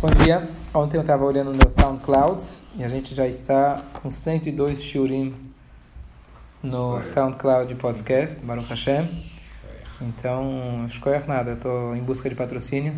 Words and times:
Bom 0.00 0.08
dia. 0.24 0.48
Ontem 0.72 0.96
eu 0.96 1.02
estava 1.02 1.26
olhando 1.26 1.50
no 1.52 1.58
meu 1.58 1.70
SoundCloud 1.70 2.42
e 2.74 2.82
a 2.82 2.88
gente 2.88 3.14
já 3.14 3.26
está 3.26 3.82
com 3.92 4.08
102 4.08 4.82
shurim 4.82 5.34
no 6.62 7.02
SoundCloud 7.02 7.74
Podcast, 7.74 8.40
Baruch 8.40 8.70
Hashem. 8.70 9.10
Então, 10.00 10.86
escolher 10.86 11.28
nada, 11.28 11.52
estou 11.52 11.94
em 11.94 12.00
busca 12.00 12.30
de 12.30 12.34
patrocínio. 12.34 12.94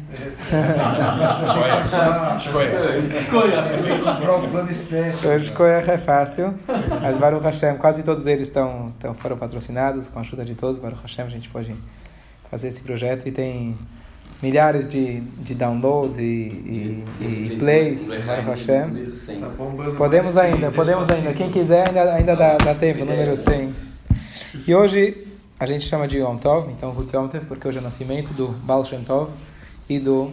Escolha. 2.36 3.16
Escolha. 3.18 3.64
Hoje 5.34 5.44
escolher 5.46 5.88
é 5.88 5.98
fácil, 5.98 6.54
mas 7.00 7.18
Baruch 7.18 7.42
Hashem, 7.42 7.78
quase 7.78 8.04
todos 8.04 8.28
eles 8.28 8.46
estão, 8.46 8.90
estão, 8.90 9.12
foram 9.14 9.36
patrocinados, 9.36 10.06
com 10.06 10.20
a 10.20 10.22
ajuda 10.22 10.44
de 10.44 10.54
todos. 10.54 10.78
Baruch 10.78 11.02
Hashem, 11.02 11.24
a 11.24 11.30
gente 11.30 11.48
pode 11.48 11.74
fazer 12.48 12.68
esse 12.68 12.80
projeto 12.80 13.26
e 13.26 13.32
tem 13.32 13.76
milhares 14.42 14.88
de, 14.90 15.20
de 15.20 15.54
downloads 15.54 16.18
e, 16.18 16.22
e, 16.22 17.04
e 17.20 17.56
plays, 17.58 18.08
Baruch 18.26 18.48
Hashem. 18.48 19.06
Tá 19.40 19.48
Podemos 19.96 20.36
ainda, 20.36 20.72
podemos 20.72 21.08
ainda. 21.08 21.32
Quem 21.32 21.48
quiser, 21.48 21.88
ainda, 21.88 22.14
ainda 22.14 22.36
dá, 22.36 22.56
dá 22.56 22.74
tempo, 22.74 23.04
número 23.04 23.36
100. 23.36 23.72
E 24.66 24.74
hoje 24.74 25.26
a 25.60 25.66
gente 25.66 25.86
chama 25.86 26.08
de 26.08 26.18
Yom 26.18 26.36
Tov, 26.38 26.72
então 26.72 26.90
Ruth 26.90 27.12
Yom 27.12 27.28
Tov, 27.28 27.46
porque 27.46 27.68
hoje 27.68 27.78
é 27.78 27.80
o 27.80 27.84
nascimento 27.84 28.32
do 28.34 28.48
Baal 28.48 28.84
Shem 28.84 29.04
Tov 29.04 29.30
e 29.88 30.00
do 30.00 30.32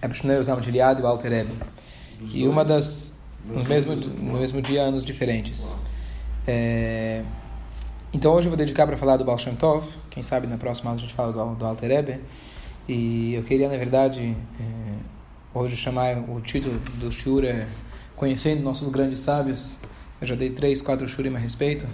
Abshner 0.00 0.42
Zam 0.42 0.58
de 0.60 0.70
Liad 0.70 0.98
e 0.98 1.02
o 1.02 1.06
Alter 1.06 1.30
Rebbe. 1.30 1.52
E 2.32 2.48
uma 2.48 2.64
das, 2.64 3.20
no 3.44 3.62
mesmo, 3.64 3.94
no 3.94 4.38
mesmo 4.38 4.62
dia, 4.62 4.82
anos 4.82 5.04
diferentes. 5.04 5.76
É, 6.46 7.22
então 8.14 8.32
hoje 8.32 8.46
eu 8.46 8.50
vou 8.50 8.56
dedicar 8.56 8.86
para 8.86 8.96
falar 8.96 9.18
do 9.18 9.24
Baal 9.26 9.38
Shem 9.38 9.54
Tov, 9.54 9.86
quem 10.08 10.22
sabe 10.22 10.46
na 10.46 10.56
próxima 10.56 10.90
aula 10.90 10.98
a 10.98 11.02
gente 11.02 11.14
fala 11.14 11.30
do, 11.30 11.54
do 11.54 11.66
Alter 11.66 11.90
Rebbe. 11.90 12.20
E 12.88 13.34
eu 13.34 13.42
queria, 13.42 13.68
na 13.68 13.76
verdade, 13.76 14.34
é, 14.58 14.64
hoje 15.52 15.76
chamar 15.76 16.16
o 16.16 16.40
título 16.40 16.78
do 16.94 17.12
Shur 17.12 17.44
é 17.44 17.66
Conhecendo 18.16 18.62
Nossos 18.62 18.88
Grandes 18.88 19.20
Sábios. 19.20 19.76
Eu 20.20 20.26
já 20.26 20.34
dei 20.34 20.50
três, 20.50 20.80
quatro 20.80 21.06
Shurim 21.06 21.34
a 21.34 21.38
respeito 21.38 21.86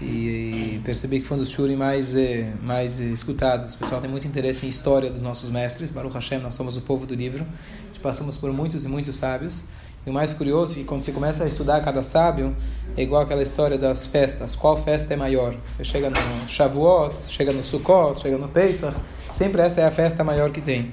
e, 0.00 0.80
percebi 0.84 1.20
que 1.20 1.26
foi 1.26 1.38
um 1.38 1.40
dos 1.40 1.50
shurim 1.50 1.76
mais 1.76 2.14
eh, 2.14 2.52
mais 2.62 3.00
escutados. 3.00 3.74
O 3.74 3.78
pessoal 3.78 4.00
tem 4.00 4.10
muito 4.10 4.26
interesse 4.26 4.66
em 4.66 4.68
história 4.68 5.10
dos 5.10 5.22
nossos 5.22 5.50
mestres. 5.50 5.90
Baruch 5.90 6.14
Hashem, 6.14 6.38
nós 6.38 6.54
somos 6.54 6.76
o 6.76 6.82
povo 6.82 7.06
do 7.06 7.14
livro. 7.14 7.46
Passamos 8.02 8.36
por 8.36 8.52
muitos 8.52 8.84
e 8.84 8.88
muitos 8.88 9.16
sábios. 9.16 9.64
E 10.06 10.10
o 10.10 10.12
mais 10.12 10.32
curioso 10.32 10.74
é 10.74 10.76
que 10.76 10.84
quando 10.84 11.02
você 11.02 11.10
começa 11.10 11.42
a 11.42 11.46
estudar 11.48 11.80
cada 11.80 12.02
sábio, 12.02 12.54
é 12.96 13.02
igual 13.02 13.22
aquela 13.22 13.42
história 13.42 13.76
das 13.76 14.06
festas. 14.06 14.54
Qual 14.54 14.76
festa 14.76 15.14
é 15.14 15.16
maior? 15.16 15.56
Você 15.68 15.82
chega 15.82 16.10
no 16.10 16.48
Shavuot, 16.48 17.18
chega 17.28 17.52
no 17.52 17.64
Sukkot, 17.64 18.20
chega 18.20 18.38
no 18.38 18.48
Pesach. 18.48 18.96
Sempre 19.36 19.60
essa 19.60 19.82
é 19.82 19.84
a 19.84 19.90
festa 19.90 20.24
maior 20.24 20.50
que 20.50 20.62
tem. 20.62 20.92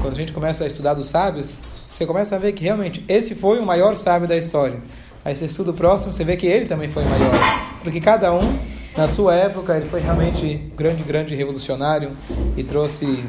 Quando 0.00 0.14
a 0.14 0.16
gente 0.16 0.32
começa 0.32 0.64
a 0.64 0.66
estudar 0.66 0.94
dos 0.94 1.10
sábios, 1.10 1.60
você 1.86 2.06
começa 2.06 2.34
a 2.34 2.38
ver 2.38 2.52
que 2.52 2.64
realmente 2.64 3.04
esse 3.06 3.34
foi 3.34 3.58
o 3.58 3.62
maior 3.62 3.94
sábio 3.94 4.26
da 4.26 4.34
história. 4.34 4.78
Aí 5.22 5.36
você 5.36 5.44
estuda 5.44 5.70
o 5.70 5.74
próximo, 5.74 6.10
você 6.10 6.24
vê 6.24 6.34
que 6.34 6.46
ele 6.46 6.64
também 6.64 6.88
foi 6.88 7.04
maior. 7.04 7.34
Porque 7.82 8.00
cada 8.00 8.32
um, 8.32 8.58
na 8.96 9.06
sua 9.06 9.34
época, 9.34 9.76
ele 9.76 9.84
foi 9.84 10.00
realmente 10.00 10.72
grande, 10.74 11.04
grande 11.04 11.34
revolucionário 11.34 12.16
e 12.56 12.64
trouxe, 12.64 13.22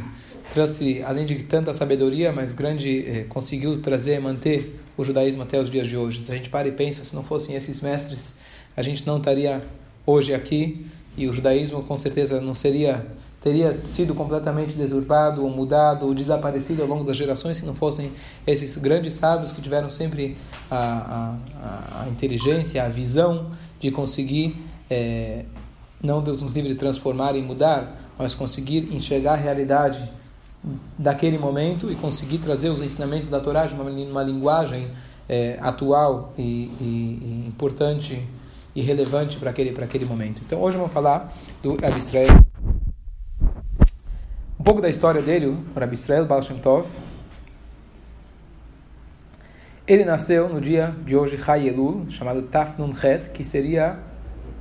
trouxe 0.53 1.03
além 1.05 1.25
de 1.25 1.35
tanta 1.43 1.73
sabedoria, 1.73 2.31
mas 2.31 2.53
grande, 2.53 3.05
eh, 3.05 3.25
conseguiu 3.27 3.81
trazer, 3.81 4.21
manter 4.21 4.79
o 4.95 5.03
judaísmo 5.03 5.43
até 5.43 5.59
os 5.59 5.69
dias 5.69 5.85
de 5.85 5.97
hoje. 5.97 6.21
Se 6.21 6.31
a 6.31 6.35
gente 6.35 6.49
para 6.49 6.65
e 6.65 6.71
pensa, 6.71 7.03
se 7.03 7.13
não 7.13 7.23
fossem 7.23 7.57
esses 7.57 7.81
mestres, 7.81 8.37
a 8.77 8.81
gente 8.81 9.05
não 9.05 9.17
estaria 9.17 9.61
hoje 10.05 10.33
aqui 10.33 10.85
e 11.17 11.27
o 11.27 11.33
judaísmo 11.33 11.83
com 11.83 11.97
certeza 11.97 12.39
não 12.39 12.55
seria 12.55 13.05
teria 13.45 13.79
sido 13.83 14.15
completamente 14.15 14.75
deturpado 14.75 15.43
ou 15.43 15.51
mudado 15.51 16.07
ou 16.07 16.15
desaparecido 16.15 16.81
ao 16.81 16.87
longo 16.87 17.03
das 17.03 17.15
gerações 17.15 17.57
se 17.57 17.65
não 17.65 17.75
fossem 17.75 18.11
esses 18.47 18.75
grandes 18.75 19.13
sábios 19.13 19.51
que 19.51 19.61
tiveram 19.61 19.87
sempre 19.87 20.35
a, 20.69 21.35
a, 21.61 22.01
a 22.01 22.09
inteligência, 22.09 22.83
a 22.83 22.89
visão 22.89 23.51
de 23.79 23.91
conseguir, 23.91 24.57
é, 24.89 25.45
não 26.01 26.23
Deus 26.23 26.41
nos 26.41 26.53
livre 26.53 26.71
de 26.71 26.75
transformar 26.75 27.35
e 27.35 27.41
mudar, 27.43 27.95
mas 28.17 28.33
conseguir 28.33 28.91
enxergar 28.91 29.33
a 29.33 29.37
realidade 29.37 30.09
daquele 30.97 31.37
momento 31.37 31.91
e 31.91 31.95
conseguir 31.95 32.39
trazer 32.39 32.69
os 32.69 32.81
ensinamentos 32.81 33.29
da 33.29 33.39
Torá 33.39 33.67
de 33.67 33.75
uma, 33.75 33.83
uma 33.83 34.23
linguagem 34.23 34.87
é, 35.29 35.59
atual 35.61 36.33
e, 36.35 36.41
e, 36.81 36.83
e, 37.21 37.45
importante 37.47 38.27
e 38.75 38.81
relevante 38.81 39.37
para 39.37 39.51
aquele, 39.51 39.69
aquele 39.83 40.05
momento. 40.05 40.41
Então 40.43 40.59
hoje 40.63 40.77
vamos 40.77 40.91
falar 40.91 41.31
do 41.61 41.75
Rabi 41.75 42.01
pouco 44.75 44.81
da 44.81 44.89
história 44.89 45.21
dele, 45.21 45.45
o 45.45 45.63
Rabi 45.73 45.93
Israel 45.93 46.25
Baal 46.25 46.41
Shem 46.41 46.57
Tov. 46.57 46.85
Ele 49.87 50.03
nasceu 50.03 50.49
no 50.49 50.59
dia 50.59 50.93
de 51.05 51.15
hoje, 51.15 51.39
Hayelul, 51.47 52.07
chamado 52.09 52.41
Tafnun 52.41 52.91
Het, 52.91 53.29
que 53.29 53.45
seria 53.45 53.97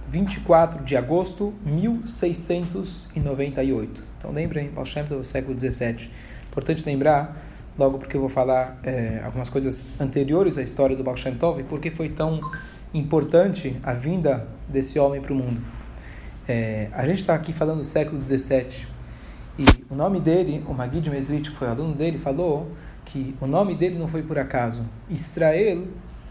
24 0.09 0.85
de 0.85 0.97
agosto 0.97 1.53
de 1.65 1.73
1698. 1.73 4.05
Então 4.17 4.31
lembrem, 4.31 4.71
Baal 4.71 4.87
Shem 4.87 5.05
Tov, 5.05 5.25
século 5.25 5.53
17. 5.53 6.09
Importante 6.49 6.87
lembrar, 6.87 7.37
logo 7.77 7.99
porque 7.99 8.17
eu 8.17 8.21
vou 8.21 8.31
falar 8.31 8.79
é, 8.85 9.21
algumas 9.25 9.49
coisas 9.49 9.85
anteriores 9.99 10.57
à 10.57 10.63
história 10.63 10.95
do 10.95 11.03
Baal 11.03 11.17
Shem 11.17 11.35
Tov, 11.35 11.59
e 11.59 11.65
por 11.65 11.81
que 11.81 11.91
foi 11.91 12.11
tão 12.11 12.39
importante 12.93 13.77
a 13.83 13.95
vinda 13.95 14.47
desse 14.69 14.97
homem 14.97 15.21
para 15.21 15.33
o 15.33 15.37
mundo. 15.37 15.61
É, 16.47 16.87
a 16.93 17.05
gente 17.05 17.19
está 17.19 17.35
aqui 17.35 17.53
falando 17.53 17.79
do 17.79 17.85
século 17.85 18.23
17. 18.23 18.94
E 19.59 19.65
o 19.89 19.95
nome 19.95 20.21
dele, 20.21 20.65
o 20.69 20.75
Magid 20.75 21.09
Mesrit, 21.09 21.51
que 21.51 21.57
foi 21.57 21.69
aluno 21.69 21.95
dele, 21.95 22.19
falou 22.19 22.69
que 23.05 23.37
o 23.41 23.47
nome 23.47 23.75
dele 23.75 23.99
não 23.99 24.09
foi 24.09 24.23
por 24.23 24.39
acaso. 24.39 24.83
Israel, 25.09 25.85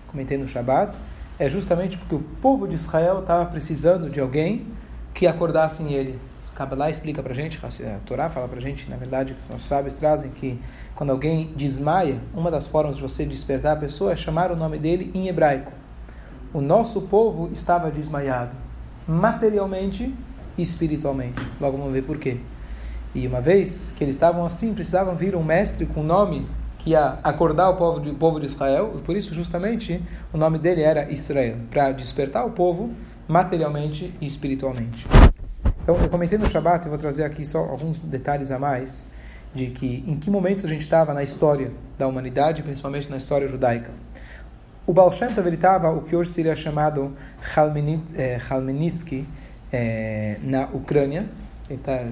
comentei 0.07 0.37
no 0.37 0.47
Shabat, 0.47 0.95
é 1.39 1.47
justamente 1.47 1.97
porque 1.97 2.15
o 2.15 2.19
povo 2.41 2.67
de 2.67 2.75
Israel 2.75 3.19
estava 3.19 3.45
precisando 3.45 4.09
de 4.09 4.19
alguém 4.19 4.65
que 5.13 5.25
acordasse 5.25 5.83
em 5.83 5.93
ele. 5.93 6.19
Kabbalah 6.55 6.89
explica 6.89 7.23
para 7.23 7.33
gente, 7.33 7.59
a 7.65 7.99
Torá 8.05 8.29
fala 8.29 8.47
para 8.47 8.59
gente, 8.59 8.87
na 8.87 8.95
verdade, 8.95 9.35
os 9.55 9.65
sábios 9.65 9.95
trazem 9.95 10.29
que 10.29 10.59
quando 10.93 11.09
alguém 11.09 11.51
desmaia, 11.55 12.19
uma 12.33 12.51
das 12.51 12.67
formas 12.67 12.97
de 12.97 13.01
você 13.01 13.25
despertar 13.25 13.73
a 13.73 13.79
pessoa 13.79 14.11
é 14.11 14.15
chamar 14.15 14.51
o 14.51 14.55
nome 14.55 14.77
dele 14.77 15.09
em 15.15 15.27
hebraico. 15.27 15.71
O 16.53 16.61
nosso 16.61 17.01
povo 17.03 17.49
estava 17.51 17.89
desmaiado, 17.89 18.51
materialmente 19.07 20.13
e 20.55 20.61
espiritualmente. 20.61 21.41
Logo 21.59 21.77
vamos 21.77 21.91
ver 21.91 22.03
por 22.03 22.19
quê. 22.19 22.37
E 23.15 23.27
uma 23.27 23.39
vez 23.39 23.93
que 23.95 24.03
eles 24.03 24.15
estavam 24.15 24.45
assim, 24.45 24.73
precisavam 24.73 25.15
vir 25.15 25.35
um 25.35 25.43
mestre 25.43 25.85
com 25.85 26.01
nome 26.01 26.47
que 26.79 26.89
ia 26.91 27.19
acordar 27.23 27.69
o 27.69 27.77
povo 27.77 27.99
de, 28.01 28.09
o 28.09 28.15
povo 28.15 28.39
de 28.39 28.47
Israel, 28.47 29.01
por 29.05 29.15
isso 29.15 29.33
justamente 29.33 30.03
o 30.33 30.37
nome 30.37 30.57
dele 30.59 30.81
era 30.81 31.09
Israel, 31.11 31.57
para 31.69 31.91
despertar 31.91 32.45
o 32.45 32.51
povo 32.51 32.91
materialmente 33.27 34.13
e 34.19 34.25
espiritualmente. 34.25 35.07
Então, 35.81 35.95
eu 35.97 36.09
comentei 36.09 36.37
no 36.37 36.49
Shabat, 36.49 36.85
e 36.85 36.89
vou 36.89 36.97
trazer 36.97 37.23
aqui 37.23 37.45
só 37.45 37.59
alguns 37.59 37.99
detalhes 37.99 38.51
a 38.51 38.59
mais, 38.59 39.11
de 39.53 39.67
que 39.67 40.03
em 40.07 40.17
que 40.17 40.29
momento 40.31 40.65
a 40.65 40.69
gente 40.69 40.81
estava 40.81 41.13
na 41.13 41.23
história 41.23 41.71
da 41.97 42.07
humanidade, 42.07 42.63
principalmente 42.63 43.09
na 43.09 43.17
história 43.17 43.47
judaica. 43.47 43.91
O 44.85 44.93
Baal 44.93 45.11
Shem 45.11 45.33
Tov 45.33 45.47
estava 45.47 45.91
o 45.91 46.01
que 46.01 46.15
hoje 46.15 46.31
seria 46.31 46.55
chamado 46.55 47.15
Chalmenitsky 47.53 49.25
eh, 49.71 50.37
na 50.43 50.65
Ucrânia, 50.73 51.29
tá, 51.83 52.05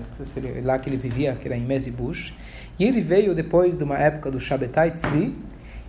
lá 0.64 0.80
que 0.80 0.90
ele 0.90 0.98
vivia, 0.98 1.36
que 1.36 1.48
era 1.48 1.58
em 1.58 1.62
Mezibush, 1.62 2.34
e 2.80 2.86
ele 2.86 3.02
veio 3.02 3.36
depois 3.36 3.78
de 3.78 3.84
uma 3.84 3.98
época 3.98 4.32
do 4.32 4.40
Shabbatai 4.40 4.92
Tzvi 4.92 5.36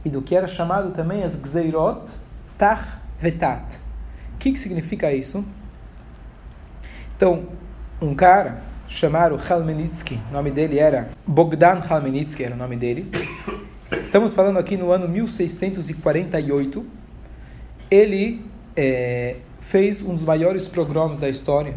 e 0.04 0.10
do 0.10 0.20
que 0.20 0.34
era 0.34 0.46
chamado 0.46 0.92
também 0.92 1.22
as 1.22 1.40
Gzeirot 1.40 2.08
Tach 2.58 2.98
Vetat. 3.18 3.76
O 4.34 4.38
que, 4.38 4.52
que 4.52 4.58
significa 4.58 5.12
isso? 5.12 5.44
Então, 7.16 7.44
um 8.00 8.14
cara 8.14 8.62
chamado 8.88 9.38
Chalmenitsky, 9.38 10.20
o 10.28 10.32
nome 10.32 10.50
dele 10.50 10.78
era 10.78 11.10
Bogdan 11.26 11.82
Chalmenitsky, 11.82 12.44
era 12.44 12.54
o 12.54 12.58
nome 12.58 12.76
dele. 12.76 13.10
Estamos 14.02 14.34
falando 14.34 14.58
aqui 14.58 14.76
no 14.76 14.90
ano 14.90 15.08
1648. 15.08 16.84
Ele 17.90 18.44
é, 18.74 19.36
fez 19.60 20.02
um 20.02 20.14
dos 20.14 20.24
maiores 20.24 20.66
programas 20.66 21.18
da 21.18 21.28
história 21.28 21.74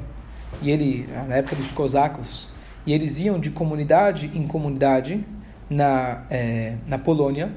e 0.61 0.71
ele 0.71 1.07
na 1.27 1.35
época 1.35 1.55
dos 1.55 1.71
cosacos 1.71 2.51
e 2.85 2.93
eles 2.93 3.19
iam 3.19 3.39
de 3.39 3.49
comunidade 3.49 4.31
em 4.33 4.47
comunidade 4.47 5.25
na 5.69 6.23
é, 6.29 6.75
na 6.87 6.97
Polônia 6.97 7.51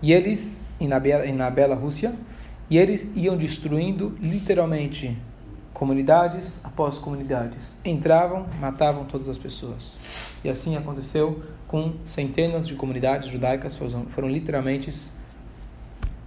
e 0.00 0.12
eles 0.12 0.66
e 0.80 0.86
na 0.86 1.00
bela 1.00 1.26
na 1.32 1.50
bela 1.50 1.74
Rússia 1.74 2.14
e 2.70 2.78
eles 2.78 3.10
iam 3.16 3.36
destruindo 3.36 4.16
literalmente 4.20 5.16
comunidades 5.72 6.60
após 6.64 6.98
comunidades. 6.98 7.76
Entravam 7.84 8.46
matavam 8.60 9.04
todas 9.04 9.28
as 9.28 9.38
pessoas. 9.38 9.96
E 10.44 10.48
assim 10.48 10.76
aconteceu 10.76 11.42
com 11.66 11.94
centenas 12.04 12.66
de 12.66 12.74
comunidades 12.74 13.28
judaicas 13.28 13.76
foram, 13.76 14.06
foram 14.06 14.28
literalmente 14.28 14.92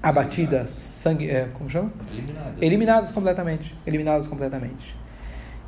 abatidas 0.02 0.70
sangue 0.70 1.30
é, 1.30 1.50
como 1.54 1.70
chama? 1.70 1.92
Eliminadas. 2.12 2.62
Eliminadas 2.62 3.12
completamente 3.12 3.76
eliminadas 3.86 4.28
completamente 4.28 5.01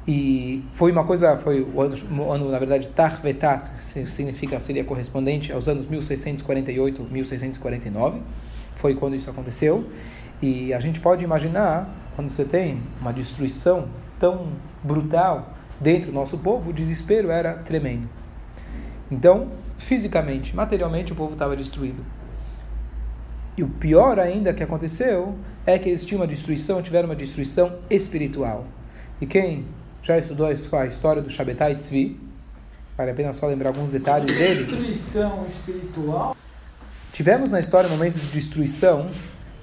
E 0.07 0.63
foi 0.73 0.91
uma 0.91 1.05
coisa, 1.05 1.37
foi 1.37 1.61
o 1.61 1.79
ano, 1.79 1.95
o 2.11 2.31
ano 2.31 2.51
na 2.51 2.59
verdade, 2.59 2.89
Tarvetat, 2.89 3.69
significa, 3.81 4.59
seria 4.59 4.83
correspondente 4.83 5.51
aos 5.53 5.67
anos 5.69 5.87
1648, 5.87 7.03
1649, 7.03 8.19
foi 8.75 8.95
quando 8.95 9.15
isso 9.15 9.29
aconteceu. 9.29 9.89
E 10.41 10.73
a 10.73 10.79
gente 10.81 10.99
pode 10.99 11.23
imaginar, 11.23 11.89
quando 12.17 12.29
você 12.29 12.43
tem 12.43 12.81
uma 12.99 13.13
destruição 13.13 13.87
tão 14.19 14.49
brutal 14.83 15.53
dentro 15.79 16.11
do 16.11 16.13
nosso 16.13 16.37
povo, 16.37 16.71
o 16.71 16.73
desespero 16.73 17.29
era 17.29 17.53
tremendo. 17.53 18.09
Então, 19.09 19.51
fisicamente, 19.77 20.53
materialmente, 20.53 21.13
o 21.13 21.15
povo 21.15 21.33
estava 21.33 21.55
destruído. 21.55 22.03
E 23.57 23.63
o 23.63 23.69
pior 23.69 24.19
ainda 24.19 24.53
que 24.53 24.63
aconteceu 24.63 25.35
é 25.65 25.79
que 25.79 25.87
eles 25.87 26.03
tinham 26.03 26.21
uma 26.21 26.27
destruição, 26.27 26.81
tiveram 26.81 27.07
uma 27.07 27.15
destruição 27.15 27.77
espiritual. 27.89 28.65
E 29.21 29.25
quem 29.25 29.65
já 30.03 30.17
estudou 30.17 30.45
a 30.45 30.51
história 30.51 31.21
do 31.21 31.29
Shabbatai 31.29 31.75
Tzvi, 31.77 32.19
vale 32.97 33.11
a 33.11 33.13
pena 33.13 33.31
só 33.33 33.47
lembrar 33.47 33.69
alguns 33.69 33.89
detalhes 33.89 34.35
dele. 34.35 34.65
Destruição 34.65 35.45
espiritual. 35.47 36.35
Tivemos 37.13 37.49
na 37.49 37.59
história 37.59 37.89
momentos 37.89 38.19
de 38.19 38.27
destruição, 38.27 39.09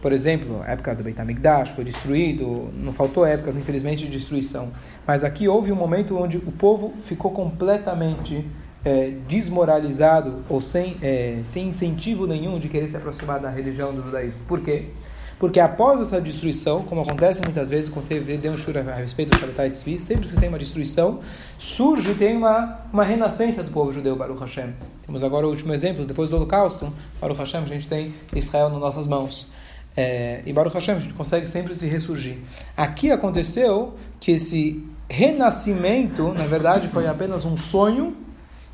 por 0.00 0.12
exemplo, 0.12 0.62
a 0.62 0.72
época 0.72 0.94
do 0.94 1.04
Beit 1.04 1.20
HaMikdash 1.20 1.72
foi 1.72 1.84
destruído, 1.84 2.70
não 2.74 2.90
faltou 2.90 3.26
épocas, 3.26 3.58
infelizmente, 3.58 4.06
de 4.06 4.10
destruição. 4.10 4.72
Mas 5.06 5.22
aqui 5.22 5.46
houve 5.46 5.70
um 5.70 5.76
momento 5.76 6.16
onde 6.16 6.38
o 6.38 6.52
povo 6.52 6.94
ficou 7.02 7.32
completamente 7.32 8.46
é, 8.82 9.12
desmoralizado 9.28 10.42
ou 10.48 10.62
sem, 10.62 10.96
é, 11.02 11.40
sem 11.44 11.68
incentivo 11.68 12.26
nenhum 12.26 12.58
de 12.58 12.68
querer 12.68 12.88
se 12.88 12.96
aproximar 12.96 13.40
da 13.40 13.50
religião 13.50 13.94
do 13.94 14.02
judaísmo. 14.02 14.38
Por 14.48 14.60
quê? 14.60 14.86
Porque 14.86 15.09
após 15.58 16.02
essa 16.02 16.20
destruição, 16.20 16.82
como 16.82 17.00
acontece 17.00 17.40
muitas 17.40 17.70
vezes, 17.70 17.88
quando 17.88 18.06
teve 18.06 18.36
deu 18.36 18.52
um 18.52 18.58
shura 18.58 18.82
a 18.82 18.94
respeito 18.94 19.30
do 19.30 19.38
Shabbatai 19.40 19.70
Tzvi, 19.70 19.98
sempre 19.98 20.26
que 20.26 20.34
você 20.34 20.38
tem 20.38 20.50
uma 20.50 20.58
destruição, 20.58 21.20
surge 21.56 22.12
tem 22.14 22.36
uma, 22.36 22.80
uma 22.92 23.02
renascença 23.02 23.62
do 23.62 23.70
povo 23.70 23.90
judeu, 23.90 24.14
Baruch 24.16 24.38
Hashem. 24.38 24.74
Temos 25.06 25.22
agora 25.22 25.46
o 25.46 25.50
último 25.50 25.72
exemplo, 25.72 26.04
depois 26.04 26.28
do 26.28 26.36
Holocausto, 26.36 26.92
Baruch 27.18 27.40
Hashem, 27.40 27.62
a 27.62 27.66
gente 27.66 27.88
tem 27.88 28.14
Israel 28.36 28.68
nas 28.68 28.80
nossas 28.80 29.06
mãos. 29.06 29.50
É, 29.96 30.42
e 30.44 30.52
Baruch 30.52 30.74
Hashem, 30.74 30.96
a 30.96 30.98
gente 30.98 31.14
consegue 31.14 31.46
sempre 31.46 31.74
se 31.74 31.86
ressurgir. 31.86 32.36
Aqui 32.76 33.10
aconteceu 33.10 33.94
que 34.20 34.32
esse 34.32 34.84
renascimento, 35.08 36.34
na 36.34 36.44
verdade, 36.44 36.86
foi 36.86 37.06
apenas 37.06 37.46
um 37.46 37.56
sonho 37.56 38.14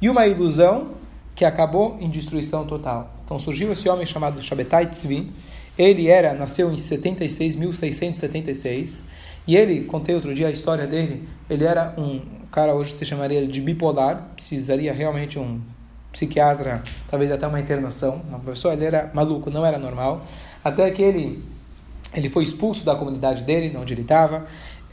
e 0.03 0.11
uma 0.11 0.27
ilusão 0.27 0.97
que 1.37 1.45
acabou 1.45 1.97
em 2.01 2.11
destruição 2.11 2.67
total. 2.67 3.15
Então 3.25 3.39
surgiu 3.39 3.71
esse 3.73 3.89
homem 3.89 4.05
chamado 4.05 4.43
Shabbatai 4.43 4.87
Tzvi, 4.87 5.33
ele 5.79 6.09
era, 6.09 6.35
nasceu 6.35 6.73
em 6.73 6.79
76, 6.79 7.57
1676, 7.57 9.05
e 9.47 9.57
ele, 9.57 9.85
contei 9.85 10.15
outro 10.15 10.35
dia 10.35 10.49
a 10.49 10.51
história 10.51 10.87
dele, 10.87 11.29
ele 11.49 11.65
era 11.65 11.95
um 11.97 12.21
cara, 12.51 12.75
hoje 12.75 12.95
se 12.95 13.05
chamaria 13.05 13.47
de 13.47 13.61
bipolar, 13.61 14.31
precisaria 14.35 14.93
realmente 14.93 15.39
um 15.39 15.61
psiquiatra, 16.11 16.83
talvez 17.11 17.31
até 17.31 17.47
uma 17.47 17.61
internação, 17.61 18.23
uma 18.27 18.39
pessoa, 18.39 18.73
ele 18.73 18.87
era 18.87 19.11
maluco, 19.13 19.51
não 19.51 19.65
era 19.65 19.79
normal, 19.79 20.25
até 20.65 20.91
que 20.91 21.03
ele, 21.03 21.45
ele 22.15 22.29
foi 22.29 22.43
expulso 22.43 22.85
da 22.85 22.97
comunidade 22.97 23.45
dele, 23.45 23.77
onde 23.77 23.93
ele 23.93 24.03
estava, 24.03 24.47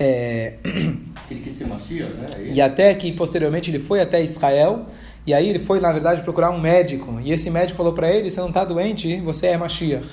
é... 0.04 0.58
Ele 1.30 1.40
quis 1.42 1.56
ser 1.56 1.68
Mashiach, 1.68 2.14
né? 2.14 2.26
E 2.46 2.62
até 2.62 2.94
que 2.94 3.12
posteriormente 3.12 3.72
ele 3.72 3.80
foi 3.80 4.02
até 4.02 4.22
Israel, 4.22 4.88
e 5.26 5.34
aí 5.34 5.48
ele 5.50 5.60
foi, 5.60 5.80
na 5.80 5.92
verdade, 5.92 6.22
procurar 6.22 6.52
um 6.52 6.60
médico. 6.60 7.20
E 7.24 7.32
esse 7.32 7.50
médico 7.50 7.78
falou 7.78 7.94
para 7.94 8.12
ele: 8.12 8.30
Você 8.30 8.40
não 8.40 8.50
está 8.50 8.66
doente, 8.66 9.20
você 9.22 9.48
é 9.48 9.58
Mashiach. 9.58 10.06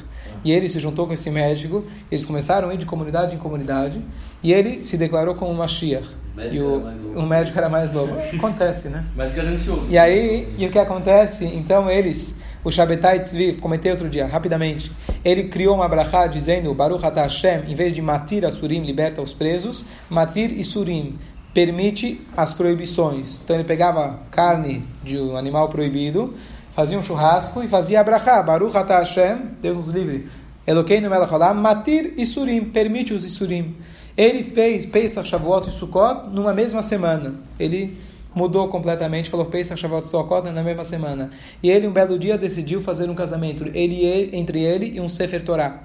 E 0.44 0.52
ele 0.52 0.68
se 0.68 0.80
juntou 0.80 1.06
com 1.06 1.12
esse 1.12 1.30
médico, 1.30 1.84
eles 2.10 2.24
começaram 2.24 2.70
a 2.70 2.74
ir 2.74 2.78
de 2.78 2.86
comunidade 2.86 3.34
em 3.34 3.38
comunidade, 3.38 4.02
e 4.42 4.52
ele 4.52 4.82
se 4.82 4.96
declarou 4.96 5.34
como 5.34 5.52
Mashiach. 5.52 6.08
Médico 6.34 6.56
e 6.56 6.62
o, 6.62 6.80
mais 6.80 6.98
o 6.98 7.22
médico 7.22 7.58
era 7.58 7.68
mais 7.68 7.90
novo. 7.90 8.16
Acontece, 8.34 8.88
né? 8.88 9.04
Mas 9.14 9.32
ganancioso. 9.32 9.86
E 9.90 9.98
aí, 9.98 10.54
e 10.56 10.66
o 10.66 10.70
que 10.70 10.78
acontece? 10.78 11.44
Então 11.44 11.90
eles, 11.90 12.38
o 12.62 12.70
Shabbatai 12.70 13.20
Tzvi, 13.20 13.54
comentei 13.54 13.90
outro 13.90 14.08
dia, 14.08 14.26
rapidamente, 14.26 14.92
ele 15.24 15.44
criou 15.44 15.74
uma 15.74 15.88
brachá 15.88 16.26
dizendo, 16.26 16.74
Baruch 16.74 17.04
Atah 17.04 17.22
Hashem, 17.22 17.70
em 17.70 17.74
vez 17.74 17.92
de 17.92 18.02
matir 18.02 18.44
Asurim, 18.44 18.82
liberta 18.84 19.22
os 19.22 19.32
presos, 19.32 19.86
matir 20.08 20.52
e 20.52 20.62
Surim, 20.62 21.18
permite 21.54 22.20
as 22.36 22.52
proibições. 22.52 23.40
Então 23.42 23.56
ele 23.56 23.64
pegava 23.64 24.20
carne 24.30 24.84
de 25.02 25.18
um 25.18 25.36
animal 25.36 25.68
proibido, 25.68 26.34
fazia 26.74 26.98
um 26.98 27.02
churrasco 27.02 27.62
e 27.62 27.68
fazia 27.68 28.00
a 28.00 28.04
brachá, 28.04 28.42
Baruch 28.42 28.76
Atah 28.76 28.98
Hashem, 28.98 29.38
Deus 29.60 29.76
nos 29.76 29.88
livre, 29.88 30.28
Eloqueinu 30.66 31.08
Melech 31.08 31.32
Haolam, 31.32 31.54
matir 31.54 32.14
e 32.16 32.26
Surim, 32.26 32.64
permite 32.66 33.14
os 33.14 33.24
Isurim. 33.24 33.76
Ele 34.16 34.42
fez 34.42 34.84
Pesach, 34.84 35.26
Shavuot 35.26 35.68
e 35.68 35.72
Sukkot 35.72 36.28
numa 36.30 36.52
mesma 36.52 36.82
semana. 36.82 37.36
Ele 37.58 37.96
mudou 38.34 38.68
completamente, 38.68 39.30
falou 39.30 39.46
Pesach, 39.46 39.80
Shavuot 39.80 40.06
Sukkot 40.06 40.50
na 40.50 40.62
mesma 40.62 40.84
semana. 40.84 41.30
E 41.62 41.70
ele, 41.70 41.86
um 41.86 41.92
belo 41.92 42.18
dia, 42.18 42.38
decidiu 42.38 42.80
fazer 42.80 43.08
um 43.08 43.14
casamento 43.14 43.70
ele, 43.74 44.30
entre 44.32 44.62
ele 44.62 44.96
e 44.96 45.00
um 45.00 45.08
Sefer 45.08 45.42
Torah. 45.42 45.80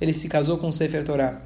Ele 0.00 0.14
se 0.14 0.28
casou 0.28 0.58
com 0.58 0.68
um 0.68 0.72
Sefer 0.72 1.04
Torah. 1.04 1.40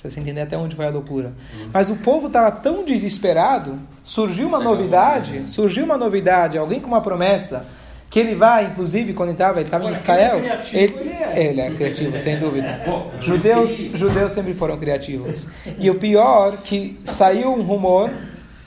Pra 0.00 0.08
você 0.08 0.20
entender 0.20 0.42
até 0.42 0.56
onde 0.56 0.76
foi 0.76 0.86
a 0.86 0.90
loucura. 0.90 1.32
Mas 1.72 1.90
o 1.90 1.96
povo 1.96 2.28
estava 2.28 2.52
tão 2.52 2.84
desesperado, 2.84 3.80
surgiu 4.04 4.46
uma 4.46 4.60
novidade, 4.60 5.50
surgiu 5.50 5.84
uma 5.84 5.98
novidade, 5.98 6.56
alguém 6.56 6.80
com 6.80 6.86
uma 6.86 7.00
promessa, 7.00 7.66
que 8.08 8.18
ele 8.18 8.34
vai, 8.34 8.66
inclusive, 8.66 9.12
quando 9.12 9.30
ele 9.30 9.34
estava 9.34 9.58
ele 9.58 9.66
estava 9.66 9.84
em 9.88 9.92
Israel. 9.92 10.38
ele 10.38 10.46
é 10.46 10.50
criativo, 10.50 11.00
ele 11.00 11.10
é. 11.10 11.46
ele 11.46 11.60
é 11.60 11.70
criativo, 11.70 12.20
sem 12.20 12.38
dúvida. 12.38 12.80
Bom, 12.86 13.10
Judeus, 13.20 13.70
judeus 13.92 14.32
sempre 14.32 14.54
foram 14.54 14.78
criativos. 14.78 15.46
E 15.78 15.90
o 15.90 15.96
pior 15.96 16.56
que 16.58 16.98
saiu 17.04 17.52
um 17.52 17.62
rumor, 17.62 18.10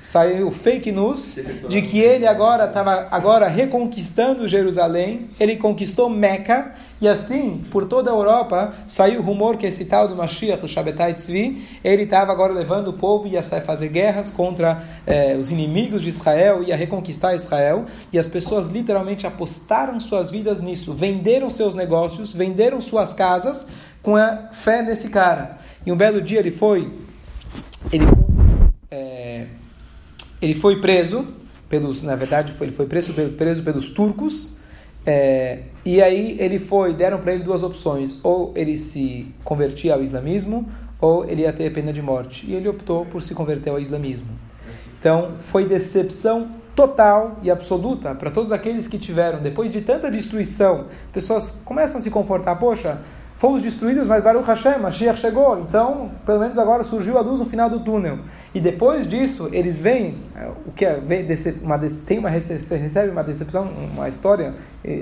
saiu 0.02 0.52
fake 0.52 0.92
news 0.92 1.40
de 1.70 1.82
que 1.82 2.00
ele 2.00 2.26
agora 2.26 2.66
estava 2.66 3.08
agora 3.12 3.48
reconquistando 3.48 4.48
Jerusalém, 4.48 5.30
ele 5.40 5.56
conquistou 5.58 6.10
Meca 6.10 6.74
e 7.00 7.08
assim 7.08 7.64
por 7.72 7.86
toda 7.86 8.12
a 8.12 8.14
Europa 8.14 8.74
saiu 8.86 9.22
o 9.22 9.24
rumor 9.24 9.58
que 9.58 9.66
esse 9.66 9.86
tal 9.86 10.08
do 10.08 10.16
Mashiach, 10.16 10.62
do 10.62 10.68
Shabbatai 10.68 11.14
Tzvi, 11.14 11.68
ele 11.84 12.04
estava 12.04 12.32
agora 12.32 12.54
levando 12.54 12.90
o 12.90 12.94
povo 12.94 13.28
e 13.28 13.32
ia 13.32 13.44
sair 13.44 13.62
fazer 13.62 13.90
guerras 13.90 14.30
contra 14.30 14.84
eh, 15.08 15.36
os 15.40 15.52
inimigos 15.52 16.02
de 16.02 16.10
Israel, 16.10 16.62
ia 16.64 16.76
reconquistar 16.76 17.36
Israel. 17.36 17.86
E 18.14 18.20
as 18.20 18.28
pessoas 18.28 18.68
literalmente 18.68 19.26
apostaram 19.26 20.00
suas 20.00 20.30
vidas 20.30 20.62
nisso, 20.62 20.94
venderam 20.94 21.50
seus 21.50 21.74
negócios, 21.74 22.32
venderam 22.32 22.80
suas 22.80 23.14
casas 23.14 23.68
com 24.02 24.16
a 24.16 24.50
fé 24.52 24.82
nesse 24.82 25.10
cara. 25.10 25.58
E 25.86 25.92
um 25.92 25.96
belo 25.96 26.22
dia 26.22 26.40
ele 26.40 26.52
foi, 26.52 26.92
ele 27.92 28.06
eh, 28.92 29.48
ele 30.42 30.54
foi 30.54 30.82
preso 30.82 31.28
pelos, 31.70 32.04
na 32.04 32.16
verdade, 32.16 32.54
ele 32.60 32.72
foi 32.72 32.86
preso, 32.86 33.14
preso 33.14 33.64
pelos 33.64 33.90
turcos. 33.90 34.58
é, 35.06 35.60
e 35.86 36.02
aí 36.02 36.36
ele 36.40 36.60
foi, 36.60 36.94
deram 36.94 37.20
para 37.20 37.34
ele 37.34 37.44
duas 37.44 37.64
opções: 37.64 38.20
ou 38.24 38.52
ele 38.56 38.78
se 38.78 39.28
convertia 39.44 39.94
ao 39.94 40.04
islamismo, 40.04 40.70
ou 41.00 41.26
ele 41.26 41.44
ia 41.44 41.54
ter 41.54 41.72
pena 41.72 41.94
de 41.94 42.02
morte. 42.02 42.46
E 42.46 42.54
ele 42.54 42.68
optou 42.68 43.06
por 43.06 43.24
se 43.24 43.34
converter 43.34 43.70
ao 43.70 43.80
islamismo. 43.80 44.30
Então 45.00 45.32
foi 45.52 45.66
decepção 45.66 46.52
total 46.76 47.40
e 47.42 47.50
absoluta 47.50 48.16
para 48.16 48.32
todos 48.32 48.52
aqueles 48.52 48.88
que 48.88 48.98
tiveram, 48.98 49.42
depois 49.42 49.72
de 49.72 49.82
tanta 49.82 50.10
destruição, 50.10 50.88
pessoas 51.12 51.52
começam 51.66 51.98
a 51.98 52.02
se 52.02 52.10
confortar: 52.12 52.56
poxa, 52.56 53.00
fomos 53.42 53.60
destruídos, 53.60 54.06
mas 54.06 54.24
Baruch 54.24 54.46
Hashem, 54.46 54.78
Mashiach 54.80 55.18
chegou, 55.20 55.60
então 55.62 56.12
pelo 56.28 56.40
menos 56.40 56.60
agora 56.60 56.84
surgiu 56.84 57.18
a 57.18 57.22
luz 57.22 57.40
no 57.40 57.46
final 57.48 57.68
do 57.72 57.80
túnel. 57.80 58.20
E 58.54 58.60
depois 58.62 59.08
disso, 59.08 59.50
eles 59.52 59.80
veem, 59.80 60.18
eh, 60.36 60.48
o 60.68 60.72
que 60.72 60.86
é, 60.86 61.00
vem 61.00 61.26
uma, 61.64 61.80
tem 62.06 62.20
uma, 62.20 62.30
recebe 62.30 63.10
uma 63.10 63.24
decepção, 63.24 63.68
uma 63.96 64.08
história, 64.08 64.54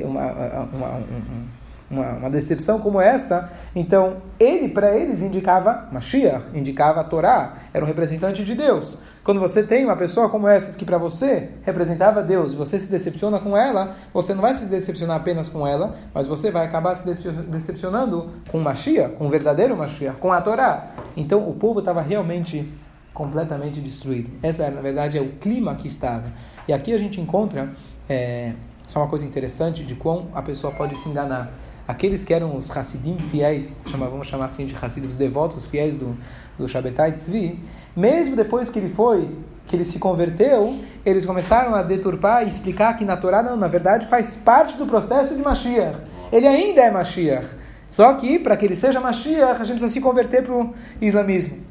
uma, 0.05 0.24
uma, 0.72 0.88
um- 1.00 1.60
uma, 1.91 2.12
uma 2.13 2.29
decepção 2.29 2.79
como 2.79 3.01
essa, 3.01 3.51
então 3.75 4.17
ele, 4.39 4.69
para 4.69 4.96
eles, 4.96 5.22
indicava 5.22 5.89
Mashiach, 5.91 6.46
indicava 6.53 7.01
a 7.01 7.03
Torá, 7.03 7.55
era 7.74 7.84
um 7.84 7.88
representante 7.88 8.46
de 8.46 8.53
Deus. 8.55 9.00
Quando 9.24 9.40
você 9.40 9.62
tem 9.64 9.86
uma 9.86 9.96
pessoa 9.96 10.30
como 10.30 10.48
essa 10.48 10.76
que 10.78 10.86
para 10.86 10.98
você 10.98 11.50
representava 11.64 12.24
Deus, 12.24 12.54
você 12.54 12.80
se 12.80 12.90
decepciona 12.90 13.38
com 13.40 13.56
ela, 13.56 13.96
você 14.14 14.34
não 14.34 14.42
vai 14.42 14.54
se 14.54 14.66
decepcionar 14.66 15.18
apenas 15.18 15.50
com 15.50 15.68
ela, 15.68 15.96
mas 16.14 16.26
você 16.26 16.50
vai 16.50 16.66
acabar 16.66 16.96
se 16.96 17.06
decep- 17.06 17.44
decepcionando 17.50 18.30
com 18.52 18.60
Mashiach, 18.60 19.16
com 19.16 19.28
o 19.28 19.30
verdadeiro 19.30 19.76
Mashiach, 19.78 20.18
com 20.20 20.32
a 20.32 20.42
Torá. 20.42 20.92
Então 21.16 21.48
o 21.48 21.54
povo 21.54 21.80
estava 21.80 22.02
realmente 22.02 22.72
completamente 23.14 23.82
destruído. 23.82 24.30
Essa, 24.42 24.70
na 24.70 24.82
verdade, 24.82 25.18
é 25.18 25.22
o 25.22 25.34
clima 25.34 25.76
que 25.76 25.88
estava. 25.88 26.26
E 26.68 26.74
aqui 26.74 26.94
a 26.94 26.98
gente 26.98 27.20
encontra 27.20 27.70
é, 28.08 28.54
só 28.88 29.02
uma 29.02 29.08
coisa 29.10 29.26
interessante 29.26 29.84
de 29.84 29.96
quão 29.96 30.30
a 30.34 30.42
pessoa 30.42 30.74
pode 30.74 30.96
se 30.98 31.10
enganar. 31.10 31.52
Aqueles 31.88 32.24
que 32.24 32.34
eram 32.34 32.56
os 32.56 32.76
Hassidim 32.76 33.18
fiéis, 33.18 33.80
chama- 33.90 34.08
vamos 34.08 34.28
chamar 34.28 34.46
assim 34.46 34.66
de 34.66 34.76
Hassidim, 34.80 35.08
os 35.08 35.18
devotos 35.18 35.66
fiéis 35.66 35.96
do, 35.96 36.16
do 36.58 36.68
Shabbatai 36.70 37.14
Tzvi, 37.14 37.60
mesmo 38.00 38.36
depois 38.36 38.70
que 38.70 38.79
ele 38.79 38.94
foi, 38.94 39.29
que 39.68 39.75
ele 39.75 39.84
se 39.84 40.00
converteu, 40.00 40.79
eles 41.06 41.25
começaram 41.25 41.75
a 41.75 41.82
deturpar 41.82 42.46
e 42.46 42.50
explicar 42.50 42.98
que 42.98 43.03
na 43.03 43.18
Torá, 43.18 43.44
não, 43.44 43.58
na 43.58 43.68
verdade, 43.68 44.08
faz 44.08 44.36
parte 44.38 44.77
do 44.77 44.86
processo 44.86 45.36
de 45.36 45.44
Mashiach. 45.44 46.00
Ele 46.32 46.48
ainda 46.48 46.82
é 46.82 46.89
Mashiach. 46.89 47.48
Só 47.89 48.13
que, 48.13 48.39
para 48.39 48.56
que 48.56 48.65
ele 48.65 48.75
seja 48.75 49.01
Mashiach, 49.01 49.62
a 49.62 49.65
gente 49.65 49.79
precisa 49.79 49.89
se 49.89 50.00
converter 50.00 50.44
para 50.44 50.53
o 50.53 50.74
islamismo. 51.01 51.70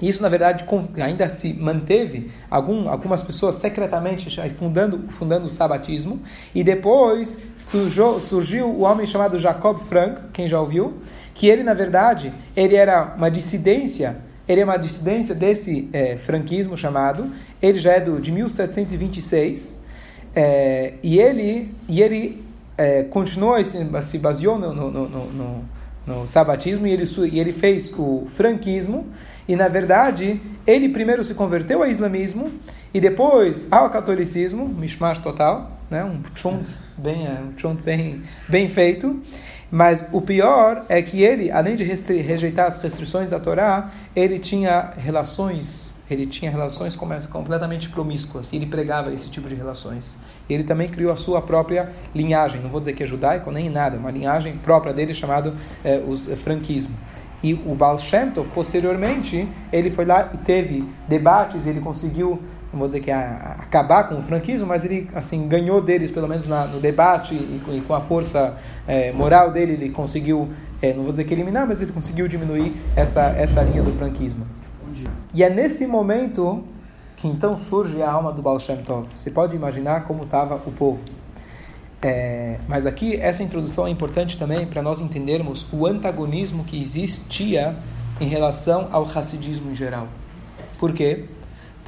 Isso, 0.00 0.22
na 0.22 0.28
verdade, 0.28 0.64
ainda 1.02 1.28
se 1.28 1.52
manteve 1.54 2.30
algum, 2.48 2.88
algumas 2.88 3.20
pessoas 3.20 3.56
secretamente 3.56 4.30
fundando, 4.56 5.08
fundando 5.10 5.48
o 5.48 5.50
sabatismo. 5.50 6.20
E 6.54 6.62
depois 6.62 7.42
surgiu, 7.56 8.20
surgiu 8.20 8.68
o 8.68 8.82
homem 8.82 9.04
chamado 9.04 9.38
Jacob 9.38 9.80
Frank, 9.80 10.20
quem 10.32 10.48
já 10.48 10.60
ouviu, 10.60 10.98
que 11.34 11.48
ele, 11.48 11.64
na 11.64 11.74
verdade, 11.74 12.32
ele 12.54 12.76
era 12.76 13.14
uma 13.16 13.28
dissidência, 13.28 14.27
ele 14.48 14.60
é 14.62 14.64
uma 14.64 14.78
dissidência 14.78 15.34
desse 15.34 15.88
é, 15.92 16.16
franquismo 16.16 16.76
chamado, 16.76 17.30
ele 17.60 17.78
já 17.78 17.92
é 17.92 18.00
do, 18.00 18.20
de 18.20 18.32
1726, 18.32 19.84
é, 20.34 20.94
e 21.02 21.18
ele, 21.18 21.74
e 21.88 22.00
ele 22.00 22.42
é, 22.76 23.02
continuou, 23.02 23.62
se, 23.62 23.86
se 24.02 24.18
baseou 24.18 24.58
no, 24.58 24.72
no, 24.72 24.90
no, 24.90 25.08
no, 25.08 25.64
no 26.06 26.26
sabatismo, 26.26 26.86
e 26.86 26.92
ele, 26.92 27.04
e 27.30 27.40
ele 27.40 27.52
fez 27.52 27.92
o 27.92 28.26
franquismo, 28.30 29.06
e 29.48 29.56
na 29.56 29.68
verdade, 29.68 30.40
ele 30.66 30.88
primeiro 30.88 31.24
se 31.24 31.34
converteu 31.34 31.82
ao 31.82 31.88
islamismo 31.88 32.52
e 32.92 33.00
depois 33.00 33.66
ao 33.70 33.88
catolicismo, 33.88 34.68
mishmash 34.68 35.18
total, 35.18 35.78
né? 35.90 36.04
um 36.04 36.20
chunt 36.34 36.68
bem, 36.96 37.26
é, 37.26 37.66
um 37.66 37.74
bem, 37.74 38.22
bem 38.46 38.68
feito. 38.68 39.22
Mas 39.70 40.04
o 40.12 40.20
pior 40.20 40.84
é 40.88 41.02
que 41.02 41.22
ele, 41.22 41.50
além 41.50 41.76
de 41.76 41.84
rejeitar 41.84 42.66
as 42.66 42.80
restrições 42.82 43.28
da 43.28 43.38
Torá, 43.38 43.90
ele 44.16 44.38
tinha 44.38 44.92
relações, 44.96 45.94
ele 46.10 46.26
tinha 46.26 46.50
relações 46.50 46.96
completamente 46.96 47.88
promíscuas, 47.90 48.50
e 48.50 48.56
ele 48.56 48.66
pregava 48.66 49.12
esse 49.12 49.28
tipo 49.30 49.46
de 49.48 49.54
relações. 49.54 50.06
Ele 50.48 50.64
também 50.64 50.88
criou 50.88 51.12
a 51.12 51.16
sua 51.16 51.42
própria 51.42 51.92
linhagem, 52.14 52.62
não 52.62 52.70
vou 52.70 52.80
dizer 52.80 52.94
que 52.94 53.02
é 53.02 53.06
judaico 53.06 53.50
nem 53.50 53.68
nada, 53.68 53.98
uma 53.98 54.10
linhagem 54.10 54.56
própria 54.56 54.94
dele 54.94 55.12
chamado 55.12 55.54
é, 55.84 55.98
os 55.98 56.26
franquismo. 56.42 56.96
E 57.42 57.52
o 57.52 57.74
Baal 57.74 57.98
Shem 57.98 58.30
Tov, 58.30 58.48
posteriormente, 58.48 59.46
ele 59.72 59.90
foi 59.90 60.04
lá 60.04 60.30
e 60.34 60.38
teve 60.38 60.88
debates, 61.06 61.66
ele 61.66 61.80
conseguiu, 61.80 62.42
não 62.72 62.78
vou 62.78 62.88
dizer 62.88 63.00
que 63.00 63.10
a, 63.10 63.18
a, 63.18 63.52
acabar 63.62 64.08
com 64.08 64.18
o 64.18 64.22
franquismo, 64.22 64.66
mas 64.66 64.84
ele 64.84 65.08
assim 65.14 65.48
ganhou 65.48 65.80
deles, 65.80 66.10
pelo 66.10 66.28
menos 66.28 66.46
na, 66.46 66.66
no 66.66 66.80
debate, 66.80 67.34
e, 67.34 67.62
e, 67.76 67.80
com 67.86 67.94
a 67.94 68.00
força 68.00 68.58
é, 68.86 69.10
moral 69.12 69.52
dele, 69.52 69.72
ele 69.72 69.90
conseguiu, 69.90 70.50
é, 70.82 70.92
não 70.92 71.02
vou 71.02 71.10
dizer 71.10 71.24
que 71.24 71.32
eliminar, 71.32 71.66
mas 71.66 71.80
ele 71.80 71.92
conseguiu 71.92 72.28
diminuir 72.28 72.74
essa, 72.94 73.28
essa 73.30 73.62
linha 73.62 73.82
do 73.82 73.92
franquismo. 73.92 74.46
E 75.32 75.42
é 75.42 75.50
nesse 75.50 75.86
momento 75.86 76.64
que 77.16 77.26
então 77.26 77.56
surge 77.56 78.00
a 78.00 78.10
alma 78.10 78.32
do 78.32 78.40
Baal 78.40 78.60
Shem 78.60 78.78
Tov. 78.78 79.08
Você 79.14 79.30
pode 79.30 79.54
imaginar 79.54 80.04
como 80.04 80.24
estava 80.24 80.54
o 80.54 80.72
povo. 80.72 81.02
É, 82.00 82.58
mas 82.68 82.86
aqui 82.86 83.16
essa 83.16 83.42
introdução 83.42 83.86
é 83.86 83.90
importante 83.90 84.38
também 84.38 84.64
para 84.66 84.80
nós 84.82 85.00
entendermos 85.00 85.66
o 85.72 85.84
antagonismo 85.84 86.62
que 86.62 86.80
existia 86.80 87.76
em 88.20 88.28
relação 88.28 88.88
ao 88.92 89.02
racidismo 89.02 89.70
em 89.72 89.74
geral. 89.74 90.06
Por 90.78 90.92
quê? 90.92 91.24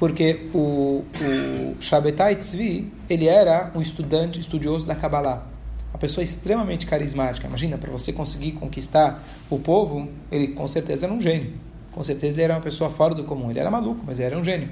Porque 0.01 0.49
o, 0.55 1.05
o 1.21 1.77
Shabbatai 1.79 2.35
Tzvi, 2.35 2.91
ele 3.09 3.29
era 3.29 3.71
um 3.75 3.83
estudante, 3.83 4.41
estudioso 4.41 4.87
da 4.87 4.95
Kabbalah. 4.95 5.47
Uma 5.93 5.99
pessoa 5.99 6.25
extremamente 6.25 6.87
carismática. 6.87 7.47
Imagina, 7.47 7.77
para 7.77 7.91
você 7.91 8.11
conseguir 8.11 8.53
conquistar 8.53 9.23
o 9.51 9.59
povo, 9.59 10.09
ele 10.33 10.49
com 10.49 10.67
certeza 10.67 11.05
era 11.05 11.13
um 11.13 11.21
gênio. 11.21 11.53
Com 11.93 12.03
certeza 12.03 12.37
ele 12.37 12.45
era 12.45 12.55
uma 12.55 12.63
pessoa 12.63 12.89
fora 12.89 13.15
do 13.15 13.25
comum. 13.25 13.51
Ele 13.51 13.61
era 13.61 13.71
maluco, 13.71 14.03
mas 14.07 14.19
ele 14.19 14.29
era 14.29 14.39
um 14.39 14.43
gênio. 14.43 14.71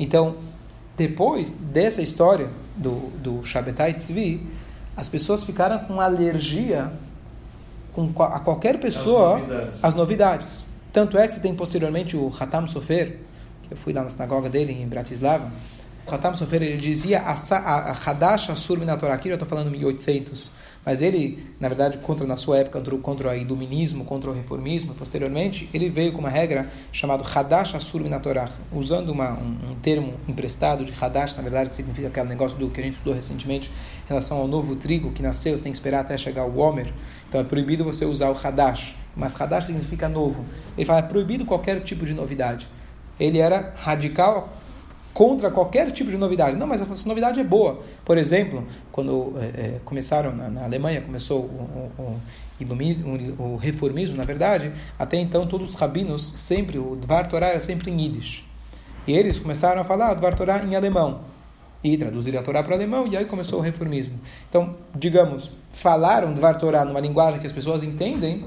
Então, 0.00 0.38
depois 0.96 1.50
dessa 1.50 2.02
história 2.02 2.50
do, 2.76 3.08
do 3.22 3.44
Shabbatai 3.44 3.94
Tzvi, 3.94 4.44
as 4.96 5.06
pessoas 5.06 5.44
ficaram 5.44 5.78
com 5.78 6.00
alergia 6.00 6.92
com, 7.92 8.10
a 8.24 8.40
qualquer 8.40 8.80
pessoa 8.80 9.36
as 9.80 9.94
novidades. 9.94 9.94
novidades. 9.94 10.64
Tanto 10.92 11.16
é 11.16 11.24
que 11.28 11.34
você 11.34 11.40
tem 11.40 11.54
posteriormente 11.54 12.16
o 12.16 12.32
Hatam 12.36 12.66
Sofer, 12.66 13.29
eu 13.70 13.76
fui 13.76 13.92
lá 13.92 14.02
na 14.02 14.08
sinagoga 14.08 14.48
dele 14.48 14.72
em 14.72 14.86
Bratislava. 14.86 15.50
O 16.06 16.14
Hatam 16.14 16.34
Sofer 16.34 16.62
ele 16.62 16.76
dizia 16.76 17.20
a, 17.20 17.32
a, 17.32 17.90
a 17.90 17.92
Hadash 17.92 18.50
Asur 18.50 18.78
Minatorah, 18.78 19.14
aqui 19.14 19.28
eu 19.28 19.34
estou 19.34 19.48
falando 19.48 19.70
1800 19.70 20.52
mas 20.84 21.02
ele, 21.02 21.44
na 21.60 21.68
verdade, 21.68 21.98
contra 21.98 22.26
na 22.26 22.36
sua 22.36 22.58
época, 22.58 22.78
contra, 22.78 22.96
contra 22.96 23.30
o 23.30 23.34
iluminismo, 23.34 24.04
contra 24.04 24.30
o 24.30 24.32
reformismo, 24.32 24.94
posteriormente, 24.94 25.68
ele 25.74 25.90
veio 25.90 26.12
com 26.12 26.20
uma 26.20 26.30
regra 26.30 26.70
chamada 26.90 27.22
Hadash 27.22 27.74
Asur 27.74 28.00
Minatorah, 28.00 28.48
usando 28.72 29.10
uma, 29.10 29.32
um, 29.32 29.72
um, 29.72 29.74
termo 29.82 30.14
emprestado 30.26 30.84
de 30.84 30.92
Hadash, 30.98 31.36
na 31.36 31.42
verdade 31.42 31.70
significa 31.70 32.08
aquele 32.08 32.28
negócio 32.28 32.56
do 32.56 32.70
que 32.70 32.80
a 32.80 32.84
gente 32.84 32.94
estudou 32.94 33.14
recentemente 33.14 33.70
em 34.04 34.08
relação 34.08 34.38
ao 34.38 34.48
novo 34.48 34.74
trigo 34.74 35.12
que 35.12 35.22
nasceu, 35.22 35.56
você 35.56 35.62
tem 35.62 35.72
que 35.72 35.76
esperar 35.76 36.00
até 36.00 36.16
chegar 36.16 36.46
o 36.46 36.58
Homer, 36.58 36.92
então 37.28 37.40
é 37.40 37.44
proibido 37.44 37.84
você 37.84 38.06
usar 38.06 38.30
o 38.30 38.36
Hadash, 38.36 38.96
mas 39.14 39.38
Hadash 39.38 39.66
significa 39.66 40.08
novo. 40.08 40.46
Ele 40.78 40.86
fala, 40.86 41.00
é 41.00 41.02
proibido 41.02 41.44
qualquer 41.44 41.80
tipo 41.80 42.06
de 42.06 42.14
novidade. 42.14 42.66
Ele 43.20 43.38
era 43.38 43.74
radical 43.76 44.48
contra 45.12 45.50
qualquer 45.50 45.90
tipo 45.92 46.10
de 46.10 46.16
novidade. 46.16 46.56
Não, 46.56 46.66
mas 46.66 46.80
essa 46.80 47.08
novidade 47.08 47.38
é 47.40 47.44
boa. 47.44 47.82
Por 48.04 48.16
exemplo, 48.16 48.64
quando 48.90 49.34
é, 49.38 49.44
é, 49.44 49.80
começaram 49.84 50.34
na, 50.34 50.48
na, 50.48 50.64
Alemanha, 50.64 51.00
começou 51.00 51.40
o, 51.40 51.90
o, 51.98 52.20
o, 52.64 53.42
o, 53.44 53.56
reformismo, 53.56 54.16
na 54.16 54.24
verdade, 54.24 54.72
até 54.98 55.16
então 55.18 55.46
todos 55.46 55.70
os 55.70 55.74
rabinos 55.74 56.32
sempre, 56.36 56.78
o 56.78 56.96
Dvar 56.96 57.26
Torah 57.26 57.48
era 57.48 57.60
sempre 57.60 57.90
em 57.90 58.00
Yiddish. 58.00 58.44
E 59.06 59.12
eles 59.12 59.38
começaram 59.38 59.80
a 59.80 59.84
falar 59.84 60.14
Dvar 60.14 60.34
Torah 60.34 60.64
em 60.64 60.74
alemão. 60.74 61.20
E 61.82 61.96
traduziram 61.96 62.40
a 62.40 62.42
Torá 62.42 62.62
para 62.62 62.74
alemão, 62.74 63.06
e 63.06 63.16
aí 63.16 63.24
começou 63.24 63.58
o 63.58 63.62
reformismo. 63.62 64.14
Então, 64.48 64.76
digamos, 64.94 65.50
falaram 65.72 66.32
Dvar 66.34 66.56
Torah 66.56 66.84
numa 66.84 67.00
linguagem 67.00 67.40
que 67.40 67.46
as 67.46 67.52
pessoas 67.52 67.82
entendem, 67.82 68.44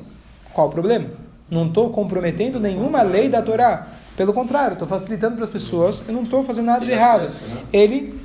qual 0.54 0.68
o 0.68 0.70
problema? 0.72 1.10
Não 1.50 1.68
estou 1.68 1.90
comprometendo 1.90 2.60
nenhuma 2.60 3.02
lei 3.02 3.28
da 3.28 3.42
Torá. 3.42 3.88
Pelo 4.16 4.34
contrário, 4.34 4.74
estou 4.74 4.88
facilitando 4.88 5.36
para 5.36 5.44
as 5.44 5.50
pessoas, 5.50 6.02
eu 6.08 6.14
não 6.14 6.24
estou 6.24 6.44
fazendo 6.44 6.66
nada 6.66 6.86
de 6.86 6.92
errado. 6.92 7.30
Né? 7.30 7.64
Ele 7.72 8.22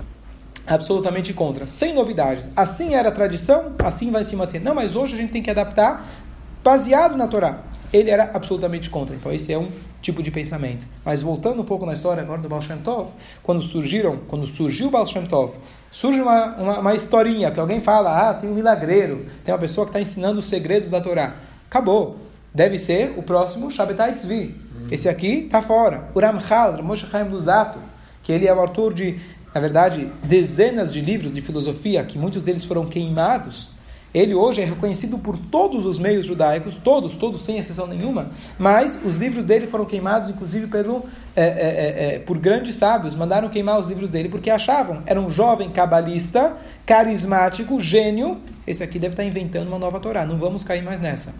absolutamente 0.67 1.33
contra, 1.33 1.67
sem 1.67 1.95
novidades. 1.95 2.49
Assim 2.55 2.95
era 2.95 3.09
a 3.09 3.13
tradição, 3.13 3.73
assim 3.79 4.11
vai 4.11 4.23
se 4.23 4.37
manter. 4.37 4.61
Não, 4.61 4.75
mas 4.75 4.95
hoje 4.95 5.15
a 5.15 5.17
gente 5.17 5.33
tem 5.33 5.43
que 5.43 5.51
adaptar 5.51 6.07
baseado 6.63 7.17
na 7.17 7.27
Torá. 7.27 7.61
Ele 7.91 8.11
era 8.11 8.31
absolutamente 8.35 8.91
contra. 8.91 9.17
Então 9.17 9.33
esse 9.33 9.51
é 9.51 9.59
um 9.59 9.69
tipo 10.03 10.23
de 10.23 10.31
pensamento. 10.31 10.87
Mas 11.05 11.23
voltando 11.23 11.63
um 11.63 11.65
pouco 11.65 11.87
na 11.87 11.95
história 11.95 12.23
agora 12.23 12.41
do 12.41 12.49
Baal 12.49 12.61
Shem 12.61 12.79
Tov, 12.79 13.11
quando 13.43 13.63
surgiram, 13.63 14.19
quando 14.29 14.47
surgiu 14.47 14.89
o 14.89 14.91
Baal 14.91 15.07
Shem 15.07 15.27
Tov, 15.27 15.57
surge 15.91 16.21
uma, 16.21 16.57
uma, 16.57 16.79
uma 16.81 16.95
historinha 16.95 17.51
que 17.51 17.59
alguém 17.59 17.81
fala, 17.81 18.31
ah, 18.31 18.35
tem 18.35 18.51
um 18.51 18.55
milagreiro, 18.55 19.27
tem 19.43 19.53
uma 19.53 19.61
pessoa 19.61 19.87
que 19.87 19.91
está 19.91 20.01
ensinando 20.01 20.39
os 20.39 20.47
segredos 20.47 20.91
da 20.91 21.01
Torá. 21.01 21.37
Acabou. 21.67 22.28
Deve 22.53 22.79
ser 22.79 23.15
o 23.17 23.23
próximo 23.23 23.71
Shabbatai 23.71 24.15
Tzvi. 24.15 24.55
Esse 24.91 25.09
aqui 25.09 25.45
está 25.45 25.61
fora. 25.61 26.09
O 26.15 26.21
Ramchal, 26.21 26.83
Moshe 26.83 27.07
Chaim 27.07 27.29
Luzato, 27.29 27.79
que 28.23 28.33
ele 28.33 28.47
é 28.47 28.55
o 28.55 28.59
autor 28.59 28.95
de, 28.95 29.19
na 29.55 29.61
verdade, 29.61 30.11
dezenas 30.23 30.93
de 30.93 31.01
livros 31.01 31.33
de 31.33 31.43
filosofia, 31.43 32.05
que 32.05 32.19
muitos 32.19 32.45
deles 32.45 32.65
foram 32.65 32.87
queimados. 32.87 33.73
Ele 34.15 34.35
hoje 34.35 34.63
é 34.63 34.65
reconhecido 34.65 35.19
por 35.19 35.37
todos 35.37 35.85
os 35.85 35.99
meios 35.99 36.25
judaicos, 36.25 36.75
todos, 36.75 37.15
todos 37.17 37.45
sem 37.45 37.59
exceção 37.59 37.87
nenhuma, 37.87 38.31
mas 38.59 38.99
os 39.05 39.19
livros 39.19 39.45
dele 39.45 39.67
foram 39.67 39.85
queimados, 39.85 40.31
inclusive 40.31 40.67
pelo, 40.67 41.05
é, 41.37 41.43
é, 41.43 41.49
é, 41.49 42.15
é 42.15 42.19
por 42.19 42.39
grandes 42.39 42.77
sábios, 42.77 43.15
mandaram 43.15 43.51
queimar 43.51 43.79
os 43.79 43.87
livros 43.87 44.09
dele 44.09 44.31
porque 44.31 44.49
achavam, 44.49 45.03
era 45.05 45.21
um 45.21 45.29
jovem 45.29 45.69
cabalista, 45.69 46.57
carismático, 46.87 47.79
gênio, 47.79 48.39
esse 48.67 48.83
aqui 48.83 48.99
deve 48.99 49.13
estar 49.13 49.25
inventando 49.25 49.69
uma 49.69 49.79
nova 49.79 50.01
Torá, 50.01 50.25
não 50.25 50.39
vamos 50.39 50.65
cair 50.65 50.83
mais 50.83 50.99
nessa. 50.99 51.35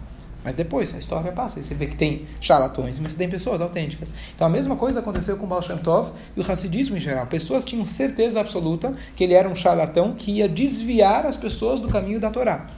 Mas 0.49 0.55
depois 0.55 0.91
a 0.95 0.97
história 0.97 1.31
passa 1.31 1.59
e 1.59 1.63
você 1.63 1.75
vê 1.75 1.85
que 1.85 1.95
tem 1.95 2.25
charlatões, 2.41 2.97
mas 2.97 3.13
tem 3.13 3.29
pessoas 3.29 3.61
autênticas. 3.61 4.15
Então 4.33 4.47
a 4.47 4.49
mesma 4.49 4.75
coisa 4.75 4.99
aconteceu 4.99 5.37
com 5.37 5.45
Baal 5.45 5.61
Shem 5.61 5.77
Tov 5.77 6.11
e 6.35 6.39
o 6.39 6.51
Hassidismo 6.51 6.97
em 6.97 6.99
geral. 6.99 7.27
Pessoas 7.27 7.63
tinham 7.63 7.85
certeza 7.85 8.39
absoluta 8.39 8.95
que 9.15 9.23
ele 9.23 9.35
era 9.35 9.47
um 9.47 9.53
charlatão 9.53 10.15
que 10.17 10.31
ia 10.31 10.49
desviar 10.49 11.23
as 11.27 11.37
pessoas 11.37 11.79
do 11.79 11.87
caminho 11.87 12.19
da 12.19 12.31
Torá. 12.31 12.71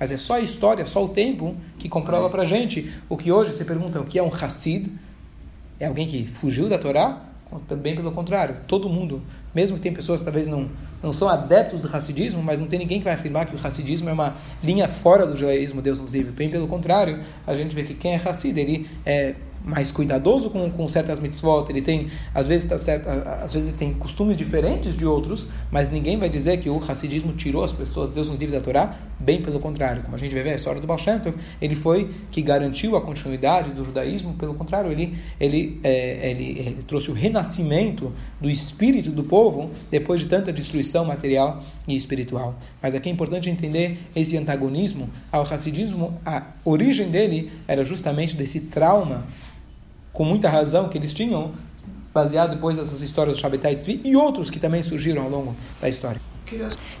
Mas 0.00 0.10
é 0.10 0.16
só 0.16 0.36
a 0.36 0.40
história, 0.40 0.86
só 0.86 1.04
o 1.04 1.10
tempo 1.10 1.54
que 1.78 1.86
comprova 1.86 2.30
pra 2.30 2.46
gente 2.46 2.90
o 3.10 3.16
que 3.18 3.30
hoje 3.30 3.52
você 3.52 3.62
pergunta 3.62 4.00
o 4.00 4.06
que 4.06 4.18
é 4.18 4.22
um 4.22 4.32
Hassid? 4.32 4.90
É 5.78 5.84
alguém 5.84 6.06
que 6.06 6.26
fugiu 6.26 6.66
da 6.66 6.78
Torá? 6.78 7.26
Bem 7.76 7.94
pelo 7.94 8.10
contrário, 8.10 8.56
todo 8.66 8.88
mundo, 8.88 9.22
mesmo 9.58 9.76
que 9.76 9.82
tem 9.82 9.92
pessoas 9.92 10.20
que 10.20 10.24
talvez 10.24 10.46
não, 10.46 10.70
não 11.02 11.12
são 11.12 11.28
adeptos 11.28 11.80
do 11.80 11.88
racidismo, 11.88 12.40
mas 12.40 12.60
não 12.60 12.68
tem 12.68 12.78
ninguém 12.78 13.00
que 13.00 13.04
vai 13.04 13.14
afirmar 13.14 13.44
que 13.44 13.56
o 13.56 13.58
racidismo 13.58 14.08
é 14.08 14.12
uma 14.12 14.36
linha 14.62 14.86
fora 14.86 15.26
do 15.26 15.36
judaísmo, 15.36 15.82
Deus 15.82 15.98
nos 15.98 16.12
livre. 16.12 16.30
Bem 16.30 16.48
pelo 16.48 16.68
contrário, 16.68 17.18
a 17.44 17.52
gente 17.54 17.74
vê 17.74 17.82
que 17.82 17.92
quem 17.92 18.12
é 18.12 18.16
racida, 18.16 18.60
ele 18.60 18.88
é 19.04 19.34
mais 19.68 19.90
cuidadoso 19.90 20.48
com, 20.48 20.70
com 20.70 20.88
certas 20.88 21.20
mitzvot, 21.20 21.66
ele 21.68 21.82
tem, 21.82 22.08
às 22.34 22.46
vezes, 22.46 22.66
tá 22.66 22.78
certo, 22.78 23.08
às 23.08 23.52
vezes 23.52 23.72
tem 23.74 23.92
costumes 23.92 24.36
diferentes 24.36 24.96
de 24.96 25.04
outros, 25.04 25.46
mas 25.70 25.90
ninguém 25.90 26.16
vai 26.16 26.28
dizer 26.28 26.56
que 26.56 26.70
o 26.70 26.78
racidismo 26.78 27.34
tirou 27.34 27.62
as 27.62 27.72
pessoas, 27.72 28.10
Deus 28.10 28.30
nos 28.30 28.38
livre 28.38 28.56
da 28.56 28.62
Torá, 28.62 28.96
bem 29.20 29.42
pelo 29.42 29.60
contrário. 29.60 30.02
Como 30.02 30.16
a 30.16 30.18
gente 30.18 30.34
vai 30.34 30.42
ver 30.42 30.52
a 30.52 30.54
história 30.54 30.80
do 30.80 30.86
Baal 30.86 30.98
Shem 30.98 31.18
Tov, 31.18 31.36
ele 31.60 31.74
foi 31.74 32.10
que 32.30 32.40
garantiu 32.40 32.96
a 32.96 33.00
continuidade 33.02 33.70
do 33.72 33.84
judaísmo, 33.84 34.34
pelo 34.34 34.54
contrário, 34.54 34.90
ele, 34.90 35.18
ele, 35.38 35.78
é, 35.84 36.30
ele, 36.30 36.58
ele 36.58 36.82
trouxe 36.86 37.10
o 37.10 37.14
renascimento 37.14 38.12
do 38.40 38.48
espírito 38.48 39.10
do 39.10 39.24
povo 39.24 39.70
depois 39.90 40.20
de 40.20 40.26
tanta 40.26 40.50
destruição 40.50 41.04
material 41.04 41.62
e 41.86 41.94
espiritual. 41.94 42.54
Mas 42.80 42.94
aqui 42.94 43.10
é 43.10 43.12
importante 43.12 43.50
entender 43.50 43.98
esse 44.16 44.36
antagonismo 44.36 45.10
ao 45.30 45.44
racidismo, 45.44 46.18
a 46.24 46.42
origem 46.64 47.10
dele 47.10 47.50
era 47.66 47.84
justamente 47.84 48.34
desse 48.34 48.60
trauma 48.60 49.26
com 50.18 50.24
muita 50.24 50.48
razão 50.48 50.88
que 50.88 50.98
eles 50.98 51.14
tinham, 51.14 51.52
baseado 52.12 52.50
depois 52.50 52.76
dessas 52.76 53.02
histórias 53.02 53.36
do 53.36 53.40
Shabbatai 53.40 53.76
Tzvi 53.76 54.00
e 54.04 54.16
outros 54.16 54.50
que 54.50 54.58
também 54.58 54.82
surgiram 54.82 55.22
ao 55.22 55.30
longo 55.30 55.54
da 55.80 55.88
história. 55.88 56.20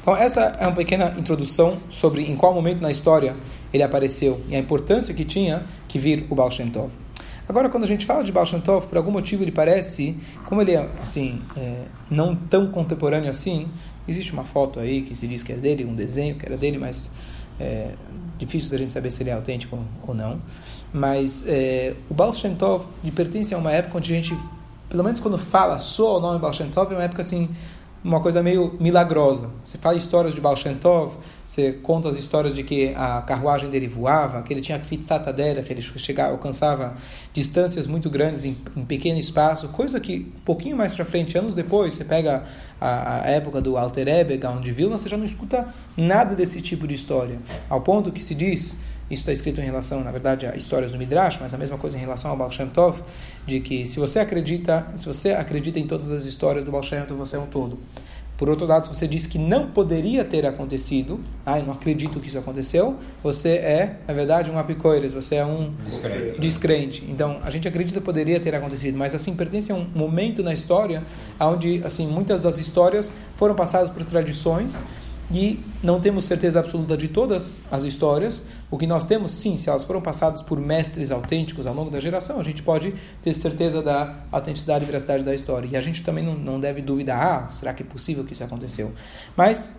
Então 0.00 0.16
essa 0.16 0.42
é 0.60 0.64
uma 0.64 0.76
pequena 0.76 1.12
introdução 1.18 1.78
sobre 1.88 2.22
em 2.22 2.36
qual 2.36 2.54
momento 2.54 2.80
na 2.80 2.92
história 2.92 3.34
ele 3.74 3.82
apareceu 3.82 4.40
e 4.48 4.54
a 4.54 4.58
importância 4.60 5.12
que 5.12 5.24
tinha 5.24 5.66
que 5.88 5.98
vir 5.98 6.28
o 6.30 6.34
Baal 6.36 6.48
Shem 6.48 6.70
Tov. 6.70 6.92
Agora, 7.48 7.68
quando 7.68 7.82
a 7.82 7.86
gente 7.88 8.06
fala 8.06 8.22
de 8.22 8.30
Baal 8.30 8.46
Shem 8.46 8.60
Tov, 8.60 8.86
por 8.86 8.96
algum 8.96 9.10
motivo 9.10 9.42
ele 9.42 9.50
parece, 9.50 10.16
como 10.44 10.62
ele 10.62 10.76
é 10.76 10.88
assim, 11.02 11.42
é, 11.56 11.86
não 12.08 12.36
tão 12.36 12.68
contemporâneo 12.68 13.28
assim, 13.28 13.66
existe 14.06 14.32
uma 14.32 14.44
foto 14.44 14.78
aí 14.78 15.02
que 15.02 15.16
se 15.16 15.26
diz 15.26 15.42
que 15.42 15.52
é 15.52 15.56
dele, 15.56 15.84
um 15.84 15.94
desenho 15.94 16.36
que 16.36 16.46
era 16.46 16.56
dele, 16.56 16.78
mas 16.78 17.10
é 17.58 17.94
difícil 18.38 18.70
da 18.70 18.76
gente 18.76 18.92
saber 18.92 19.10
se 19.10 19.24
ele 19.24 19.30
é 19.30 19.32
autêntico 19.32 19.76
ou 20.06 20.14
não. 20.14 20.40
Mas 20.92 21.44
é, 21.46 21.94
o 22.08 22.14
Baal 22.14 22.32
Shem 22.32 22.54
Tov 22.54 22.86
pertence 23.14 23.54
a 23.54 23.58
uma 23.58 23.72
época 23.72 23.98
onde 23.98 24.12
a 24.12 24.16
gente, 24.16 24.36
pelo 24.88 25.04
menos 25.04 25.20
quando 25.20 25.38
fala 25.38 25.78
só 25.78 26.18
o 26.18 26.20
nome 26.20 26.38
Baal 26.38 26.52
Shem 26.52 26.70
Tov, 26.70 26.92
é 26.92 26.96
uma 26.96 27.04
época 27.04 27.22
assim 27.22 27.48
uma 28.02 28.20
coisa 28.20 28.42
meio 28.42 28.76
milagrosa. 28.78 29.50
Você 29.64 29.76
fala 29.76 29.96
histórias 29.96 30.34
de 30.34 30.40
Baal 30.40 30.56
Shem 30.56 30.76
Tov, 30.76 31.18
você 31.44 31.72
conta 31.72 32.08
as 32.08 32.16
histórias 32.16 32.54
de 32.54 32.62
que 32.62 32.94
a 32.94 33.22
carruagem 33.22 33.68
dele 33.68 33.88
voava, 33.88 34.40
que 34.42 34.52
ele 34.52 34.60
tinha 34.60 34.78
kfitzata 34.78 35.32
dela, 35.32 35.62
que 35.62 35.72
ele 35.72 35.82
chegava, 35.82 36.32
alcançava 36.32 36.94
distâncias 37.32 37.86
muito 37.86 38.08
grandes 38.08 38.44
em, 38.44 38.56
em 38.76 38.84
pequeno 38.84 39.18
espaço, 39.18 39.68
coisa 39.68 39.98
que 39.98 40.32
um 40.36 40.40
pouquinho 40.44 40.76
mais 40.76 40.92
para 40.92 41.04
frente, 41.04 41.36
anos 41.36 41.54
depois, 41.54 41.94
você 41.94 42.04
pega 42.04 42.44
a, 42.80 43.22
a 43.22 43.30
época 43.30 43.60
do 43.60 43.76
Alter 43.76 44.08
Ebe, 44.08 44.36
Gaon 44.36 44.60
de 44.60 44.70
Vilna, 44.70 44.96
você 44.96 45.08
já 45.08 45.16
não 45.16 45.26
escuta 45.26 45.74
nada 45.96 46.34
desse 46.36 46.62
tipo 46.62 46.86
de 46.86 46.94
história, 46.94 47.38
ao 47.68 47.80
ponto 47.80 48.12
que 48.12 48.24
se 48.24 48.34
diz 48.34 48.78
isso 49.10 49.22
está 49.22 49.32
escrito 49.32 49.60
em 49.60 49.64
relação, 49.64 50.02
na 50.04 50.10
verdade, 50.10 50.46
a 50.46 50.54
histórias 50.56 50.92
do 50.92 50.98
Midrash, 50.98 51.38
mas 51.40 51.54
a 51.54 51.58
mesma 51.58 51.78
coisa 51.78 51.96
em 51.96 52.00
relação 52.00 52.30
ao 52.30 52.36
Baal 52.36 52.50
Shem 52.50 52.68
Tov, 52.68 53.02
de 53.46 53.60
que 53.60 53.86
se 53.86 53.98
você 53.98 54.18
acredita, 54.18 54.86
se 54.96 55.06
você 55.06 55.30
acredita 55.32 55.78
em 55.78 55.86
todas 55.86 56.10
as 56.10 56.24
histórias 56.24 56.64
do 56.64 56.70
Baal 56.70 56.82
Shem 56.82 57.02
Tov, 57.02 57.18
você 57.18 57.36
é 57.36 57.38
um 57.38 57.46
todo. 57.46 57.78
Por 58.38 58.48
outro 58.48 58.66
lado, 58.66 58.86
se 58.86 58.94
você 58.94 59.08
diz 59.08 59.26
que 59.26 59.36
não 59.36 59.66
poderia 59.66 60.24
ter 60.24 60.46
acontecido, 60.46 61.18
ah, 61.44 61.58
eu 61.58 61.64
não 61.64 61.72
acredito 61.72 62.20
que 62.20 62.28
isso 62.28 62.38
aconteceu, 62.38 62.96
você 63.20 63.54
é, 63.54 63.96
na 64.06 64.14
verdade, 64.14 64.48
um 64.48 64.56
apicoires, 64.56 65.12
você 65.12 65.34
é 65.34 65.44
um 65.44 65.72
descrente. 65.84 66.40
descrente. 66.40 67.04
Então, 67.08 67.40
a 67.42 67.50
gente 67.50 67.66
acredita 67.66 67.98
que 67.98 68.06
poderia 68.06 68.38
ter 68.38 68.54
acontecido, 68.54 68.96
mas 68.96 69.12
assim, 69.12 69.34
pertence 69.34 69.72
a 69.72 69.74
um 69.74 69.84
momento 69.92 70.40
na 70.40 70.54
história 70.54 71.02
onde, 71.40 71.82
assim, 71.84 72.06
muitas 72.06 72.40
das 72.40 72.58
histórias 72.60 73.12
foram 73.34 73.56
passadas 73.56 73.90
por 73.90 74.04
tradições 74.04 74.84
e 75.30 75.60
não 75.82 76.00
temos 76.00 76.24
certeza 76.24 76.58
absoluta 76.58 76.96
de 76.96 77.08
todas 77.08 77.60
as 77.70 77.82
histórias. 77.82 78.46
O 78.70 78.78
que 78.78 78.86
nós 78.86 79.04
temos, 79.04 79.30
sim, 79.32 79.56
se 79.56 79.68
elas 79.68 79.84
foram 79.84 80.00
passadas 80.00 80.40
por 80.40 80.58
mestres 80.58 81.10
autênticos 81.10 81.66
ao 81.66 81.74
longo 81.74 81.90
da 81.90 82.00
geração, 82.00 82.40
a 82.40 82.42
gente 82.42 82.62
pode 82.62 82.94
ter 83.22 83.34
certeza 83.34 83.82
da 83.82 84.16
autenticidade 84.32 84.84
e 84.84 84.86
veracidade 84.86 85.22
da 85.22 85.34
história. 85.34 85.68
E 85.70 85.76
a 85.76 85.80
gente 85.80 86.02
também 86.02 86.24
não, 86.24 86.34
não 86.34 86.58
deve 86.58 86.80
duvidar, 86.80 87.44
ah, 87.44 87.48
será 87.48 87.74
que 87.74 87.82
é 87.82 87.86
possível 87.86 88.24
que 88.24 88.32
isso 88.32 88.42
aconteceu? 88.42 88.92
Mas 89.36 89.76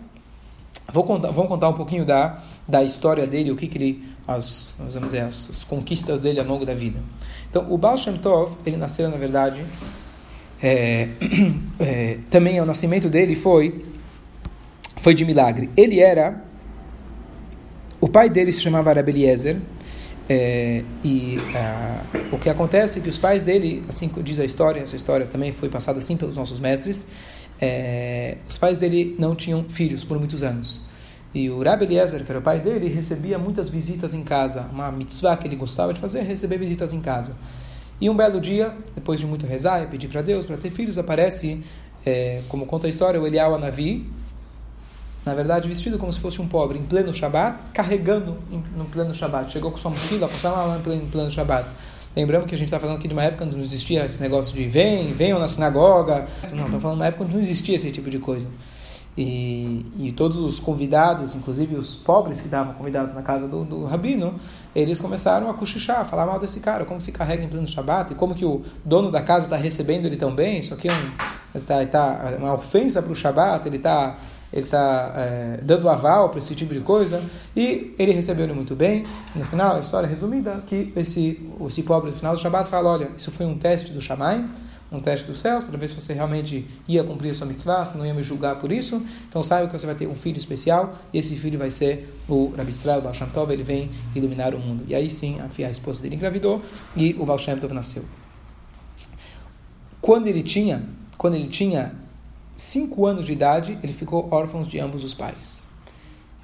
vou 0.92 1.02
contar, 1.02 1.32
vamos 1.32 1.48
contar 1.48 1.68
um 1.68 1.74
pouquinho 1.74 2.04
da, 2.04 2.42
da 2.66 2.84
história 2.84 3.26
dele, 3.26 3.50
o 3.50 3.56
que, 3.56 3.66
que 3.66 3.76
ele, 3.76 4.04
as, 4.28 4.74
vamos 4.78 5.06
dizer, 5.06 5.20
as, 5.20 5.50
as 5.50 5.64
conquistas 5.64 6.22
dele 6.22 6.38
ao 6.38 6.46
longo 6.46 6.64
da 6.64 6.74
vida. 6.74 7.02
Então, 7.48 7.66
o 7.72 7.76
Baal 7.76 7.98
Shem 7.98 8.16
Tov, 8.18 8.56
ele 8.64 8.76
nasceu, 8.76 9.08
na 9.08 9.16
verdade, 9.16 9.64
é, 10.62 11.08
é, 11.80 12.18
também 12.30 12.60
o 12.60 12.64
nascimento 12.64 13.08
dele 13.08 13.34
foi 13.34 13.90
foi 15.00 15.14
de 15.14 15.24
milagre. 15.24 15.68
Ele 15.76 15.98
era. 15.98 16.44
O 18.00 18.08
pai 18.08 18.30
dele 18.30 18.52
se 18.52 18.60
chamava 18.60 18.92
Rabeliezer. 18.92 19.56
É, 20.28 20.84
e 21.04 21.38
ah, 21.56 22.04
o 22.30 22.38
que 22.38 22.48
acontece 22.48 23.00
é 23.00 23.02
que 23.02 23.08
os 23.08 23.18
pais 23.18 23.42
dele, 23.42 23.82
assim 23.88 24.08
diz 24.22 24.38
a 24.38 24.44
história, 24.44 24.80
essa 24.80 24.94
história 24.94 25.26
também 25.26 25.52
foi 25.52 25.68
passada 25.68 25.98
assim 25.98 26.16
pelos 26.16 26.36
nossos 26.36 26.60
mestres, 26.60 27.08
é, 27.60 28.36
os 28.48 28.56
pais 28.56 28.78
dele 28.78 29.16
não 29.18 29.34
tinham 29.34 29.64
filhos 29.64 30.04
por 30.04 30.16
muitos 30.20 30.44
anos. 30.44 30.82
E 31.34 31.50
o 31.50 31.60
Rabbi 31.62 31.84
Eliezer, 31.84 32.24
que 32.24 32.30
era 32.30 32.38
o 32.38 32.42
pai 32.42 32.60
dele, 32.60 32.88
recebia 32.88 33.40
muitas 33.40 33.68
visitas 33.68 34.14
em 34.14 34.22
casa. 34.22 34.68
Uma 34.72 34.92
mitzvah 34.92 35.36
que 35.36 35.48
ele 35.48 35.56
gostava 35.56 35.92
de 35.92 36.00
fazer, 36.00 36.22
receber 36.22 36.58
visitas 36.58 36.92
em 36.92 37.00
casa. 37.00 37.34
E 38.00 38.08
um 38.08 38.16
belo 38.16 38.40
dia, 38.40 38.72
depois 38.94 39.18
de 39.18 39.26
muito 39.26 39.46
rezar 39.46 39.82
e 39.82 39.86
pedir 39.88 40.08
para 40.08 40.22
Deus 40.22 40.46
para 40.46 40.56
ter 40.56 40.70
filhos, 40.70 40.96
aparece, 40.96 41.64
é, 42.06 42.42
como 42.48 42.66
conta 42.66 42.86
a 42.86 42.90
história, 42.90 43.20
o 43.20 43.26
Eliyahu 43.26 43.54
Anavi, 43.56 44.06
na 45.30 45.36
verdade, 45.36 45.68
vestido 45.68 45.96
como 45.96 46.12
se 46.12 46.18
fosse 46.18 46.42
um 46.42 46.48
pobre, 46.48 46.76
em 46.76 46.82
pleno 46.82 47.14
Shabat, 47.14 47.56
carregando 47.72 48.36
no 48.76 48.84
pleno 48.86 49.14
Shabat. 49.14 49.52
Chegou 49.52 49.70
com 49.70 49.76
sua 49.76 49.92
mochila, 49.92 50.26
com 50.26 50.36
sua 50.36 50.50
mala 50.50 50.82
em 50.92 51.06
pleno, 51.06 51.30
Shabat. 51.30 51.68
Lembrando 52.16 52.46
que 52.46 52.54
a 52.56 52.58
gente 52.58 52.66
está 52.66 52.80
falando 52.80 52.96
aqui 52.96 53.06
de 53.06 53.14
uma 53.14 53.22
época 53.22 53.44
onde 53.44 53.54
não 53.54 53.62
existia 53.62 54.04
esse 54.04 54.20
negócio 54.20 54.52
de 54.52 54.66
vem, 54.66 55.12
venham 55.12 55.38
na 55.38 55.46
sinagoga. 55.46 56.26
Não, 56.52 56.64
estamos 56.64 56.82
falando 56.82 56.96
de 56.96 57.02
uma 57.02 57.06
época 57.06 57.22
onde 57.22 57.34
não 57.34 57.40
existia 57.40 57.76
esse 57.76 57.92
tipo 57.92 58.10
de 58.10 58.18
coisa. 58.18 58.48
E, 59.16 59.86
e 60.00 60.12
todos 60.16 60.36
os 60.36 60.58
convidados, 60.58 61.36
inclusive 61.36 61.76
os 61.76 61.94
pobres 61.94 62.40
que 62.40 62.46
estavam 62.46 62.74
convidados 62.74 63.14
na 63.14 63.22
casa 63.22 63.46
do, 63.46 63.64
do 63.64 63.84
rabino, 63.84 64.34
eles 64.74 64.98
começaram 65.00 65.48
a 65.48 65.54
cochichar, 65.54 66.00
a 66.00 66.04
falar 66.04 66.26
mal 66.26 66.40
desse 66.40 66.58
cara, 66.58 66.84
como 66.84 67.00
se 67.00 67.12
carrega 67.12 67.44
em 67.44 67.48
pleno 67.48 67.68
Shabat, 67.68 68.12
e 68.12 68.16
como 68.16 68.34
que 68.34 68.44
o 68.44 68.64
dono 68.84 69.12
da 69.12 69.22
casa 69.22 69.46
está 69.46 69.56
recebendo 69.56 70.06
ele 70.06 70.16
tão 70.16 70.34
bem, 70.34 70.58
isso 70.58 70.74
aqui 70.74 70.88
é 70.88 70.92
um, 70.92 71.60
tá, 71.60 71.86
tá, 71.86 72.34
uma 72.36 72.54
ofensa 72.54 73.00
para 73.00 73.12
o 73.12 73.14
Shabat, 73.14 73.68
ele 73.68 73.76
está 73.76 74.18
ele 74.52 74.64
está 74.64 75.12
é, 75.16 75.60
dando 75.62 75.88
aval 75.88 76.30
para 76.30 76.38
esse 76.38 76.54
tipo 76.54 76.74
de 76.74 76.80
coisa, 76.80 77.22
e 77.56 77.94
ele 77.98 78.12
recebeu 78.12 78.44
ele 78.44 78.52
muito 78.52 78.74
bem. 78.74 79.04
No 79.34 79.44
final, 79.44 79.76
a 79.76 79.80
história 79.80 80.08
resumida, 80.08 80.62
que 80.66 80.92
esse, 80.96 81.40
esse 81.66 81.82
pobre 81.82 82.10
no 82.10 82.16
final 82.16 82.34
do 82.34 82.40
Shabat 82.40 82.68
fala, 82.68 82.90
olha, 82.90 83.10
isso 83.16 83.30
foi 83.30 83.46
um 83.46 83.56
teste 83.56 83.92
do 83.92 84.00
Shammai, 84.00 84.44
um 84.92 84.98
teste 84.98 85.24
dos 85.24 85.40
céus, 85.40 85.62
para 85.62 85.78
ver 85.78 85.88
se 85.88 85.94
você 85.94 86.12
realmente 86.12 86.66
ia 86.88 87.04
cumprir 87.04 87.30
a 87.30 87.34
sua 87.34 87.46
mitzvah, 87.46 87.84
se 87.84 87.96
não 87.96 88.04
ia 88.04 88.12
me 88.12 88.24
julgar 88.24 88.56
por 88.56 88.72
isso. 88.72 89.00
Então 89.28 89.40
saiba 89.40 89.68
que 89.68 89.78
você 89.78 89.86
vai 89.86 89.94
ter 89.94 90.08
um 90.08 90.16
filho 90.16 90.36
especial, 90.36 90.96
e 91.12 91.18
esse 91.18 91.36
filho 91.36 91.58
vai 91.58 91.70
ser 91.70 92.12
o 92.28 92.52
Rabi 92.56 92.70
Israel, 92.70 92.98
o 92.98 93.02
Baal 93.02 93.14
Shem 93.14 93.28
Tov, 93.28 93.52
ele 93.52 93.62
vem 93.62 93.88
iluminar 94.16 94.52
o 94.52 94.58
mundo. 94.58 94.84
E 94.88 94.94
aí 94.94 95.08
sim, 95.08 95.38
a, 95.38 95.66
a 95.66 95.70
esposa 95.70 96.02
dele 96.02 96.16
engravidou, 96.16 96.60
e 96.96 97.14
o 97.20 97.24
Baal 97.24 97.38
Shem 97.38 97.56
Tov 97.56 97.72
nasceu. 97.72 98.04
Quando 100.00 100.26
ele 100.26 100.42
tinha, 100.42 100.82
quando 101.16 101.34
ele 101.34 101.46
tinha 101.46 101.92
cinco 102.60 103.06
anos 103.06 103.24
de 103.24 103.32
idade, 103.32 103.78
ele 103.82 103.92
ficou 103.92 104.28
órfão 104.30 104.62
de 104.62 104.78
ambos 104.78 105.02
os 105.02 105.14
pais. 105.14 105.66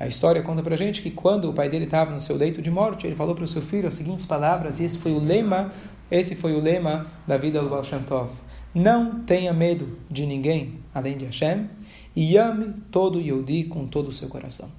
A 0.00 0.06
história 0.06 0.42
conta 0.42 0.62
pra 0.62 0.76
gente 0.76 1.02
que 1.02 1.10
quando 1.10 1.48
o 1.48 1.52
pai 1.52 1.68
dele 1.68 1.84
estava 1.84 2.10
no 2.10 2.20
seu 2.20 2.36
leito 2.36 2.62
de 2.62 2.70
morte, 2.70 3.06
ele 3.06 3.14
falou 3.14 3.34
para 3.34 3.44
o 3.44 3.48
seu 3.48 3.62
filho 3.62 3.86
as 3.86 3.94
seguintes 3.94 4.24
palavras, 4.24 4.80
e 4.80 4.84
esse 4.84 4.98
foi 4.98 5.12
o 5.12 5.18
lema, 5.18 5.72
esse 6.10 6.34
foi 6.34 6.54
o 6.54 6.60
lema 6.60 7.06
da 7.26 7.36
vida 7.36 7.60
do 7.60 7.68
Baal 7.68 7.84
Shem 7.84 8.00
Tov. 8.00 8.30
Não 8.74 9.20
tenha 9.20 9.52
medo 9.52 9.98
de 10.10 10.26
ninguém 10.26 10.78
além 10.94 11.16
de 11.16 11.24
Hashem 11.26 11.68
e 12.14 12.36
ame 12.36 12.74
todo 12.90 13.20
Yodi 13.20 13.64
com 13.64 13.86
todo 13.86 14.08
o 14.08 14.12
seu 14.12 14.28
coração. 14.28 14.70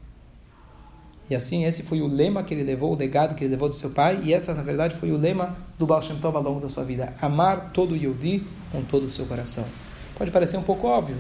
E 1.30 1.36
assim, 1.36 1.65
esse 1.65 1.84
foi 1.84 2.02
o 2.02 2.08
lema 2.08 2.43
que 2.43 2.54
ele 2.54 2.63
levou, 2.63 2.93
o 2.93 2.95
legado 2.95 3.36
que 3.36 3.43
ele 3.43 3.52
levou 3.52 3.69
do 3.69 3.76
seu 3.76 3.89
pai, 3.89 4.21
e 4.23 4.34
essa, 4.34 4.54
na 4.54 4.63
verdade, 4.63 4.95
foi 4.95 5.12
o 5.12 5.17
lema 5.17 5.56
do 5.78 5.86
Baal 5.86 6.02
Shem 6.02 6.17
Tov 6.17 6.36
ao 6.38 6.43
longo 6.43 6.60
da 6.60 6.69
sua 6.69 6.84
vida. 6.84 7.13
Amar 7.21 7.71
todo 7.73 7.95
Yodi 7.95 8.43
com 8.71 8.82
todo 8.84 9.06
o 9.06 9.12
seu 9.12 9.26
coração. 9.26 9.65
Pode 10.17 10.32
parecer 10.32 10.58
um 10.58 10.63
pouco 10.63 10.88
óbvio, 10.88 11.15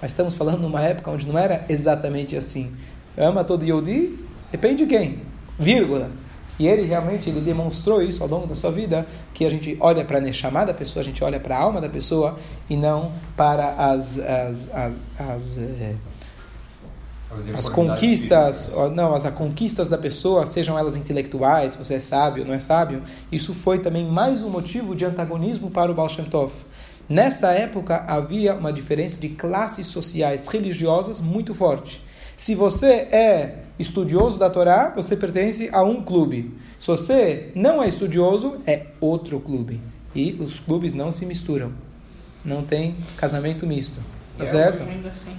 mas 0.00 0.10
estamos 0.10 0.34
falando 0.34 0.60
numa 0.60 0.82
época 0.82 1.10
onde 1.10 1.26
não 1.26 1.38
era 1.38 1.64
exatamente 1.68 2.36
assim. 2.36 2.74
Ama 3.16 3.44
todo 3.44 3.64
Yodi? 3.64 4.18
Depende 4.50 4.84
de 4.84 4.86
quem, 4.86 5.22
vírgula. 5.58 6.10
E 6.58 6.66
ele 6.66 6.82
realmente 6.82 7.30
ele 7.30 7.40
demonstrou 7.40 8.02
isso 8.02 8.22
ao 8.22 8.28
longo 8.28 8.46
da 8.46 8.54
sua 8.54 8.72
vida, 8.72 9.06
que 9.32 9.44
a 9.44 9.50
gente 9.50 9.76
olha 9.78 10.04
para 10.04 10.18
a 10.18 10.20
Neshama 10.20 10.66
da 10.66 10.74
pessoa, 10.74 11.02
a 11.02 11.04
gente 11.04 11.22
olha 11.22 11.38
para 11.38 11.56
a 11.56 11.60
alma 11.60 11.80
da 11.80 11.88
pessoa 11.88 12.36
e 12.68 12.76
não 12.76 13.12
para 13.36 13.74
as, 13.74 14.18
as, 14.18 14.74
as, 14.74 15.00
as, 15.16 15.58
eh, 15.58 15.94
as 17.56 17.68
conquistas, 17.68 18.72
não, 18.92 19.14
as 19.14 19.22
conquistas 19.30 19.88
da 19.88 19.96
pessoa, 19.96 20.44
sejam 20.46 20.76
elas 20.76 20.96
intelectuais, 20.96 21.72
se 21.72 21.78
você 21.78 21.94
é 21.94 22.00
sábio 22.00 22.42
ou 22.42 22.48
não 22.48 22.54
é 22.54 22.58
sábio, 22.58 23.02
isso 23.30 23.54
foi 23.54 23.78
também 23.78 24.04
mais 24.04 24.42
um 24.42 24.50
motivo 24.50 24.96
de 24.96 25.04
antagonismo 25.04 25.70
para 25.70 25.92
o 25.92 25.94
Baal 25.94 26.08
Shem 26.08 26.24
Tov. 26.24 26.52
Nessa 27.08 27.52
época 27.52 28.04
havia 28.06 28.54
uma 28.54 28.72
diferença 28.72 29.18
de 29.18 29.30
classes 29.30 29.86
sociais 29.86 30.46
religiosas 30.46 31.20
muito 31.20 31.54
forte. 31.54 32.02
Se 32.36 32.54
você 32.54 32.86
é 32.86 33.62
estudioso 33.78 34.38
da 34.38 34.50
Torá, 34.50 34.92
você 34.94 35.16
pertence 35.16 35.70
a 35.72 35.82
um 35.82 36.02
clube. 36.02 36.54
Se 36.78 36.86
você 36.86 37.50
não 37.54 37.82
é 37.82 37.88
estudioso, 37.88 38.58
é 38.66 38.86
outro 39.00 39.40
clube. 39.40 39.80
E 40.14 40.36
os 40.38 40.58
clubes 40.58 40.92
não 40.92 41.10
se 41.10 41.24
misturam. 41.24 41.72
Não 42.44 42.62
tem 42.62 42.96
casamento 43.16 43.66
misto. 43.66 44.00
Tá 44.36 44.46
certo? 44.46 44.82
Assim. 45.08 45.36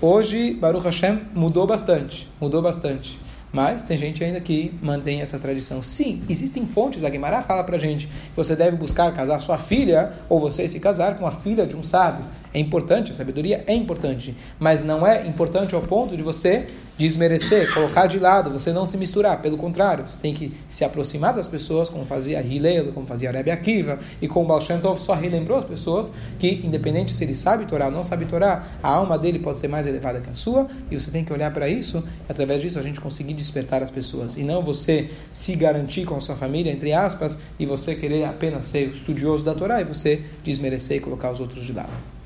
Hoje, 0.00 0.54
Baruch 0.54 0.84
Hashem 0.84 1.22
mudou 1.34 1.66
bastante. 1.66 2.28
Mudou 2.40 2.62
bastante. 2.62 3.18
Mas 3.52 3.82
tem 3.82 3.98
gente 3.98 4.22
ainda 4.22 4.40
que 4.40 4.72
mantém 4.80 5.22
essa 5.22 5.38
tradição. 5.38 5.82
Sim, 5.82 6.22
existem 6.28 6.66
fontes. 6.66 7.02
A 7.02 7.08
Guimarães 7.08 7.44
fala 7.44 7.64
para 7.64 7.78
gente 7.78 8.06
que 8.06 8.36
você 8.36 8.54
deve 8.54 8.76
buscar 8.76 9.12
casar 9.12 9.40
sua 9.40 9.58
filha 9.58 10.12
ou 10.28 10.38
você 10.38 10.68
se 10.68 10.78
casar 10.78 11.16
com 11.18 11.26
a 11.26 11.30
filha 11.30 11.66
de 11.66 11.76
um 11.76 11.82
sábio. 11.82 12.24
É 12.52 12.58
importante, 12.58 13.10
a 13.10 13.14
sabedoria 13.14 13.62
é 13.66 13.74
importante. 13.74 14.34
Mas 14.58 14.84
não 14.84 15.06
é 15.06 15.26
importante 15.26 15.74
ao 15.74 15.82
ponto 15.82 16.16
de 16.16 16.22
você 16.22 16.66
desmerecer, 17.00 17.72
colocar 17.72 18.06
de 18.06 18.18
lado, 18.18 18.50
você 18.50 18.72
não 18.72 18.84
se 18.84 18.98
misturar. 18.98 19.40
Pelo 19.40 19.56
contrário, 19.56 20.06
você 20.06 20.18
tem 20.18 20.34
que 20.34 20.52
se 20.68 20.84
aproximar 20.84 21.32
das 21.32 21.48
pessoas, 21.48 21.88
como 21.88 22.04
fazia 22.04 22.42
Hillel, 22.42 22.92
como 22.92 23.06
fazia 23.06 23.30
Rebbe 23.30 23.50
Akiva, 23.50 23.98
e 24.20 24.28
como 24.28 24.46
Baal 24.46 24.60
Shem 24.60 24.80
Tov 24.80 25.00
só 25.00 25.14
relembrou 25.14 25.56
as 25.56 25.64
pessoas 25.64 26.12
que, 26.38 26.60
independente 26.62 27.14
se 27.14 27.24
ele 27.24 27.34
sabe 27.34 27.64
Torá 27.64 27.86
ou 27.86 27.90
não 27.90 28.02
sabe 28.02 28.26
Torá, 28.26 28.66
a 28.82 28.90
alma 28.90 29.16
dele 29.16 29.38
pode 29.38 29.58
ser 29.58 29.68
mais 29.68 29.86
elevada 29.86 30.20
que 30.20 30.28
a 30.28 30.34
sua, 30.34 30.68
e 30.90 31.00
você 31.00 31.10
tem 31.10 31.24
que 31.24 31.32
olhar 31.32 31.50
para 31.54 31.68
isso, 31.70 32.04
e 32.28 32.30
através 32.30 32.60
disso 32.60 32.78
a 32.78 32.82
gente 32.82 33.00
conseguir 33.00 33.32
despertar 33.32 33.82
as 33.82 33.90
pessoas. 33.90 34.36
E 34.36 34.42
não 34.42 34.62
você 34.62 35.08
se 35.32 35.56
garantir 35.56 36.04
com 36.04 36.16
a 36.16 36.20
sua 36.20 36.36
família, 36.36 36.70
entre 36.70 36.92
aspas, 36.92 37.38
e 37.58 37.64
você 37.64 37.94
querer 37.94 38.24
apenas 38.24 38.66
ser 38.66 38.88
estudioso 38.88 39.42
da 39.42 39.54
Torá 39.54 39.80
e 39.80 39.84
você 39.84 40.22
desmerecer 40.44 40.98
e 40.98 41.00
colocar 41.00 41.30
os 41.30 41.40
outros 41.40 41.64
de 41.64 41.72
lado. 41.72 42.19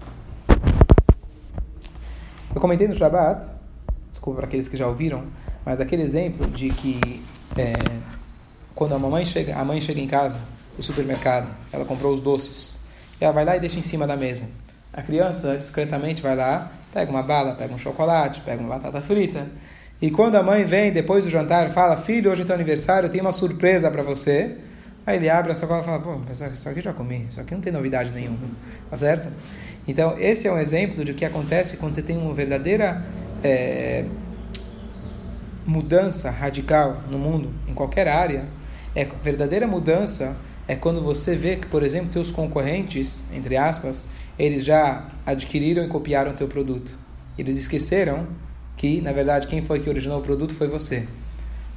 Eu 2.65 2.67
comentei 2.67 2.89
no 2.89 2.97
Shabbat 2.97 3.47
desculpa 4.11 4.39
para 4.39 4.47
aqueles 4.47 4.69
que 4.69 4.77
já 4.79 4.87
ouviram, 4.87 5.25
mas 5.67 5.81
aquele 5.81 6.03
exemplo 6.03 6.47
de 6.47 6.71
que 6.71 7.23
é, 7.59 7.75
quando 8.75 8.95
a 8.95 8.99
mamãe 8.99 9.23
chega, 9.27 9.55
a 9.55 9.63
mãe 9.63 9.83
chega 9.83 10.01
em 10.01 10.07
casa, 10.07 10.39
do 10.75 10.83
supermercado, 10.83 11.47
ela 11.71 11.85
comprou 11.85 12.11
os 12.11 12.21
doces, 12.21 12.79
ela 13.21 13.33
vai 13.33 13.45
lá 13.45 13.55
e 13.55 13.61
deixa 13.61 13.79
em 13.79 13.83
cima 13.83 14.07
da 14.07 14.17
mesa. 14.17 14.47
A 14.95 15.03
criança 15.03 15.59
discretamente 15.59 16.23
vai 16.23 16.35
lá, 16.35 16.73
pega 16.91 17.11
uma 17.11 17.23
bala, 17.23 17.53
pega 17.53 17.75
um 17.75 17.77
chocolate, 17.77 18.41
pega 18.41 18.63
uma 18.63 18.71
batata 18.71 19.03
frita, 19.03 19.47
e 20.01 20.11
quando 20.11 20.37
a 20.37 20.43
mãe 20.43 20.65
vem 20.65 20.91
depois 20.91 21.27
do 21.27 21.31
jantar, 21.31 21.69
fala: 21.69 21.99
Filho, 21.99 22.31
hoje 22.31 22.41
é 22.41 22.45
teu 22.47 22.55
aniversário, 22.55 23.11
tem 23.11 23.21
uma 23.21 23.33
surpresa 23.33 23.91
para 23.91 24.03
você. 24.03 24.57
Aí 25.07 25.19
ele 25.19 25.29
abre 25.29 25.53
a 25.53 25.55
sacola 25.55 25.83
e 25.83 25.85
fala: 25.85 26.01
Pô, 26.01 26.19
isso 26.33 26.67
aqui 26.67 26.79
eu 26.79 26.83
já 26.83 26.95
comi, 26.95 27.27
isso 27.29 27.39
aqui 27.39 27.53
não 27.53 27.61
tem 27.61 27.71
novidade 27.71 28.11
nenhuma. 28.11 28.49
Tá 28.89 28.97
certo? 28.97 29.29
Então, 29.87 30.17
esse 30.19 30.49
é 30.49 30.53
um 30.53 30.59
exemplo 30.59 31.05
de 31.05 31.13
o 31.13 31.15
que 31.15 31.25
acontece 31.25 31.77
quando 31.77 31.95
você 31.95 32.03
tem 32.03 32.17
uma 32.17 32.33
verdadeira 32.33 33.05
é, 33.43 34.05
mudança 35.67 36.31
radical 36.31 37.03
no 37.11 37.19
mundo, 37.19 37.53
em 37.69 37.75
qualquer 37.75 38.09
área, 38.09 38.47
é 38.95 39.05
verdadeira 39.05 39.67
mudança 39.67 40.37
é 40.67 40.75
quando 40.75 41.03
você 41.03 41.37
vê 41.37 41.57
que, 41.57 41.67
por 41.67 41.83
exemplo, 41.83 42.09
teus 42.09 42.31
concorrentes, 42.31 43.25
entre 43.33 43.57
aspas, 43.57 44.09
eles 44.39 44.65
já 44.65 45.09
adquiriram 45.27 45.85
e 45.85 45.89
copiaram 45.89 46.33
teu 46.33 46.49
produto. 46.49 46.97
Eles 47.37 47.59
esqueceram 47.59 48.27
que, 48.77 49.01
na 49.01 49.13
verdade, 49.13 49.47
quem 49.47 49.61
foi 49.61 49.81
que 49.81 49.91
originou 49.91 50.19
o 50.19 50.23
produto 50.23 50.55
foi 50.55 50.69
você. 50.69 51.07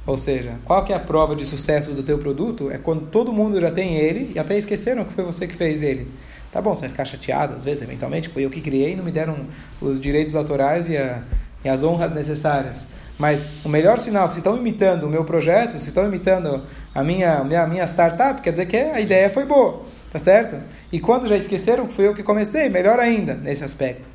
Ou 0.06 0.16
seja, 0.16 0.58
qual 0.64 0.84
que 0.84 0.92
é 0.92 0.96
a 0.96 1.00
prova 1.00 1.36
de 1.36 1.44
sucesso 1.44 1.92
do 1.92 2.02
teu 2.02 2.18
produto? 2.18 2.70
É 2.70 2.78
quando 2.78 3.06
todo 3.08 3.30
mundo 3.30 3.60
já 3.60 3.70
tem 3.70 3.96
ele 3.96 4.32
e 4.34 4.38
até 4.38 4.56
esqueceram 4.56 5.04
que 5.04 5.12
foi 5.12 5.22
você 5.22 5.46
que 5.46 5.54
fez 5.54 5.82
ele. 5.82 6.08
Tá 6.52 6.62
bom, 6.62 6.74
você 6.74 6.82
vai 6.82 6.90
ficar 6.90 7.04
chateado, 7.04 7.54
às 7.54 7.64
vezes, 7.64 7.82
eventualmente, 7.82 8.28
foi 8.30 8.44
eu 8.44 8.50
que 8.50 8.60
criei 8.60 8.96
não 8.96 9.04
me 9.04 9.12
deram 9.12 9.46
os 9.80 10.00
direitos 10.00 10.34
autorais 10.34 10.88
e 10.88 10.96
a, 10.96 11.22
e 11.64 11.68
as 11.68 11.82
honras 11.82 12.12
necessárias. 12.12 12.88
Mas 13.18 13.50
o 13.64 13.68
melhor 13.68 13.98
sinal 13.98 14.28
que 14.28 14.34
se 14.34 14.40
estão 14.40 14.56
imitando 14.56 15.04
o 15.04 15.10
meu 15.10 15.24
projeto, 15.24 15.78
se 15.80 15.88
estão 15.88 16.06
imitando 16.06 16.62
a 16.94 17.02
minha, 17.02 17.42
minha, 17.44 17.66
minha 17.66 17.84
startup, 17.84 18.40
quer 18.40 18.52
dizer 18.52 18.66
que 18.66 18.76
a 18.76 19.00
ideia 19.00 19.28
foi 19.28 19.44
boa, 19.44 19.82
tá 20.10 20.18
certo? 20.18 20.56
E 20.92 21.00
quando 21.00 21.26
já 21.26 21.36
esqueceram 21.36 21.86
que 21.86 21.92
fui 21.92 22.06
eu 22.06 22.14
que 22.14 22.22
comecei, 22.22 22.68
melhor 22.68 22.98
ainda 23.00 23.34
nesse 23.34 23.64
aspecto. 23.64 24.08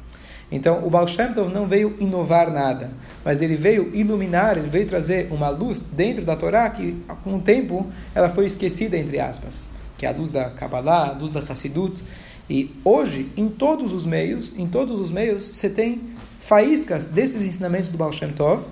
Então, 0.51 0.85
o 0.85 0.89
Baal 0.89 1.07
Shem 1.07 1.33
Tov 1.33 1.51
não 1.51 1.67
veio 1.67 1.95
inovar 1.99 2.51
nada, 2.51 2.91
mas 3.25 3.41
ele 3.41 3.55
veio 3.55 3.89
iluminar, 3.93 4.57
ele 4.57 4.69
veio 4.69 4.85
trazer 4.85 5.27
uma 5.31 5.49
luz 5.49 5.81
dentro 5.81 6.23
da 6.23 6.35
Torá 6.35 6.69
que, 6.69 7.03
com 7.23 7.35
o 7.35 7.41
tempo, 7.41 7.87
ela 8.13 8.29
foi 8.29 8.45
esquecida, 8.45 8.95
entre 8.97 9.19
aspas, 9.19 9.67
que 10.03 10.05
é 10.05 10.09
a 10.09 10.11
luz 10.11 10.29
da 10.29 10.49
Kabbalah, 10.49 11.11
a 11.11 11.13
luz 11.13 11.31
da 11.31 11.39
Hassidut. 11.39 12.03
E 12.49 12.75
hoje, 12.83 13.31
em 13.37 13.47
todos 13.47 13.93
os 13.93 14.05
meios, 14.05 14.53
em 14.57 14.67
todos 14.67 14.99
os 14.99 15.09
meios, 15.09 15.47
você 15.47 15.69
tem 15.69 16.01
faíscas 16.39 17.07
desses 17.07 17.41
ensinamentos 17.41 17.87
do 17.87 17.97
Baal 17.97 18.11
Shem 18.11 18.33
Tov, 18.33 18.65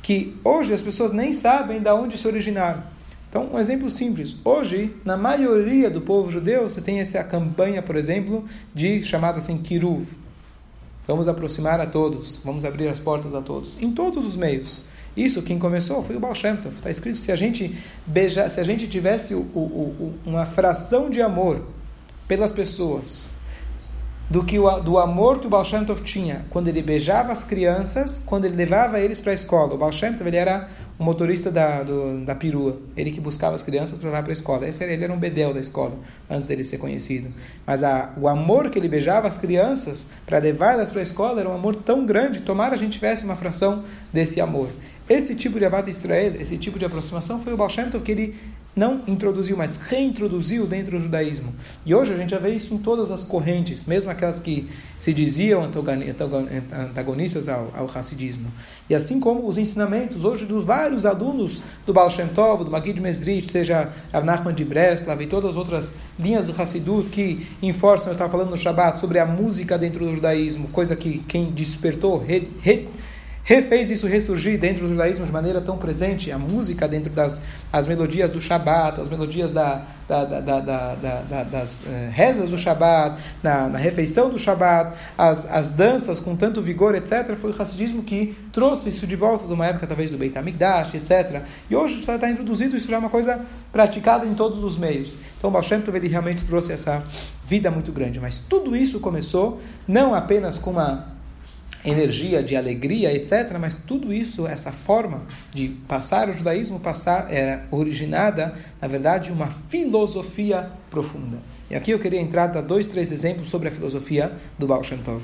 que 0.00 0.34
hoje 0.42 0.72
as 0.72 0.80
pessoas 0.80 1.12
nem 1.12 1.34
sabem 1.34 1.82
de 1.82 1.90
onde 1.90 2.16
se 2.16 2.26
originaram. 2.26 2.82
Então, 3.28 3.50
um 3.52 3.58
exemplo 3.58 3.90
simples. 3.90 4.34
Hoje, 4.42 4.96
na 5.04 5.18
maioria 5.18 5.90
do 5.90 6.00
povo 6.00 6.30
judeu, 6.30 6.62
você 6.62 6.80
tem 6.80 6.98
essa 6.98 7.22
campanha, 7.22 7.82
por 7.82 7.94
exemplo, 7.94 8.46
de 8.74 9.02
chamado 9.04 9.38
assim 9.38 9.58
Kiruv. 9.58 10.08
Vamos 11.06 11.28
aproximar 11.28 11.78
a 11.78 11.86
todos, 11.86 12.40
vamos 12.42 12.64
abrir 12.64 12.88
as 12.88 12.98
portas 12.98 13.34
a 13.34 13.42
todos, 13.42 13.76
em 13.78 13.92
todos 13.92 14.24
os 14.24 14.34
meios. 14.34 14.82
Isso 15.16 15.42
quem 15.42 15.58
começou 15.58 16.02
foi 16.02 16.16
o 16.16 16.20
Baal 16.20 16.34
Shem 16.34 16.56
Tov. 16.56 16.74
Está 16.76 16.90
escrito 16.90 17.18
se 17.18 17.32
a 17.32 17.36
gente 17.36 17.76
beija, 18.06 18.48
se 18.48 18.60
a 18.60 18.64
gente 18.64 18.86
tivesse 18.86 19.34
o, 19.34 19.40
o, 19.54 19.60
o, 19.60 20.14
uma 20.24 20.46
fração 20.46 21.10
de 21.10 21.20
amor 21.20 21.62
pelas 22.28 22.52
pessoas, 22.52 23.28
do 24.30 24.44
que 24.44 24.56
o, 24.60 24.80
do 24.80 24.96
amor 24.96 25.40
que 25.40 25.48
o 25.48 25.50
Baal 25.50 25.64
Shem 25.64 25.84
Tov 25.84 26.02
tinha 26.02 26.46
quando 26.50 26.68
ele 26.68 26.80
beijava 26.80 27.32
as 27.32 27.42
crianças, 27.42 28.22
quando 28.24 28.44
ele 28.44 28.54
levava 28.54 29.00
eles 29.00 29.20
para 29.20 29.32
a 29.32 29.34
escola. 29.34 29.74
O 29.74 29.78
Baal 29.78 29.90
Shem 29.90 30.12
Tov 30.12 30.28
ele 30.28 30.36
era 30.36 30.68
o 30.96 31.02
motorista 31.02 31.50
da, 31.50 31.82
do, 31.82 32.24
da 32.24 32.34
perua, 32.34 32.78
ele 32.96 33.10
que 33.10 33.20
buscava 33.20 33.56
as 33.56 33.62
crianças 33.62 33.98
para 33.98 34.10
levar 34.10 34.22
para 34.22 34.30
a 34.30 34.34
escola. 34.34 34.68
Esse 34.68 34.84
era, 34.84 34.92
ele 34.92 35.02
era 35.02 35.12
um 35.12 35.18
bedel 35.18 35.52
da 35.52 35.58
escola, 35.58 35.94
antes 36.28 36.46
dele 36.46 36.62
ser 36.62 36.78
conhecido. 36.78 37.32
Mas 37.66 37.82
a, 37.82 38.12
o 38.20 38.28
amor 38.28 38.70
que 38.70 38.78
ele 38.78 38.86
beijava 38.86 39.26
as 39.26 39.36
crianças 39.36 40.08
para 40.24 40.38
levar 40.38 40.74
elas 40.74 40.90
para 40.90 41.00
a 41.00 41.02
escola 41.02 41.40
era 41.40 41.48
um 41.48 41.54
amor 41.54 41.74
tão 41.74 42.06
grande, 42.06 42.40
tomara 42.40 42.74
a 42.74 42.78
gente 42.78 42.92
tivesse 42.92 43.24
uma 43.24 43.34
fração 43.34 43.82
desse 44.12 44.40
amor. 44.40 44.68
Esse 45.10 45.34
tipo 45.34 45.58
de 45.58 45.64
abate 45.64 45.90
Israel, 45.90 46.34
esse 46.40 46.56
tipo 46.56 46.78
de 46.78 46.84
aproximação 46.84 47.40
foi 47.40 47.52
o 47.52 47.56
Baal 47.56 47.68
Shem 47.68 47.90
Tov 47.90 48.04
que 48.04 48.12
ele 48.12 48.36
não 48.76 49.02
introduziu, 49.08 49.56
mas 49.56 49.76
reintroduziu 49.76 50.68
dentro 50.68 50.96
do 50.96 51.02
judaísmo. 51.02 51.52
E 51.84 51.92
hoje 51.92 52.14
a 52.14 52.16
gente 52.16 52.30
já 52.30 52.38
vê 52.38 52.50
isso 52.50 52.72
em 52.72 52.78
todas 52.78 53.10
as 53.10 53.24
correntes, 53.24 53.84
mesmo 53.84 54.08
aquelas 54.08 54.38
que 54.38 54.70
se 54.96 55.12
diziam 55.12 55.64
antagonistas 55.64 57.48
ao, 57.48 57.72
ao. 57.76 57.90
E 58.88 58.94
assim 58.94 59.18
como 59.18 59.48
os 59.48 59.58
ensinamentos 59.58 60.24
hoje 60.24 60.46
dos 60.46 60.64
vários 60.64 61.04
alunos 61.04 61.64
do 61.84 61.92
Baal 61.92 62.08
Shem 62.08 62.28
Tov, 62.28 62.62
do 62.62 62.70
Magid 62.70 63.00
Mesrit, 63.00 63.50
seja 63.50 63.90
a 64.12 64.20
Nachman 64.20 64.54
de 64.54 64.64
Breslav 64.64 65.20
e 65.20 65.26
todas 65.26 65.50
as 65.50 65.56
outras 65.56 65.94
linhas 66.16 66.46
do 66.46 66.62
Hassidut 66.62 67.10
que 67.10 67.48
enforçam, 67.60 68.10
eu 68.10 68.12
estava 68.12 68.30
falando 68.30 68.50
no 68.50 68.56
Shabbat, 68.56 69.00
sobre 69.00 69.18
a 69.18 69.26
música 69.26 69.76
dentro 69.76 70.06
do 70.06 70.14
judaísmo, 70.14 70.68
coisa 70.68 70.94
que 70.94 71.18
quem 71.26 71.50
despertou, 71.50 72.16
re, 72.16 72.48
re, 72.60 72.88
refez 73.44 73.90
isso 73.90 74.06
ressurgir 74.06 74.58
dentro 74.58 74.86
do 74.86 74.90
judaísmo 74.90 75.26
de 75.26 75.32
maneira 75.32 75.60
tão 75.60 75.76
presente, 75.76 76.30
a 76.30 76.38
música 76.38 76.86
dentro 76.86 77.10
das 77.10 77.40
as 77.72 77.86
melodias 77.86 78.30
do 78.30 78.40
Shabat, 78.40 79.00
as 79.00 79.08
melodias 79.08 79.50
da, 79.52 79.86
da, 80.08 80.24
da, 80.24 80.60
da 80.60 81.42
das 81.44 81.80
uh, 81.80 82.10
rezas 82.10 82.50
do 82.50 82.58
Shabat, 82.58 83.20
na, 83.42 83.68
na, 83.68 83.78
refeição 83.78 84.28
do 84.28 84.38
Shabat, 84.38 84.96
as, 85.16 85.46
as 85.46 85.70
danças 85.70 86.18
com 86.18 86.34
tanto 86.34 86.60
vigor, 86.60 86.94
etc. 86.94 87.36
Foi 87.36 87.52
o 87.52 87.62
Hassidismo 87.62 88.02
que 88.02 88.36
trouxe 88.52 88.88
isso 88.88 89.06
de 89.06 89.16
volta 89.16 89.46
de 89.46 89.52
uma 89.52 89.66
época 89.66 89.86
talvez 89.86 90.10
do 90.10 90.18
Beit 90.18 90.36
HaMikdash, 90.36 90.94
etc. 90.94 91.42
E 91.68 91.76
hoje 91.76 92.00
está 92.00 92.30
introduzido, 92.30 92.76
isso 92.76 92.88
já 92.88 92.96
é 92.96 92.98
uma 92.98 93.10
coisa 93.10 93.40
praticada 93.72 94.26
em 94.26 94.34
todos 94.34 94.62
os 94.62 94.76
meios. 94.76 95.16
Então 95.38 95.48
o 95.48 95.52
Baal 95.52 95.62
Shem 95.62 95.82
ele 95.94 96.08
realmente 96.08 96.44
trouxe 96.44 96.72
essa 96.72 97.04
vida 97.46 97.70
muito 97.70 97.92
grande. 97.92 98.20
Mas 98.20 98.38
tudo 98.38 98.76
isso 98.76 99.00
começou 99.00 99.60
não 99.86 100.14
apenas 100.14 100.58
com 100.58 100.70
uma 100.70 101.19
energia 101.84 102.42
de 102.42 102.56
alegria, 102.56 103.12
etc. 103.12 103.56
Mas 103.58 103.74
tudo 103.74 104.12
isso, 104.12 104.46
essa 104.46 104.72
forma 104.72 105.22
de 105.52 105.68
passar 105.88 106.28
o 106.28 106.32
judaísmo, 106.32 106.80
passar 106.80 107.32
era 107.32 107.66
originada, 107.70 108.54
na 108.80 108.88
verdade, 108.88 109.32
uma 109.32 109.48
filosofia 109.68 110.70
profunda. 110.90 111.38
E 111.70 111.74
aqui 111.74 111.90
eu 111.90 111.98
queria 111.98 112.20
entrar 112.20 112.48
dar 112.48 112.62
dois, 112.62 112.86
três 112.86 113.12
exemplos 113.12 113.48
sobre 113.48 113.68
a 113.68 113.70
filosofia 113.70 114.32
do 114.58 114.66
Baal 114.66 114.82
Shem 114.82 114.98
Tov. 114.98 115.22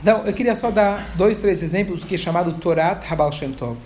Então, 0.00 0.24
eu 0.24 0.32
queria 0.32 0.54
só 0.54 0.70
dar 0.70 1.14
dois, 1.16 1.38
três 1.38 1.62
exemplos 1.62 2.00
do 2.00 2.06
que 2.06 2.14
é 2.14 2.18
chamado 2.18 2.52
Torat 2.54 3.04
HaBaal 3.10 3.32
Shem 3.32 3.52
Tov. 3.52 3.78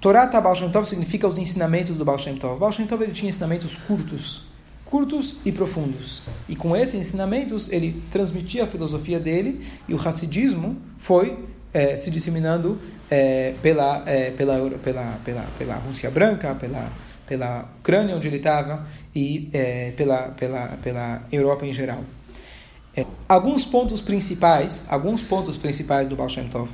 Torat 0.00 0.34
HaBaal 0.34 0.54
Shem 0.54 0.70
Tov 0.70 0.86
significa 0.86 1.26
os 1.26 1.38
ensinamentos 1.38 1.96
do 1.96 2.04
Baal 2.04 2.18
Shem 2.18 2.36
Tov. 2.36 2.60
Baal 2.60 2.72
Shem 2.72 2.86
Tov 2.86 3.02
ele 3.02 3.12
tinha 3.12 3.28
ensinamentos 3.28 3.76
curtos, 3.76 4.46
curtos 4.84 5.36
e 5.44 5.50
profundos. 5.50 6.22
E 6.48 6.54
com 6.54 6.76
esses 6.76 6.94
ensinamentos, 6.94 7.70
ele 7.70 8.02
transmitia 8.10 8.64
a 8.64 8.66
filosofia 8.66 9.18
dele 9.18 9.60
e 9.88 9.94
o 9.94 9.96
racidismo 9.96 10.76
foi 10.96 11.38
é, 11.72 11.96
se 11.96 12.10
disseminando 12.10 12.78
é, 13.10 13.54
pela, 13.60 14.02
é, 14.06 14.30
pela, 14.30 14.70
pela, 14.78 15.18
pela, 15.24 15.42
pela 15.58 15.74
Rússia 15.76 16.10
Branca, 16.10 16.54
pela, 16.54 16.92
pela 17.26 17.68
Ucrânia, 17.80 18.14
onde 18.14 18.28
ele 18.28 18.36
estava, 18.36 18.86
e 19.14 19.50
pela, 19.96 20.28
pela, 20.28 20.68
pela 20.82 21.22
Europa 21.32 21.66
em 21.66 21.72
geral. 21.72 22.04
alguns 23.28 23.66
pontos 23.66 24.00
principais, 24.00 24.86
alguns 24.88 25.22
pontos 25.22 25.56
principais 25.56 26.06
do 26.06 26.14
Baal 26.14 26.28
Shem 26.28 26.48
Tov 26.48 26.70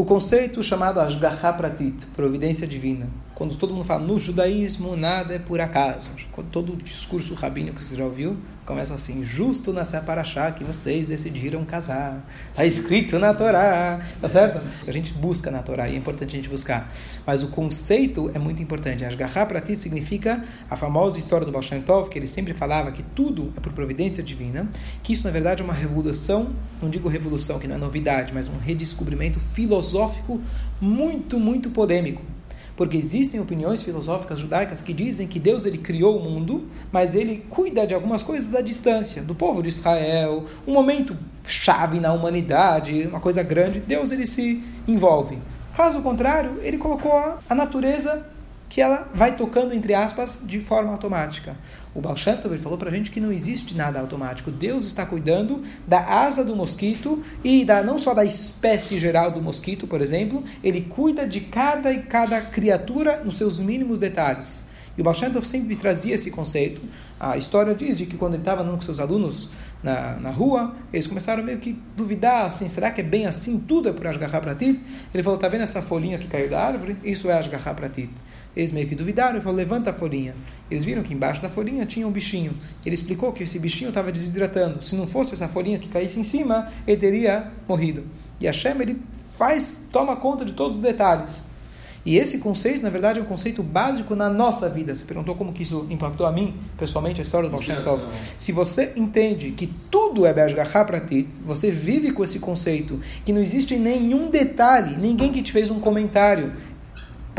o 0.00 0.04
conceito 0.06 0.62
chamado 0.62 0.98
Ashgaha 0.98 1.52
Pratit, 1.52 2.06
providência 2.16 2.66
divina. 2.66 3.10
Quando 3.34 3.56
todo 3.56 3.74
mundo 3.74 3.84
fala 3.84 4.02
no 4.02 4.18
judaísmo, 4.18 4.96
nada 4.96 5.34
é 5.34 5.38
por 5.38 5.60
acaso. 5.60 6.10
Todo 6.50 6.72
o 6.72 6.76
discurso 6.76 7.34
rabínico 7.34 7.76
que 7.76 7.84
você 7.84 7.96
já 7.96 8.04
ouviu, 8.06 8.38
Começa 8.70 8.94
assim, 8.94 9.24
justo 9.24 9.72
nessa 9.72 10.00
paraxá 10.00 10.52
que 10.52 10.62
vocês 10.62 11.08
decidiram 11.08 11.64
casar. 11.64 12.24
Está 12.50 12.64
escrito 12.64 13.18
na 13.18 13.34
Torá, 13.34 14.00
tá 14.20 14.28
certo? 14.28 14.60
A 14.86 14.92
gente 14.92 15.12
busca 15.12 15.50
na 15.50 15.60
Torá 15.60 15.88
e 15.88 15.96
é 15.96 15.98
importante 15.98 16.34
a 16.34 16.36
gente 16.36 16.48
buscar. 16.48 16.88
Mas 17.26 17.42
o 17.42 17.48
conceito 17.48 18.30
é 18.32 18.38
muito 18.38 18.62
importante. 18.62 19.04
Ashgahá 19.04 19.44
para 19.44 19.60
ti 19.60 19.76
significa 19.76 20.44
a 20.70 20.76
famosa 20.76 21.18
história 21.18 21.44
do 21.44 21.50
Baal 21.50 21.64
Tov, 21.84 22.08
que 22.08 22.16
ele 22.16 22.28
sempre 22.28 22.54
falava 22.54 22.92
que 22.92 23.02
tudo 23.02 23.52
é 23.56 23.60
por 23.60 23.72
providência 23.72 24.22
divina, 24.22 24.70
que 25.02 25.14
isso 25.14 25.24
na 25.24 25.32
verdade 25.32 25.62
é 25.62 25.64
uma 25.64 25.74
revolução, 25.74 26.54
não 26.80 26.88
digo 26.88 27.08
revolução, 27.08 27.58
que 27.58 27.66
não 27.66 27.74
é 27.74 27.78
novidade, 27.78 28.32
mas 28.32 28.46
um 28.46 28.56
redescobrimento 28.56 29.40
filosófico 29.40 30.40
muito, 30.80 31.40
muito 31.40 31.70
polêmico 31.70 32.22
porque 32.80 32.96
existem 32.96 33.38
opiniões 33.38 33.82
filosóficas 33.82 34.40
judaicas 34.40 34.80
que 34.80 34.94
dizem 34.94 35.28
que 35.28 35.38
Deus 35.38 35.66
ele 35.66 35.76
criou 35.76 36.16
o 36.16 36.22
mundo, 36.22 36.66
mas 36.90 37.14
ele 37.14 37.44
cuida 37.50 37.86
de 37.86 37.92
algumas 37.92 38.22
coisas 38.22 38.48
da 38.48 38.62
distância, 38.62 39.20
do 39.20 39.34
povo 39.34 39.62
de 39.62 39.68
Israel, 39.68 40.46
um 40.66 40.72
momento 40.72 41.14
chave 41.44 42.00
na 42.00 42.10
humanidade, 42.14 43.06
uma 43.06 43.20
coisa 43.20 43.42
grande, 43.42 43.80
Deus 43.80 44.10
ele 44.12 44.26
se 44.26 44.64
envolve. 44.88 45.38
Caso 45.76 46.00
contrário, 46.00 46.52
ele 46.62 46.78
colocou 46.78 47.12
a 47.46 47.54
natureza 47.54 48.26
que 48.70 48.80
ela 48.80 49.06
vai 49.14 49.36
tocando, 49.36 49.74
entre 49.74 49.92
aspas, 49.92 50.38
de 50.42 50.62
forma 50.62 50.90
automática. 50.90 51.56
O 51.94 52.00
Baal 52.00 52.16
Shem 52.16 52.36
Tov, 52.36 52.56
falou 52.58 52.78
para 52.78 52.88
a 52.88 52.92
gente 52.92 53.10
que 53.10 53.20
não 53.20 53.32
existe 53.32 53.76
nada 53.76 53.98
automático. 53.98 54.50
Deus 54.50 54.84
está 54.84 55.04
cuidando 55.04 55.62
da 55.86 56.22
asa 56.22 56.44
do 56.44 56.54
mosquito 56.54 57.20
e 57.42 57.64
da, 57.64 57.82
não 57.82 57.98
só 57.98 58.14
da 58.14 58.24
espécie 58.24 58.98
geral 58.98 59.32
do 59.32 59.42
mosquito, 59.42 59.88
por 59.88 60.00
exemplo, 60.00 60.44
ele 60.62 60.82
cuida 60.82 61.26
de 61.26 61.40
cada 61.40 61.92
e 61.92 62.02
cada 62.02 62.40
criatura 62.40 63.22
nos 63.24 63.36
seus 63.36 63.58
mínimos 63.58 63.98
detalhes. 63.98 64.64
E 64.96 65.00
o 65.00 65.04
Baal 65.04 65.14
Shem 65.14 65.30
Tov 65.30 65.46
sempre 65.46 65.74
trazia 65.74 66.14
esse 66.14 66.30
conceito. 66.30 66.80
A 67.18 67.36
história 67.36 67.74
diz 67.74 67.96
de 67.96 68.06
que 68.06 68.16
quando 68.16 68.34
ele 68.34 68.42
estava 68.42 68.62
andando 68.62 68.76
com 68.76 68.82
seus 68.82 69.00
alunos 69.00 69.48
na, 69.82 70.12
na 70.14 70.30
rua, 70.30 70.74
eles 70.92 71.06
começaram 71.06 71.42
meio 71.42 71.58
que 71.58 71.76
duvidar, 71.96 72.46
assim, 72.46 72.68
será 72.68 72.90
que 72.90 73.00
é 73.00 73.04
bem 73.04 73.26
assim? 73.26 73.58
Tudo 73.58 73.88
é 73.88 73.92
por 73.92 74.06
Ashgaha 74.06 74.40
Pratit? 74.40 74.80
Ele 75.12 75.22
falou, 75.22 75.38
tá 75.38 75.48
vendo 75.48 75.62
essa 75.62 75.82
folhinha 75.82 76.18
que 76.18 76.28
caiu 76.28 76.48
da 76.48 76.62
árvore? 76.62 76.96
Isso 77.02 77.28
é 77.30 77.38
Ashgaha 77.38 77.74
Pratit. 77.74 78.10
Eles 78.56 78.72
meio 78.72 78.86
que 78.86 78.94
duvidaram 78.94 79.38
e 79.38 79.40
falou: 79.40 79.56
levanta 79.56 79.90
a 79.90 79.92
folhinha. 79.92 80.34
Eles 80.70 80.84
viram 80.84 81.02
que 81.02 81.14
embaixo 81.14 81.40
da 81.40 81.48
folhinha 81.48 81.86
tinha 81.86 82.06
um 82.06 82.10
bichinho. 82.10 82.52
Ele 82.84 82.94
explicou 82.94 83.32
que 83.32 83.44
esse 83.44 83.58
bichinho 83.58 83.88
estava 83.88 84.10
desidratando. 84.10 84.84
Se 84.84 84.96
não 84.96 85.06
fosse 85.06 85.34
essa 85.34 85.48
folhinha 85.48 85.78
que 85.78 85.88
caísse 85.88 86.18
em 86.18 86.24
cima, 86.24 86.68
ele 86.86 86.96
teria 86.96 87.50
morrido. 87.68 88.04
E 88.40 88.48
a 88.48 88.52
Shem, 88.52 88.72
ele 88.80 89.00
faz, 89.38 89.84
toma 89.90 90.16
conta 90.16 90.44
de 90.44 90.52
todos 90.52 90.76
os 90.76 90.82
detalhes. 90.82 91.50
E 92.04 92.16
esse 92.16 92.38
conceito, 92.38 92.82
na 92.82 92.88
verdade, 92.88 93.18
é 93.18 93.22
um 93.22 93.26
conceito 93.26 93.62
básico 93.62 94.16
na 94.16 94.28
nossa 94.28 94.68
vida. 94.70 94.94
Você 94.94 95.04
perguntou 95.04 95.34
como 95.34 95.52
que 95.52 95.62
isso 95.62 95.86
impactou 95.90 96.26
a 96.26 96.32
mim, 96.32 96.54
pessoalmente, 96.78 97.20
a 97.20 97.24
história 97.24 97.48
do 97.48 97.54
Moshe 97.54 97.74
Tov. 97.82 98.02
Se 98.38 98.52
você 98.52 98.94
entende 98.96 99.50
que 99.50 99.66
tudo 99.90 100.24
é 100.24 100.32
Be'ashgachá 100.32 100.82
para 100.82 100.98
ti, 100.98 101.28
você 101.44 101.70
vive 101.70 102.10
com 102.10 102.24
esse 102.24 102.38
conceito, 102.38 102.98
que 103.24 103.32
não 103.32 103.40
existe 103.40 103.76
nenhum 103.76 104.30
detalhe, 104.30 104.96
ninguém 104.96 105.30
que 105.30 105.42
te 105.42 105.52
fez 105.52 105.70
um 105.70 105.78
comentário, 105.78 106.54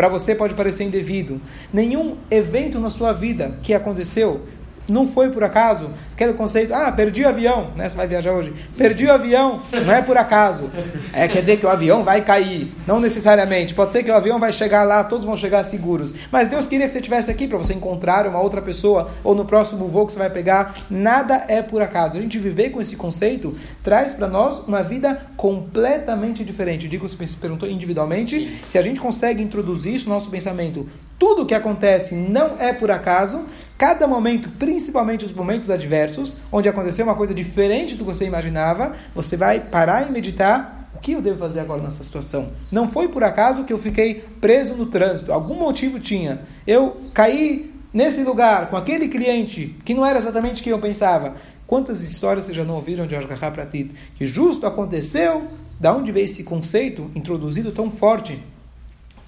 para 0.01 0.09
você 0.09 0.33
pode 0.33 0.55
parecer 0.55 0.83
indevido. 0.83 1.39
Nenhum 1.71 2.17
evento 2.31 2.79
na 2.79 2.89
sua 2.89 3.13
vida 3.13 3.59
que 3.61 3.71
aconteceu 3.71 4.47
não 4.89 5.05
foi 5.05 5.29
por 5.29 5.43
acaso 5.43 5.91
aquele 6.21 6.37
conceito, 6.37 6.73
ah, 6.73 6.91
perdi 6.91 7.23
o 7.23 7.27
avião, 7.27 7.71
né? 7.75 7.89
Você 7.89 7.95
vai 7.95 8.07
viajar 8.07 8.31
hoje. 8.31 8.53
Perdi 8.77 9.05
o 9.05 9.11
avião, 9.11 9.61
não 9.71 9.91
é 9.91 10.01
por 10.01 10.17
acaso. 10.17 10.69
É, 11.11 11.27
quer 11.27 11.41
dizer 11.41 11.57
que 11.57 11.65
o 11.65 11.69
avião 11.69 12.03
vai 12.03 12.21
cair. 12.21 12.71
Não 12.85 12.99
necessariamente. 12.99 13.73
Pode 13.73 13.91
ser 13.91 14.03
que 14.03 14.11
o 14.11 14.15
avião 14.15 14.39
vai 14.39 14.53
chegar 14.53 14.83
lá, 14.83 15.03
todos 15.03 15.25
vão 15.25 15.35
chegar 15.35 15.63
seguros. 15.63 16.13
Mas 16.31 16.47
Deus 16.47 16.67
queria 16.67 16.85
que 16.85 16.93
você 16.93 16.99
estivesse 16.99 17.31
aqui 17.31 17.47
para 17.47 17.57
você 17.57 17.73
encontrar 17.73 18.27
uma 18.27 18.39
outra 18.39 18.61
pessoa 18.61 19.09
ou 19.23 19.33
no 19.33 19.45
próximo 19.45 19.87
voo 19.87 20.05
que 20.05 20.11
você 20.11 20.19
vai 20.19 20.29
pegar. 20.29 20.75
Nada 20.89 21.45
é 21.47 21.61
por 21.61 21.81
acaso. 21.81 22.17
A 22.17 22.21
gente 22.21 22.37
viver 22.37 22.69
com 22.69 22.79
esse 22.79 22.95
conceito 22.95 23.55
traz 23.83 24.13
para 24.13 24.27
nós 24.27 24.59
uma 24.59 24.83
vida 24.83 25.25
completamente 25.35 26.43
diferente. 26.43 26.87
Digo, 26.87 27.07
você 27.09 27.17
perguntou 27.39 27.67
individualmente, 27.67 28.61
se 28.65 28.77
a 28.77 28.81
gente 28.81 28.99
consegue 28.99 29.41
introduzir 29.41 29.95
isso 29.95 30.07
no 30.07 30.13
nosso 30.13 30.29
pensamento, 30.29 30.87
tudo 31.21 31.45
que 31.45 31.53
acontece 31.53 32.15
não 32.15 32.55
é 32.59 32.73
por 32.73 32.89
acaso, 32.89 33.45
cada 33.77 34.07
momento, 34.07 34.49
principalmente 34.57 35.23
os 35.23 35.31
momentos 35.31 35.69
adversos, 35.69 36.10
onde 36.51 36.67
aconteceu 36.67 37.05
uma 37.05 37.15
coisa 37.15 37.33
diferente 37.33 37.95
do 37.95 38.05
que 38.05 38.11
você 38.11 38.25
imaginava, 38.25 38.93
você 39.13 39.37
vai 39.37 39.59
parar 39.59 40.07
e 40.07 40.11
meditar 40.11 40.89
o 40.95 40.99
que 40.99 41.13
eu 41.13 41.21
devo 41.21 41.37
fazer 41.37 41.59
agora 41.59 41.81
nessa 41.81 42.03
situação? 42.03 42.51
Não 42.71 42.91
foi 42.91 43.07
por 43.07 43.23
acaso 43.23 43.63
que 43.63 43.73
eu 43.73 43.79
fiquei 43.79 44.15
preso 44.39 44.75
no 44.75 44.85
trânsito, 44.85 45.31
algum 45.31 45.55
motivo 45.55 45.99
tinha. 45.99 46.41
Eu 46.65 47.01
caí 47.13 47.73
nesse 47.93 48.23
lugar 48.23 48.69
com 48.69 48.77
aquele 48.77 49.07
cliente 49.07 49.75
que 49.83 49.93
não 49.93 50.05
era 50.05 50.17
exatamente 50.17 50.61
o 50.61 50.63
que 50.63 50.69
eu 50.69 50.79
pensava. 50.79 51.35
Quantas 51.67 52.03
histórias 52.03 52.45
vocês 52.45 52.57
já 52.57 52.63
não 52.63 52.75
ouviram 52.75 53.07
de 53.07 53.15
Ashgaha 53.15 53.51
Pratit? 53.51 53.91
Que 54.15 54.27
justo 54.27 54.65
aconteceu, 54.65 55.47
da 55.79 55.95
onde 55.95 56.11
veio 56.11 56.25
esse 56.25 56.43
conceito 56.43 57.09
introduzido 57.15 57.71
tão 57.71 57.89
forte 57.89 58.39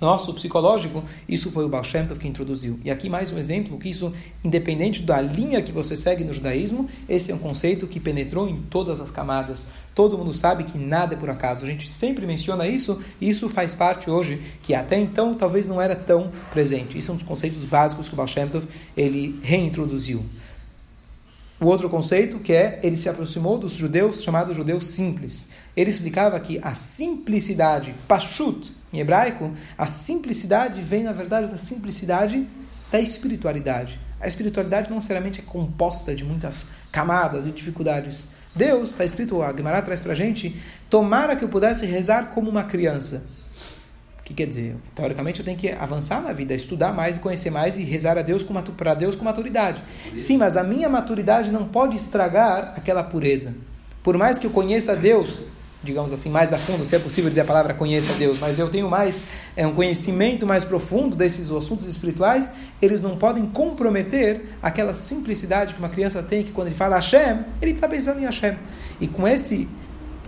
nosso 0.04 0.34
psicológico, 0.34 1.02
isso 1.28 1.50
foi 1.50 1.64
o 1.64 1.70
Baal 1.70 1.84
Shem 1.84 2.06
Tov 2.06 2.20
que 2.20 2.28
introduziu. 2.28 2.78
E 2.84 2.92
aqui 2.92 3.10
mais 3.10 3.32
um 3.32 3.38
exemplo 3.38 3.78
que 3.80 3.90
isso, 3.90 4.14
independente 4.44 5.02
da 5.02 5.22
linha 5.22 5.62
que 5.62 5.72
você 5.72 5.96
segue 5.96 6.26
no 6.26 6.34
judaísmo, 6.34 6.90
esse 7.08 7.32
é 7.32 7.36
um 7.36 7.40
conceito 7.40 7.88
que 7.88 8.02
penetrou 8.02 8.48
em 8.48 8.58
todas 8.58 9.00
as 9.00 9.10
camadas. 9.10 9.70
Todo 9.96 10.18
mundo 10.18 10.34
sabe 10.34 10.66
que 10.66 10.78
nada 10.78 11.16
é 11.16 11.18
por 11.18 11.30
acaso. 11.30 11.64
A 11.64 11.68
gente 11.68 11.88
sempre 11.88 12.28
menciona 12.28 12.68
isso 12.68 13.02
e 13.22 13.30
isso 13.30 13.48
faz 13.48 13.74
parte 13.74 14.10
hoje, 14.10 14.42
que 14.62 14.76
até 14.76 15.00
então 15.00 15.34
talvez 15.34 15.68
não 15.68 15.82
era 15.82 15.96
tão 15.96 16.32
presente. 16.52 16.98
Isso 16.98 17.10
é 17.10 17.14
um 17.14 17.18
dos 17.18 17.26
conceitos 17.26 17.64
básicos 17.64 18.10
que 18.10 18.14
o 18.14 18.18
Baal 18.18 18.28
Shem 18.28 18.48
Tov, 18.50 18.68
ele 18.98 19.40
reintroduziu. 19.42 20.26
O 21.62 21.68
outro 21.68 21.90
conceito 21.90 22.40
que 22.40 22.52
é, 22.52 22.82
ele 22.84 22.98
se 22.98 23.08
aproximou 23.08 23.58
dos 23.58 23.72
judeus, 23.72 24.22
chamados 24.22 24.54
judeus 24.54 24.86
simples. 24.88 25.50
Ele 25.78 25.90
explicava 25.90 26.38
que 26.42 26.60
a 26.62 26.76
simplicidade, 26.76 27.96
pashut, 28.06 28.70
em 28.94 29.00
hebraico, 29.00 29.52
a 29.78 29.88
simplicidade 29.88 30.82
vem, 30.82 31.04
na 31.04 31.12
verdade, 31.12 31.48
da 31.48 31.58
simplicidade 31.58 32.48
da 32.92 33.00
espiritualidade. 33.00 34.00
A 34.22 34.28
espiritualidade 34.28 34.88
não 34.88 34.98
necessariamente 34.98 35.42
é 35.42 35.44
composta 35.44 36.14
de 36.14 36.24
muitas 36.24 36.68
camadas 36.92 37.48
e 37.48 37.52
dificuldades. 37.52 38.28
Deus, 38.56 38.92
está 38.92 39.04
escrito, 39.04 39.42
a 39.42 39.52
Gemara 39.52 39.82
traz 39.82 40.00
para 40.00 40.12
a 40.12 40.16
gente, 40.16 40.62
tomara 40.92 41.36
que 41.36 41.44
eu 41.44 41.50
pudesse 41.50 41.88
rezar 41.88 42.30
como 42.30 42.52
uma 42.52 42.64
criança. 42.64 43.26
O 44.20 44.24
que 44.24 44.34
quer 44.34 44.46
dizer? 44.46 44.78
Teoricamente 44.94 45.40
eu 45.40 45.46
tenho 45.46 45.58
que 45.58 45.72
avançar 45.72 46.22
na 46.22 46.32
vida, 46.32 46.54
estudar 46.54 46.94
mais 46.94 47.18
e 47.18 47.20
conhecer 47.20 47.50
mais 47.50 47.80
e 47.80 47.84
rezar 47.84 48.18
a 48.18 48.22
Deus 48.22 48.46
para 48.78 48.94
Deus 48.94 49.16
com 49.16 49.26
maturidade. 49.26 49.84
Sim, 50.16 50.38
mas 50.38 50.56
a 50.56 50.64
minha 50.64 50.88
maturidade 50.88 51.52
não 51.52 51.68
pode 51.68 51.98
estragar 51.98 52.74
aquela 52.78 53.04
pureza. 53.04 53.56
Por 54.04 54.18
mais 54.18 54.38
que 54.38 54.46
eu 54.46 54.52
conheça 54.52 54.96
Deus, 54.96 55.42
digamos 55.84 56.14
assim, 56.14 56.30
mais 56.30 56.54
a 56.54 56.58
fundo, 56.58 56.86
se 56.86 56.96
é 56.96 57.00
possível 57.00 57.30
dizer 57.30 57.42
a 57.42 57.46
palavra 57.46 57.74
conheça 57.74 58.14
Deus, 58.14 58.40
mas 58.40 58.58
eu 58.58 58.70
tenho 58.70 58.90
mais 58.90 59.24
é, 59.56 59.68
um 59.68 59.74
conhecimento 59.74 60.46
mais 60.46 60.64
profundo 60.64 61.16
desses 61.16 61.52
assuntos 61.52 61.88
espirituais, 61.88 62.54
eles 62.82 63.02
não 63.02 63.18
podem 63.18 63.46
comprometer 63.46 64.42
aquela 64.62 64.94
simplicidade 64.94 65.74
que 65.74 65.80
uma 65.80 65.90
criança 65.90 66.24
tem, 66.24 66.44
que 66.44 66.52
quando 66.52 66.68
ele 66.68 66.76
fala 66.76 66.96
Hashem, 66.96 67.46
ele 67.62 67.72
está 67.72 67.88
pensando 67.88 68.20
em 68.20 68.26
Hashem. 68.26 68.58
E 69.00 69.08
com 69.08 69.28
esse 69.28 69.68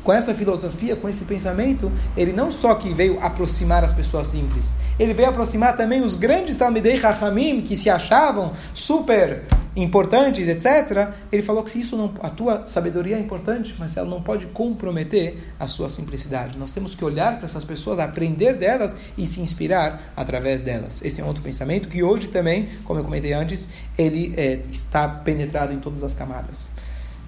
com 0.05 0.13
essa 0.13 0.35
filosofia, 0.35 0.95
com 0.95 1.09
esse 1.09 1.25
pensamento, 1.25 1.91
ele 2.15 2.31
não 2.31 2.51
só 2.51 2.75
que 2.75 2.93
veio 2.93 3.19
aproximar 3.19 3.83
as 3.83 3.91
pessoas 3.91 4.27
simples, 4.27 4.77
ele 4.99 5.15
veio 5.15 5.29
aproximar 5.29 5.75
também 5.75 6.01
os 6.01 6.13
grandes 6.13 6.55
Talmidei 6.55 6.95
Chachamim, 6.95 7.61
que 7.61 7.75
se 7.75 7.89
achavam 7.89 8.53
super 8.71 9.43
importantes, 9.75 10.47
etc. 10.47 11.09
Ele 11.31 11.41
falou 11.41 11.63
que 11.63 11.79
isso 11.79 11.97
não, 11.97 12.13
a 12.21 12.29
tua 12.29 12.67
sabedoria 12.67 13.17
é 13.17 13.19
importante, 13.19 13.75
mas 13.79 13.97
ela 13.97 14.07
não 14.07 14.21
pode 14.21 14.45
comprometer 14.45 15.53
a 15.59 15.67
sua 15.67 15.89
simplicidade. 15.89 16.55
Nós 16.55 16.71
temos 16.71 16.93
que 16.93 17.03
olhar 17.03 17.37
para 17.37 17.45
essas 17.45 17.63
pessoas, 17.63 17.97
aprender 17.97 18.53
delas 18.53 18.95
e 19.17 19.25
se 19.25 19.41
inspirar 19.41 20.13
através 20.15 20.61
delas. 20.61 21.03
Esse 21.03 21.19
é 21.19 21.23
um 21.23 21.27
outro 21.27 21.41
pensamento 21.41 21.89
que 21.89 22.03
hoje 22.03 22.27
também, 22.27 22.69
como 22.83 22.99
eu 22.99 23.03
comentei 23.03 23.33
antes, 23.33 23.69
ele 23.97 24.35
é, 24.37 24.59
está 24.71 25.07
penetrado 25.07 25.73
em 25.73 25.79
todas 25.79 26.03
as 26.03 26.13
camadas. 26.13 26.71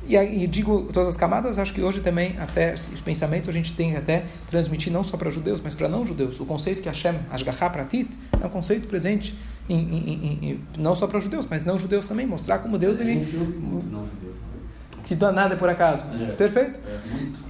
E, 0.07 0.15
e, 0.15 0.47
digo 0.47 0.87
todas 0.93 1.09
as 1.09 1.17
camadas, 1.17 1.59
acho 1.59 1.73
que 1.73 1.81
hoje 1.81 1.99
também, 1.99 2.35
até 2.39 2.73
esse 2.73 2.91
pensamento, 3.01 3.49
a 3.49 3.53
gente 3.53 3.73
tem 3.73 3.91
que 3.91 3.97
até 3.97 4.25
transmitir 4.49 4.91
não 4.91 5.03
só 5.03 5.17
para 5.17 5.29
judeus, 5.29 5.59
mas 5.61 5.75
para 5.75 5.89
não-judeus. 5.89 6.39
O 6.39 6.45
conceito 6.45 6.81
que 6.81 6.87
Hashem, 6.87 7.15
Ashgaha 7.29 7.69
Pratit, 7.69 8.09
é 8.41 8.45
um 8.45 8.49
conceito 8.49 8.87
presente 8.87 9.37
em, 9.67 9.77
em, 9.77 10.39
em, 10.41 10.61
não 10.77 10.95
só 10.95 11.07
para 11.07 11.19
judeus, 11.19 11.45
mas 11.49 11.65
não-judeus 11.65 12.07
também. 12.07 12.25
Mostrar 12.25 12.59
como 12.59 12.77
Deus 12.77 12.99
ele. 12.99 13.25
Que 15.03 15.15
nada 15.15 15.53
é 15.53 15.57
por 15.57 15.69
acaso. 15.69 16.03
É, 16.13 16.31
Perfeito? 16.33 16.79
É, 16.85 16.97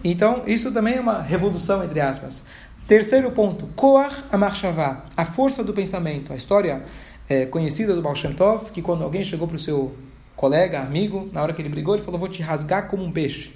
então, 0.03 0.43
isso 0.47 0.71
também 0.71 0.95
é 0.95 0.99
uma 0.99 1.21
revolução, 1.21 1.83
entre 1.83 1.99
aspas. 1.99 2.43
Terceiro 2.87 3.31
ponto, 3.31 3.67
Koach 3.75 4.23
Amarchavá, 4.31 5.03
a 5.15 5.25
força 5.25 5.63
do 5.63 5.73
pensamento. 5.73 6.31
A 6.31 6.35
história 6.35 6.83
é, 7.27 7.45
conhecida 7.45 7.93
do 7.93 8.01
Baal 8.01 8.15
Shem 8.15 8.33
Tov, 8.33 8.71
que 8.71 8.81
quando 8.81 9.03
alguém 9.03 9.23
chegou 9.23 9.47
para 9.47 9.57
o 9.57 9.59
seu 9.59 9.93
colega, 10.37 10.79
amigo, 10.81 11.27
na 11.33 11.41
hora 11.41 11.51
que 11.51 11.61
ele 11.61 11.67
brigou, 11.67 11.95
ele 11.95 12.03
falou: 12.03 12.17
Vou 12.17 12.29
te 12.29 12.41
rasgar 12.41 12.87
como 12.87 13.03
um 13.03 13.11
peixe. 13.11 13.51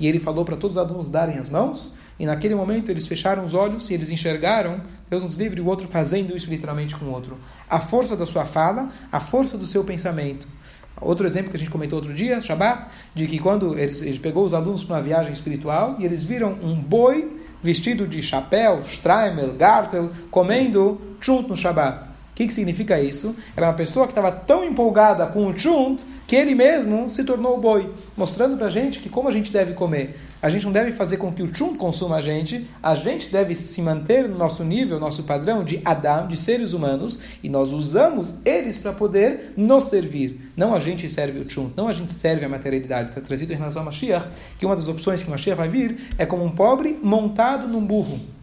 E 0.00 0.06
ele 0.08 0.18
falou 0.18 0.44
para 0.44 0.56
todos 0.56 0.76
os 0.76 0.82
alunos 0.82 1.10
darem 1.10 1.38
as 1.38 1.48
mãos, 1.48 1.96
e 2.18 2.26
naquele 2.26 2.54
momento 2.54 2.90
eles 2.90 3.06
fecharam 3.06 3.44
os 3.44 3.52
olhos 3.52 3.90
e 3.90 3.94
eles 3.94 4.10
enxergaram, 4.10 4.80
Deus 5.10 5.22
nos 5.22 5.34
livre, 5.34 5.60
o 5.60 5.66
outro 5.66 5.86
fazendo 5.86 6.36
isso 6.36 6.48
literalmente 6.48 6.96
com 6.96 7.04
o 7.04 7.10
outro. 7.10 7.36
A 7.68 7.78
força 7.78 8.16
da 8.16 8.26
sua 8.26 8.44
fala, 8.44 8.90
a 9.12 9.20
força 9.20 9.58
do 9.58 9.66
seu 9.66 9.84
pensamento. 9.84 10.48
Outro 11.00 11.26
exemplo 11.26 11.50
que 11.50 11.56
a 11.56 11.58
gente 11.58 11.70
comentou 11.70 11.98
outro 11.98 12.14
dia, 12.14 12.40
Shabbat, 12.40 12.86
de 13.14 13.26
que 13.26 13.38
quando 13.38 13.78
ele, 13.78 14.18
pegou 14.18 14.44
os 14.44 14.54
alunos 14.54 14.82
para 14.82 14.96
uma 14.96 15.02
viagem 15.02 15.32
espiritual 15.32 15.96
e 15.98 16.04
eles 16.04 16.24
viram 16.24 16.58
um 16.62 16.74
boi 16.74 17.38
vestido 17.62 18.06
de 18.06 18.22
chapéu, 18.22 18.82
straimel, 18.82 19.54
gartel, 19.54 20.10
comendo 20.30 21.00
chunt 21.20 21.48
no 21.48 21.56
Shabbat. 21.56 22.07
Que, 22.38 22.46
que 22.46 22.52
significa 22.52 23.00
isso? 23.00 23.34
Era 23.56 23.66
uma 23.66 23.72
pessoa 23.72 24.06
que 24.06 24.12
estava 24.12 24.30
tão 24.30 24.64
empolgada 24.64 25.26
com 25.26 25.44
o 25.48 25.58
chunt 25.58 26.04
que 26.24 26.36
ele 26.36 26.54
mesmo 26.54 27.10
se 27.10 27.24
tornou 27.24 27.58
o 27.58 27.60
boi, 27.60 27.92
mostrando 28.16 28.56
para 28.56 28.66
a 28.66 28.70
gente 28.70 29.00
que 29.00 29.08
como 29.08 29.28
a 29.28 29.32
gente 29.32 29.50
deve 29.50 29.72
comer. 29.72 30.16
A 30.40 30.48
gente 30.48 30.64
não 30.64 30.70
deve 30.70 30.92
fazer 30.92 31.16
com 31.16 31.32
que 31.32 31.42
o 31.42 31.52
chum 31.52 31.76
consuma 31.76 32.18
a 32.18 32.20
gente, 32.20 32.64
a 32.80 32.94
gente 32.94 33.28
deve 33.28 33.56
se 33.56 33.82
manter 33.82 34.28
no 34.28 34.38
nosso 34.38 34.62
nível, 34.62 35.00
nosso 35.00 35.24
padrão 35.24 35.64
de 35.64 35.80
Adam, 35.84 36.28
de 36.28 36.36
seres 36.36 36.72
humanos, 36.72 37.18
e 37.42 37.48
nós 37.48 37.72
usamos 37.72 38.36
eles 38.44 38.78
para 38.78 38.92
poder 38.92 39.54
nos 39.56 39.88
servir. 39.88 40.52
Não 40.56 40.72
a 40.72 40.78
gente 40.78 41.08
serve 41.08 41.40
o 41.40 41.50
chum, 41.50 41.72
não 41.76 41.88
a 41.88 41.92
gente 41.92 42.12
serve 42.12 42.44
a 42.44 42.48
materialidade. 42.48 43.08
Está 43.08 43.20
trazido 43.20 43.52
em 43.52 43.56
relação 43.56 43.82
a 43.82 43.86
Mashiach, 43.86 44.28
que 44.60 44.64
uma 44.64 44.76
das 44.76 44.86
opções 44.86 45.24
que 45.24 45.28
Mashiach 45.28 45.58
vai 45.58 45.68
vir 45.68 46.06
é 46.16 46.24
como 46.24 46.44
um 46.44 46.52
pobre 46.52 46.96
montado 47.02 47.66
num 47.66 47.84
burro. 47.84 48.37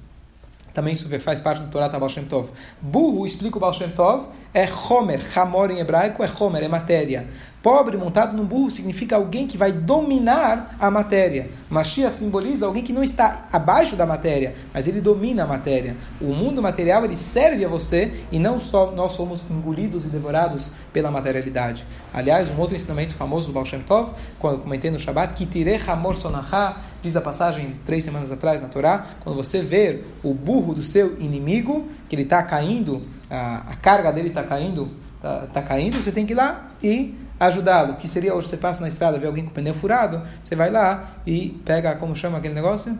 Também 0.75 0.91
isso 0.91 1.07
faz 1.21 1.39
parte 1.39 1.61
do 1.61 1.71
Torá 1.71 1.87
Baal 1.87 2.09
Shem 2.09 2.25
Tov. 2.25 2.51
Burro, 2.81 3.25
explica 3.25 3.55
o 3.55 3.61
Baal 3.61 3.71
Shem 3.71 3.91
Tov, 3.91 4.27
é 4.53 4.67
Homer. 4.89 5.21
Hamor 5.33 5.71
em 5.71 5.79
hebraico 5.79 6.21
é 6.21 6.29
Homer, 6.37 6.63
é 6.63 6.67
matéria. 6.67 7.25
Pobre 7.63 7.97
montado 7.97 8.37
num 8.37 8.45
burro 8.45 8.69
significa 8.69 9.15
alguém 9.15 9.47
que 9.47 9.57
vai 9.57 9.71
dominar 9.71 10.75
a 10.79 10.91
matéria. 10.91 11.49
Mashiach 11.67 12.15
simboliza 12.15 12.67
alguém 12.67 12.83
que 12.83 12.93
não 12.93 13.03
está 13.03 13.47
abaixo 13.51 13.95
da 13.95 14.05
matéria, 14.05 14.53
mas 14.71 14.87
ele 14.87 15.01
domina 15.01 15.45
a 15.45 15.47
matéria. 15.47 15.95
O 16.21 16.25
mundo 16.25 16.61
material 16.61 17.03
ele 17.05 17.17
serve 17.17 17.65
a 17.65 17.67
você 17.67 18.25
e 18.31 18.37
não 18.37 18.59
só 18.59 18.91
nós 18.91 19.13
somos 19.13 19.43
engolidos 19.49 20.05
e 20.05 20.09
devorados 20.09 20.73
pela 20.93 21.09
materialidade. 21.09 21.87
Aliás, 22.13 22.51
um 22.51 22.59
outro 22.59 22.75
ensinamento 22.75 23.15
famoso 23.15 23.47
do 23.47 23.53
Baal 23.53 23.65
Shem 23.65 23.79
Tov, 23.79 24.13
quando 24.37 24.61
comentei 24.61 24.91
no 24.91 24.99
Shabbat, 24.99 25.33
Kitire 25.33 25.81
Hamor 25.87 26.17
Sonaha, 26.17 26.77
diz 27.05 27.15
a 27.15 27.21
passagem 27.21 27.75
três 27.85 28.03
semanas 28.03 28.31
atrás 28.31 28.61
na 28.61 28.67
Torá, 28.67 29.05
quando 29.21 29.35
você 29.35 29.61
ver 29.61 30.05
o 30.23 30.33
burro 30.33 30.73
do 30.73 30.83
seu 30.83 31.19
inimigo, 31.19 31.87
que 32.09 32.15
ele 32.15 32.23
está 32.23 32.41
caindo, 32.41 33.03
a, 33.29 33.71
a, 33.71 33.75
carga 33.75 34.11
dele 34.11 34.29
está 34.29 34.43
caindo, 34.43 34.89
está 35.17 35.47
tá 35.53 35.61
caindo, 35.61 36.01
você 36.01 36.11
tem 36.11 36.25
que 36.25 36.33
ir 36.33 36.35
lá 36.35 36.71
e 36.81 37.15
ajudá-lo, 37.39 37.95
que 37.95 38.07
seria 38.07 38.33
hoje 38.33 38.47
você 38.47 38.57
passa 38.57 38.81
na 38.81 38.87
estrada, 38.87 39.19
vê 39.19 39.27
alguém 39.27 39.43
com 39.43 39.51
o 39.51 39.53
pneu 39.53 39.73
furado, 39.73 40.21
você 40.41 40.55
vai 40.55 40.71
lá 40.71 41.03
e 41.27 41.49
pega, 41.63 41.95
como 41.95 42.15
chama 42.15 42.39
aquele 42.39 42.53
negócio? 42.53 42.97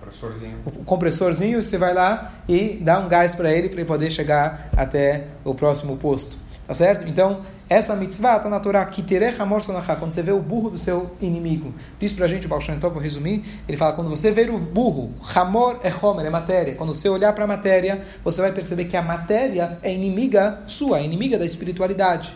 Compressorzinho. 0.00 0.58
O 0.66 0.84
compressorzinho, 0.84 1.62
você 1.62 1.78
vai 1.78 1.94
lá 1.94 2.32
e 2.48 2.78
dá 2.80 2.98
um 2.98 3.08
gás 3.08 3.34
para 3.34 3.52
ele, 3.52 3.68
para 3.68 3.78
ele 3.78 3.88
poder 3.88 4.10
chegar 4.10 4.68
até 4.76 5.28
o 5.44 5.54
próximo 5.54 5.96
posto. 5.96 6.36
Tá 6.66 6.74
certo? 6.74 7.06
Então, 7.06 7.42
essa 7.68 7.96
mitzvah 7.96 8.36
está 8.36 8.48
na 8.48 8.60
Torá, 8.60 8.84
quando 8.84 10.12
você 10.12 10.22
vê 10.22 10.32
o 10.32 10.40
burro 10.40 10.70
do 10.70 10.78
seu 10.78 11.16
inimigo. 11.20 11.74
Diz 11.98 12.12
pra 12.12 12.26
gente 12.26 12.46
o 12.46 12.48
Baal 12.48 12.60
Shem 12.60 12.78
vou 12.78 12.98
resumir, 12.98 13.42
ele 13.66 13.76
fala, 13.78 13.94
quando 13.94 14.10
você 14.10 14.30
ver 14.30 14.50
o 14.50 14.58
burro, 14.58 15.14
Hamor 15.34 15.80
é 15.82 15.90
Homer, 15.90 16.26
é 16.26 16.30
matéria. 16.30 16.74
Quando 16.74 16.92
você 16.92 17.08
olhar 17.08 17.32
para 17.32 17.44
a 17.44 17.46
matéria, 17.46 18.02
você 18.22 18.42
vai 18.42 18.52
perceber 18.52 18.84
que 18.84 18.96
a 18.96 19.02
matéria 19.02 19.78
é 19.82 19.92
inimiga 19.92 20.60
sua, 20.66 21.00
é 21.00 21.04
inimiga 21.04 21.38
da 21.38 21.46
espiritualidade. 21.46 22.34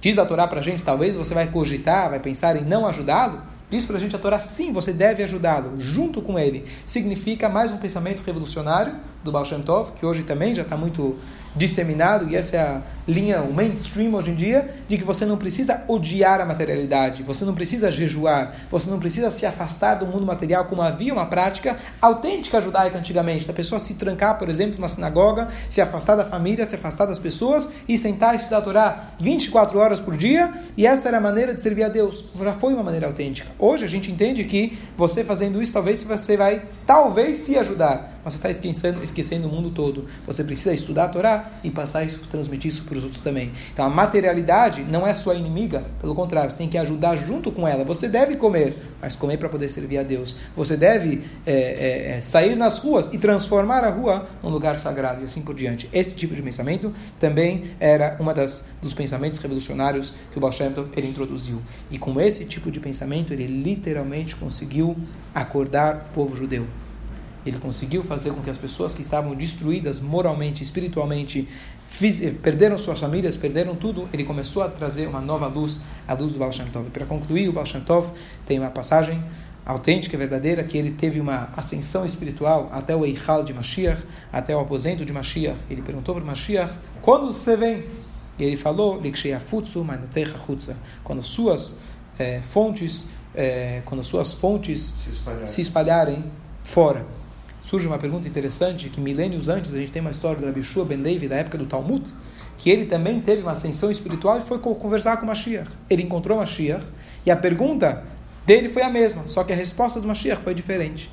Diz 0.00 0.18
a 0.18 0.26
Torá 0.26 0.46
para 0.46 0.60
a 0.60 0.62
gente, 0.62 0.82
talvez 0.82 1.14
você 1.14 1.32
vai 1.32 1.46
cogitar, 1.46 2.10
vai 2.10 2.20
pensar 2.20 2.54
em 2.56 2.62
não 2.62 2.86
ajudá-lo. 2.86 3.55
Diz 3.68 3.84
para 3.84 3.96
a 3.96 3.98
gente 3.98 4.14
a 4.14 4.18
Torá, 4.18 4.38
sim, 4.38 4.72
você 4.72 4.92
deve 4.92 5.24
ajudá-lo, 5.24 5.80
junto 5.80 6.22
com 6.22 6.38
ele. 6.38 6.64
Significa 6.84 7.48
mais 7.48 7.72
um 7.72 7.78
pensamento 7.78 8.22
revolucionário 8.22 8.94
do 9.24 9.32
Baal 9.32 9.44
Shem 9.44 9.60
Tov, 9.60 9.90
que 9.92 10.06
hoje 10.06 10.22
também 10.22 10.54
já 10.54 10.62
está 10.62 10.76
muito 10.76 11.16
disseminado, 11.56 12.28
e 12.28 12.36
essa 12.36 12.56
é 12.56 12.60
a 12.60 12.82
linha, 13.08 13.40
o 13.40 13.52
mainstream 13.52 14.14
hoje 14.14 14.30
em 14.30 14.34
dia, 14.34 14.74
de 14.86 14.98
que 14.98 15.04
você 15.04 15.24
não 15.24 15.38
precisa 15.38 15.82
odiar 15.88 16.40
a 16.40 16.44
materialidade, 16.44 17.22
você 17.22 17.44
não 17.44 17.54
precisa 17.54 17.90
jejuar, 17.90 18.54
você 18.70 18.90
não 18.90 19.00
precisa 19.00 19.30
se 19.30 19.46
afastar 19.46 19.96
do 19.96 20.06
mundo 20.06 20.26
material 20.26 20.66
como 20.66 20.82
havia 20.82 21.12
uma 21.12 21.24
prática 21.26 21.76
autêntica 22.00 22.60
judaica 22.60 22.98
antigamente, 22.98 23.46
da 23.46 23.54
pessoa 23.54 23.78
se 23.78 23.94
trancar, 23.94 24.38
por 24.38 24.48
exemplo, 24.48 24.76
numa 24.76 24.88
sinagoga, 24.88 25.48
se 25.68 25.80
afastar 25.80 26.14
da 26.14 26.24
família, 26.24 26.66
se 26.66 26.76
afastar 26.76 27.06
das 27.06 27.18
pessoas 27.18 27.68
e 27.88 27.96
sentar 27.96 28.34
e 28.34 28.36
estudar 28.36 28.58
a 28.58 28.62
Torá 28.62 29.04
24 29.18 29.78
horas 29.78 29.98
por 29.98 30.16
dia, 30.16 30.52
e 30.76 30.86
essa 30.86 31.08
era 31.08 31.16
a 31.16 31.20
maneira 31.22 31.54
de 31.54 31.60
servir 31.60 31.84
a 31.84 31.88
Deus. 31.88 32.24
Já 32.38 32.52
foi 32.52 32.74
uma 32.74 32.82
maneira 32.82 33.06
autêntica. 33.06 33.55
Hoje 33.58 33.84
a 33.84 33.88
gente 33.88 34.10
entende 34.10 34.44
que 34.44 34.78
você 34.96 35.24
fazendo 35.24 35.62
isso, 35.62 35.72
talvez 35.72 36.02
você 36.02 36.36
vai, 36.36 36.62
talvez 36.86 37.38
se 37.38 37.56
ajudar, 37.56 38.15
mas 38.26 38.32
você 38.32 38.38
está 38.38 38.50
esquecendo, 38.50 39.04
esquecendo 39.04 39.46
o 39.46 39.52
mundo 39.52 39.70
todo. 39.70 40.06
Você 40.26 40.42
precisa 40.42 40.74
estudar 40.74 41.04
a 41.04 41.08
Torá 41.08 41.52
e 41.62 41.70
passar 41.70 42.02
isso, 42.02 42.18
transmitir 42.28 42.72
isso 42.72 42.82
para 42.82 42.98
os 42.98 43.04
outros 43.04 43.22
também. 43.22 43.52
Então 43.72 43.84
a 43.84 43.88
materialidade 43.88 44.82
não 44.82 45.06
é 45.06 45.14
sua 45.14 45.36
inimiga, 45.36 45.84
pelo 46.00 46.12
contrário, 46.12 46.50
você 46.50 46.58
tem 46.58 46.68
que 46.68 46.76
ajudar 46.76 47.14
junto 47.14 47.52
com 47.52 47.68
ela. 47.68 47.84
Você 47.84 48.08
deve 48.08 48.34
comer, 48.34 48.76
mas 49.00 49.14
comer 49.14 49.36
para 49.36 49.48
poder 49.48 49.68
servir 49.68 49.98
a 49.98 50.02
Deus. 50.02 50.34
Você 50.56 50.76
deve 50.76 51.22
é, 51.46 51.52
é, 51.52 52.16
é, 52.16 52.20
sair 52.20 52.56
nas 52.56 52.78
ruas 52.78 53.14
e 53.14 53.18
transformar 53.18 53.84
a 53.84 53.90
rua 53.90 54.28
num 54.42 54.50
lugar 54.50 54.76
sagrado 54.76 55.22
e 55.22 55.26
assim 55.26 55.42
por 55.42 55.54
diante. 55.54 55.88
Esse 55.92 56.16
tipo 56.16 56.34
de 56.34 56.42
pensamento 56.42 56.92
também 57.20 57.76
era 57.78 58.16
uma 58.18 58.34
das 58.34 58.64
dos 58.82 58.92
pensamentos 58.92 59.38
revolucionários 59.38 60.12
que 60.32 60.38
o 60.38 60.40
Baal 60.40 60.52
Shem 60.52 60.72
Tov, 60.72 60.88
ele 60.96 61.06
introduziu. 61.06 61.62
E 61.92 61.96
com 61.96 62.20
esse 62.20 62.44
tipo 62.44 62.72
de 62.72 62.80
pensamento 62.80 63.32
ele 63.32 63.46
literalmente 63.46 64.34
conseguiu 64.34 64.96
acordar 65.32 66.08
o 66.10 66.12
povo 66.12 66.34
judeu. 66.34 66.66
Ele 67.46 67.58
conseguiu 67.58 68.02
fazer 68.02 68.32
com 68.32 68.42
que 68.42 68.50
as 68.50 68.58
pessoas 68.58 68.92
que 68.92 69.02
estavam 69.02 69.34
destruídas 69.34 70.00
moralmente, 70.00 70.64
espiritualmente, 70.64 71.48
eh, 72.02 72.30
perderam 72.42 72.76
suas 72.76 72.98
famílias, 72.98 73.36
perderam 73.36 73.76
tudo. 73.76 74.08
Ele 74.12 74.24
começou 74.24 74.64
a 74.64 74.68
trazer 74.68 75.06
uma 75.06 75.20
nova 75.20 75.46
luz, 75.46 75.80
a 76.08 76.14
luz 76.14 76.32
do 76.32 76.38
Baal 76.40 76.50
Shem 76.50 76.66
Tov. 76.66 76.90
Para 76.90 77.06
concluir, 77.06 77.48
o 77.48 77.52
Baal 77.52 77.64
Shem 77.64 77.80
Tov 77.82 78.10
tem 78.44 78.58
uma 78.58 78.70
passagem 78.70 79.22
autêntica, 79.64 80.18
verdadeira, 80.18 80.64
que 80.64 80.76
ele 80.76 80.90
teve 80.90 81.20
uma 81.20 81.52
ascensão 81.56 82.04
espiritual 82.04 82.68
até 82.72 82.94
o 82.94 83.04
Eichal 83.04 83.44
de 83.44 83.54
Mashiach, 83.54 84.02
até 84.32 84.54
o 84.56 84.60
aposento 84.60 85.04
de 85.04 85.12
Mashiach. 85.12 85.58
Ele 85.70 85.82
perguntou 85.82 86.16
para 86.16 86.24
Mashiach, 86.24 86.72
quando 87.00 87.26
você 87.26 87.56
vem? 87.56 87.84
E 88.38 88.44
ele 88.44 88.56
falou, 88.56 89.00
quando 91.02 91.22
suas 91.22 91.78
é, 92.18 92.42
fontes, 92.42 93.06
é, 93.34 93.82
quando 93.84 94.04
suas 94.04 94.32
fontes 94.32 94.94
Se 95.04 95.10
espalhar. 95.10 95.46
se 95.46 95.62
espalharem 95.62 96.24
fora 96.62 97.06
surge 97.66 97.84
uma 97.84 97.98
pergunta 97.98 98.28
interessante, 98.28 98.88
que 98.88 99.00
milênios 99.00 99.48
antes 99.48 99.74
a 99.74 99.76
gente 99.76 99.90
tem 99.90 100.00
uma 100.00 100.12
história 100.12 100.38
do 100.38 100.46
Rabi 100.46 100.60
Ben 100.88 100.98
David, 100.98 101.28
da 101.28 101.36
época 101.36 101.58
do 101.58 101.66
Talmud, 101.66 102.06
que 102.56 102.70
ele 102.70 102.86
também 102.86 103.20
teve 103.20 103.42
uma 103.42 103.52
ascensão 103.52 103.90
espiritual 103.90 104.38
e 104.38 104.40
foi 104.40 104.60
conversar 104.60 105.16
com 105.16 105.26
Mashiach. 105.26 105.68
Ele 105.90 106.04
encontrou 106.04 106.38
Mashiach 106.38 106.84
e 107.24 107.30
a 107.30 107.36
pergunta 107.36 108.04
dele 108.46 108.68
foi 108.68 108.82
a 108.82 108.88
mesma, 108.88 109.26
só 109.26 109.42
que 109.42 109.52
a 109.52 109.56
resposta 109.56 110.00
do 110.00 110.06
Mashiach 110.06 110.40
foi 110.42 110.54
diferente. 110.54 111.10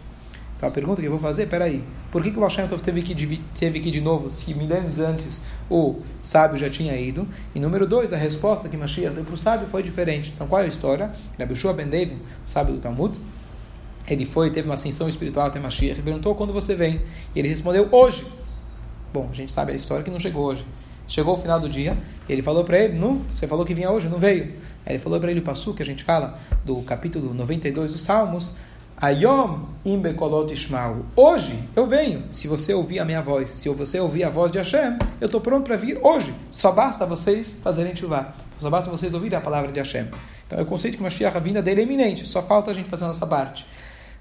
Então 0.56 0.70
a 0.70 0.72
pergunta 0.72 1.02
que 1.02 1.08
eu 1.08 1.12
vou 1.12 1.20
fazer, 1.20 1.48
peraí, 1.48 1.84
por 2.12 2.22
que, 2.22 2.30
que 2.30 2.38
o 2.38 2.39
Baal 2.39 2.52
Shem 2.52 2.68
Tov 2.68 2.84
teve 2.84 3.02
que, 3.02 3.42
teve 3.60 3.80
que 3.80 3.89
de 3.89 4.00
novo, 4.00 4.32
se 4.32 4.54
milênios 4.54 5.00
antes 5.00 5.42
o 5.68 6.02
sábio 6.22 6.60
já 6.60 6.70
tinha 6.70 6.96
ido? 6.96 7.28
E 7.56 7.60
número 7.60 7.88
dois, 7.88 8.13
a 8.13 8.18
resposta 8.18 8.70
que 8.70 8.78
Mashiach 8.78 9.16
deu 9.16 9.26
para 9.26 9.34
o 9.34 9.38
sábio 9.39 9.68
foi 9.68 9.82
diferente. 9.82 10.32
Então 10.36 10.46
qual 10.46 10.62
é 10.62 10.66
a 10.66 10.68
história? 10.68 11.12
Rabi 11.38 11.56
Shua 11.56 11.74
Ben 11.74 11.88
David, 11.88 12.22
o 12.48 12.50
sábio 12.50 12.76
do 12.76 12.80
Talmud, 12.80 13.20
ele 14.08 14.26
foi, 14.26 14.52
teve 14.52 14.68
uma 14.68 14.74
ascensão 14.74 15.08
espiritual 15.08 15.48
até 15.48 15.60
Mashiach, 15.60 16.02
perguntou 16.02 16.36
quando 16.36 16.52
você 16.52 16.76
vem. 16.76 17.02
E 17.36 17.39
ele 17.39 17.48
respondeu, 17.48 17.88
hoje. 17.92 18.26
Bom, 19.13 19.30
a 19.32 19.34
gente 19.34 19.52
sabe 19.52 19.72
a 19.72 19.76
história 19.76 20.04
que 20.04 20.12
não 20.12 20.20
chegou 20.20 20.46
hoje. 20.46 20.66
Chegou 21.08 21.34
o 21.36 21.38
final 21.38 21.60
do 21.60 21.70
dia, 21.70 21.98
ele 22.30 22.42
falou 22.42 22.63
para 22.63 22.80
ele, 22.80 22.98
não, 22.98 23.22
você 23.30 23.46
falou 23.46 23.66
que 23.66 23.74
vinha 23.74 23.92
hoje, 23.92 24.08
não 24.08 24.18
veio. 24.18 24.54
Aí 24.86 24.94
ele 24.94 25.00
falou 25.00 25.20
para 25.20 25.30
ele 25.30 25.42
o 25.42 25.44
passo 25.44 25.74
que 25.74 25.84
a 25.84 25.86
gente 25.86 26.04
fala 26.04 26.39
do 26.63 26.82
capítulo 26.82 27.34
92 27.34 27.92
dos 27.92 28.02
Salmos, 28.02 28.56
Ayom 29.04 29.66
imbekolot 29.84 30.54
ishmau. 30.54 31.06
Hoje 31.13 31.60
eu 31.76 31.86
venho. 31.86 32.24
Se 32.32 32.48
você 32.48 32.74
ouvir 32.74 33.00
a 33.00 33.06
minha 33.06 33.22
voz, 33.22 33.50
se 33.50 33.68
você 33.68 34.00
ouvir 34.00 34.24
a 34.24 34.30
voz 34.30 34.50
de 34.50 34.58
Hashem, 34.60 34.98
eu 35.20 35.26
estou 35.26 35.42
pronto 35.42 35.66
para 35.66 35.76
vir 35.76 36.00
hoje. 36.02 36.34
Só 36.50 36.72
basta 36.72 37.06
vocês 37.06 37.60
fazerem 37.62 37.94
chuvá. 37.96 38.34
Só 38.62 38.70
basta 38.70 38.89
vocês 38.89 39.13
ouvirem 39.13 39.38
a 39.38 39.42
palavra 39.42 39.74
de 39.74 39.80
Hashem. 39.80 40.08
Então 40.48 40.58
é 40.58 40.62
o 40.62 40.66
conceito 40.66 40.96
que 40.96 41.04
Mashiach, 41.04 41.36
a 41.36 41.39
vinda 41.42 41.62
dele 41.62 41.82
é 41.82 41.84
iminente. 41.84 42.26
Só 42.26 42.42
falta 42.42 42.72
a 42.72 42.74
gente 42.74 42.88
fazer 42.88 43.04
a 43.04 43.08
nossa 43.10 43.28
parte. 43.28 43.66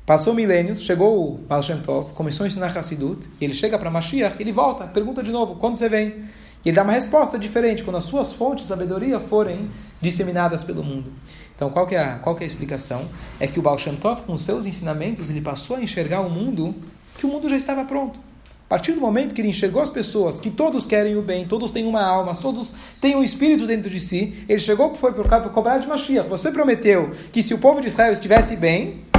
Passou 0.05 0.35
milênios, 0.35 0.83
chegou 0.83 1.17
o 1.17 1.39
Baal 1.39 1.63
Shem 1.63 1.79
Tov, 1.79 2.13
começou 2.13 2.43
a 2.43 2.49
ensinar 2.49 2.77
Hassidut, 2.77 3.31
e 3.41 3.45
ele 3.45 3.55
chega 3.55 3.79
para 3.79 3.89
Mashiach, 3.89 4.35
ele 4.41 4.51
volta, 4.51 4.85
pergunta 4.85 5.23
de 5.23 5.31
novo, 5.31 5.55
quando 5.55 5.77
você 5.77 5.89
vem? 5.89 6.25
E 6.65 6.69
ele 6.69 6.73
dá 6.75 6.83
uma 6.83 6.93
resposta 6.93 7.39
diferente, 7.39 7.85
quando 7.85 7.97
as 7.97 8.05
suas 8.05 8.33
fontes 8.33 8.65
de 8.65 8.69
sabedoria 8.69 9.21
forem 9.21 9.71
disseminadas 10.01 10.65
pelo 10.65 10.83
mundo. 10.83 11.13
Então, 11.55 11.71
qual 11.71 11.89
é 11.89 11.99
a, 11.99 12.19
qual 12.19 12.37
é 12.41 12.43
a 12.43 12.47
explicação? 12.47 13.09
É 13.39 13.47
que 13.47 13.61
o 13.61 13.63
Baal 13.63 13.79
Shem 13.79 13.95
Tov, 13.95 14.23
com 14.23 14.37
seus 14.37 14.67
ensinamentos, 14.67 15.31
ele 15.31 15.41
passou 15.41 15.77
a 15.77 15.81
enxergar 15.81 16.21
o 16.23 16.29
mundo, 16.29 16.75
que 17.17 17.25
o 17.25 17.29
mundo 17.29 17.49
já 17.49 17.57
estava 17.57 17.85
pronto. 17.85 18.19
A 18.67 18.69
partir 18.69 18.93
do 18.93 19.01
momento 19.01 19.33
que 19.33 19.41
ele 19.41 19.51
enxergou 19.51 19.81
as 19.81 19.91
pessoas, 19.91 20.41
que 20.41 20.51
todos 20.51 20.85
querem 20.85 21.17
o 21.17 21.23
bem, 21.23 21.47
todos 21.47 21.71
têm 21.71 21.87
uma 21.87 22.03
alma, 22.03 22.35
todos 22.35 22.75
têm 23.01 23.15
um 23.15 23.23
espírito 23.23 23.69
dentro 23.69 23.89
de 23.89 24.01
si, 24.01 24.45
ele 24.49 24.59
chegou 24.59 24.93
foi 24.97 25.13
para 25.13 25.49
cobrar 25.51 25.79
de 25.79 25.87
Mashiach. 25.87 26.29
Você 26.29 26.51
prometeu 26.51 27.13
que 27.31 27.41
se 27.41 27.55
o 27.55 27.59
povo 27.59 27.81
de 27.81 27.87
Israel 27.87 28.15
estivesse 28.15 28.57
bem, 28.57 29.12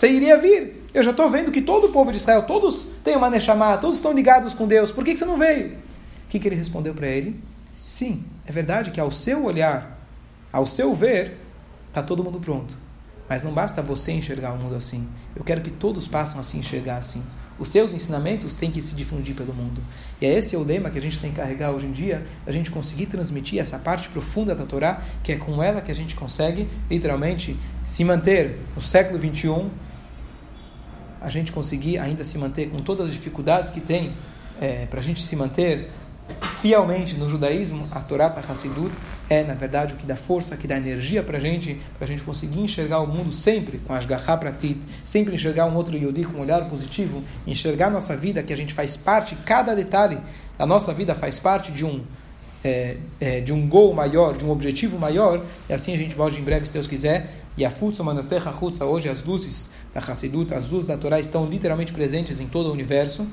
você 0.00 0.10
iria 0.10 0.38
vir. 0.38 0.82
Eu 0.94 1.02
já 1.02 1.10
estou 1.10 1.28
vendo 1.28 1.52
que 1.52 1.60
todo 1.60 1.88
o 1.88 1.92
povo 1.92 2.10
de 2.10 2.16
Israel, 2.16 2.44
todos 2.44 2.86
têm 3.04 3.14
uma 3.16 3.28
Neshama, 3.28 3.76
todos 3.76 3.98
estão 3.98 4.14
ligados 4.14 4.54
com 4.54 4.66
Deus. 4.66 4.90
Por 4.90 5.04
que, 5.04 5.12
que 5.12 5.18
você 5.18 5.26
não 5.26 5.36
veio? 5.36 5.74
O 5.74 6.28
que, 6.30 6.38
que 6.38 6.48
ele 6.48 6.56
respondeu 6.56 6.94
para 6.94 7.06
ele? 7.06 7.38
Sim, 7.84 8.24
é 8.46 8.50
verdade 8.50 8.92
que 8.92 8.98
ao 8.98 9.12
seu 9.12 9.44
olhar, 9.44 9.98
ao 10.50 10.66
seu 10.66 10.94
ver, 10.94 11.36
está 11.88 12.02
todo 12.02 12.24
mundo 12.24 12.40
pronto. 12.40 12.74
Mas 13.28 13.44
não 13.44 13.52
basta 13.52 13.82
você 13.82 14.12
enxergar 14.12 14.54
o 14.54 14.56
mundo 14.56 14.74
assim. 14.74 15.06
Eu 15.36 15.44
quero 15.44 15.60
que 15.60 15.70
todos 15.70 16.08
passem 16.08 16.40
a 16.40 16.42
se 16.42 16.56
enxergar 16.56 16.96
assim. 16.96 17.22
Os 17.58 17.68
seus 17.68 17.92
ensinamentos 17.92 18.54
têm 18.54 18.70
que 18.70 18.80
se 18.80 18.94
difundir 18.94 19.34
pelo 19.34 19.52
mundo. 19.52 19.82
E 20.18 20.24
é 20.24 20.32
esse 20.32 20.56
o 20.56 20.64
lema 20.64 20.88
que 20.88 20.98
a 20.98 21.02
gente 21.02 21.18
tem 21.18 21.28
que 21.28 21.36
carregar 21.36 21.72
hoje 21.72 21.84
em 21.84 21.92
dia, 21.92 22.26
a 22.46 22.52
gente 22.52 22.70
conseguir 22.70 23.04
transmitir 23.04 23.60
essa 23.60 23.78
parte 23.78 24.08
profunda 24.08 24.54
da 24.54 24.64
Torá, 24.64 25.02
que 25.22 25.30
é 25.30 25.36
com 25.36 25.62
ela 25.62 25.82
que 25.82 25.90
a 25.90 25.94
gente 25.94 26.16
consegue, 26.16 26.66
literalmente, 26.88 27.54
se 27.82 28.02
manter 28.02 28.60
no 28.74 28.80
século 28.80 29.18
21, 29.18 29.68
a 31.20 31.28
gente 31.28 31.52
conseguir 31.52 31.98
ainda 31.98 32.24
se 32.24 32.38
manter 32.38 32.68
com 32.68 32.80
todas 32.80 33.06
as 33.06 33.12
dificuldades 33.12 33.70
que 33.70 33.80
tem, 33.80 34.12
é, 34.60 34.86
para 34.86 35.00
a 35.00 35.02
gente 35.02 35.22
se 35.22 35.36
manter 35.36 35.90
fielmente 36.60 37.16
no 37.16 37.28
judaísmo, 37.28 37.88
a 37.90 38.00
Torá 38.00 38.26
Hassidut 38.48 38.92
é, 39.30 39.44
na 39.44 39.54
verdade, 39.54 39.94
o 39.94 39.96
que 39.96 40.04
dá 40.04 40.16
força, 40.16 40.56
que 40.56 40.66
dá 40.66 40.76
energia 40.76 41.22
para 41.22 41.38
a 41.38 41.40
gente, 41.40 41.80
para 41.96 42.04
a 42.04 42.08
gente 42.08 42.24
conseguir 42.24 42.60
enxergar 42.60 42.98
o 42.98 43.06
mundo 43.06 43.32
sempre 43.32 43.78
com 43.78 43.94
as 43.94 44.04
Pratit, 44.04 44.76
sempre 45.04 45.34
enxergar 45.34 45.66
um 45.66 45.76
outro 45.76 45.96
Yodi 45.96 46.24
com 46.24 46.38
um 46.38 46.40
olhar 46.40 46.68
positivo, 46.68 47.22
enxergar 47.46 47.90
nossa 47.90 48.16
vida, 48.16 48.42
que 48.42 48.52
a 48.52 48.56
gente 48.56 48.74
faz 48.74 48.96
parte, 48.96 49.36
cada 49.46 49.74
detalhe 49.76 50.18
da 50.58 50.66
nossa 50.66 50.92
vida 50.92 51.14
faz 51.14 51.38
parte 51.38 51.70
de 51.70 51.84
um 51.84 52.02
é, 52.62 52.96
é, 53.18 53.40
de 53.40 53.52
um 53.52 53.66
gol 53.66 53.94
maior, 53.94 54.36
de 54.36 54.44
um 54.44 54.50
objetivo 54.50 54.98
maior, 54.98 55.42
e 55.68 55.72
assim 55.72 55.94
a 55.94 55.96
gente 55.96 56.14
volta 56.14 56.38
em 56.38 56.42
breve, 56.42 56.66
se 56.66 56.72
Deus 56.72 56.86
quiser. 56.86 57.30
E 57.60 57.64
a 57.66 57.70
Futsa 57.70 58.02
Manaterra 58.02 58.54
Futsa, 58.54 58.86
hoje 58.86 59.10
as 59.10 59.22
luzes 59.22 59.68
da 59.92 60.00
Hassidut, 60.00 60.54
as 60.54 60.70
luzes 60.70 60.88
da 60.88 60.96
Torá 60.96 61.20
estão 61.20 61.44
literalmente 61.44 61.92
presentes 61.92 62.40
em 62.40 62.46
todo 62.46 62.70
o 62.70 62.72
universo, 62.72 63.26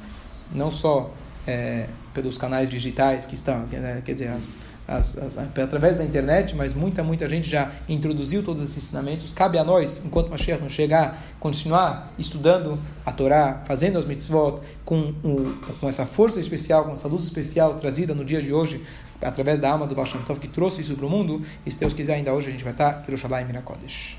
não 0.53 0.69
só 0.69 1.13
é, 1.47 1.87
pelos 2.13 2.37
canais 2.37 2.69
digitais 2.69 3.25
que 3.25 3.35
estão, 3.35 3.65
né, 3.67 4.01
quer 4.03 4.11
dizer, 4.11 4.27
as, 4.27 4.57
as, 4.85 5.17
as, 5.17 5.37
através 5.37 5.95
da 5.95 6.03
internet, 6.03 6.53
mas 6.57 6.73
muita, 6.73 7.01
muita 7.03 7.29
gente 7.29 7.49
já 7.49 7.71
introduziu 7.87 8.43
todos 8.43 8.63
esses 8.63 8.83
ensinamentos. 8.83 9.31
Cabe 9.31 9.57
a 9.57 9.63
nós, 9.63 10.03
enquanto 10.05 10.29
Mashiach 10.29 10.61
não 10.61 10.67
chegar, 10.67 11.23
continuar 11.39 12.11
estudando 12.19 12.77
a 13.05 13.13
Torá, 13.13 13.61
fazendo 13.65 13.97
as 13.97 14.03
mitzvot, 14.03 14.59
com, 14.83 15.13
o, 15.23 15.55
com 15.79 15.87
essa 15.87 16.05
força 16.05 16.37
especial, 16.41 16.83
com 16.83 16.91
essa 16.91 17.07
luz 17.07 17.23
especial 17.23 17.75
trazida 17.75 18.13
no 18.13 18.25
dia 18.25 18.41
de 18.41 18.51
hoje, 18.51 18.83
através 19.21 19.59
da 19.59 19.69
alma 19.69 19.87
do 19.87 19.95
Baal 19.95 20.07
que 20.39 20.47
trouxe 20.47 20.81
isso 20.81 20.95
para 20.95 21.05
o 21.05 21.09
mundo. 21.09 21.41
E 21.65 21.71
se 21.71 21.79
Deus 21.79 21.93
quiser, 21.93 22.15
ainda 22.15 22.33
hoje 22.33 22.49
a 22.49 22.51
gente 22.51 22.63
vai 22.63 22.73
estar 22.73 23.01
em 23.01 23.05
Yerushalayim 23.05 23.45
Mirakodesh. 23.45 24.15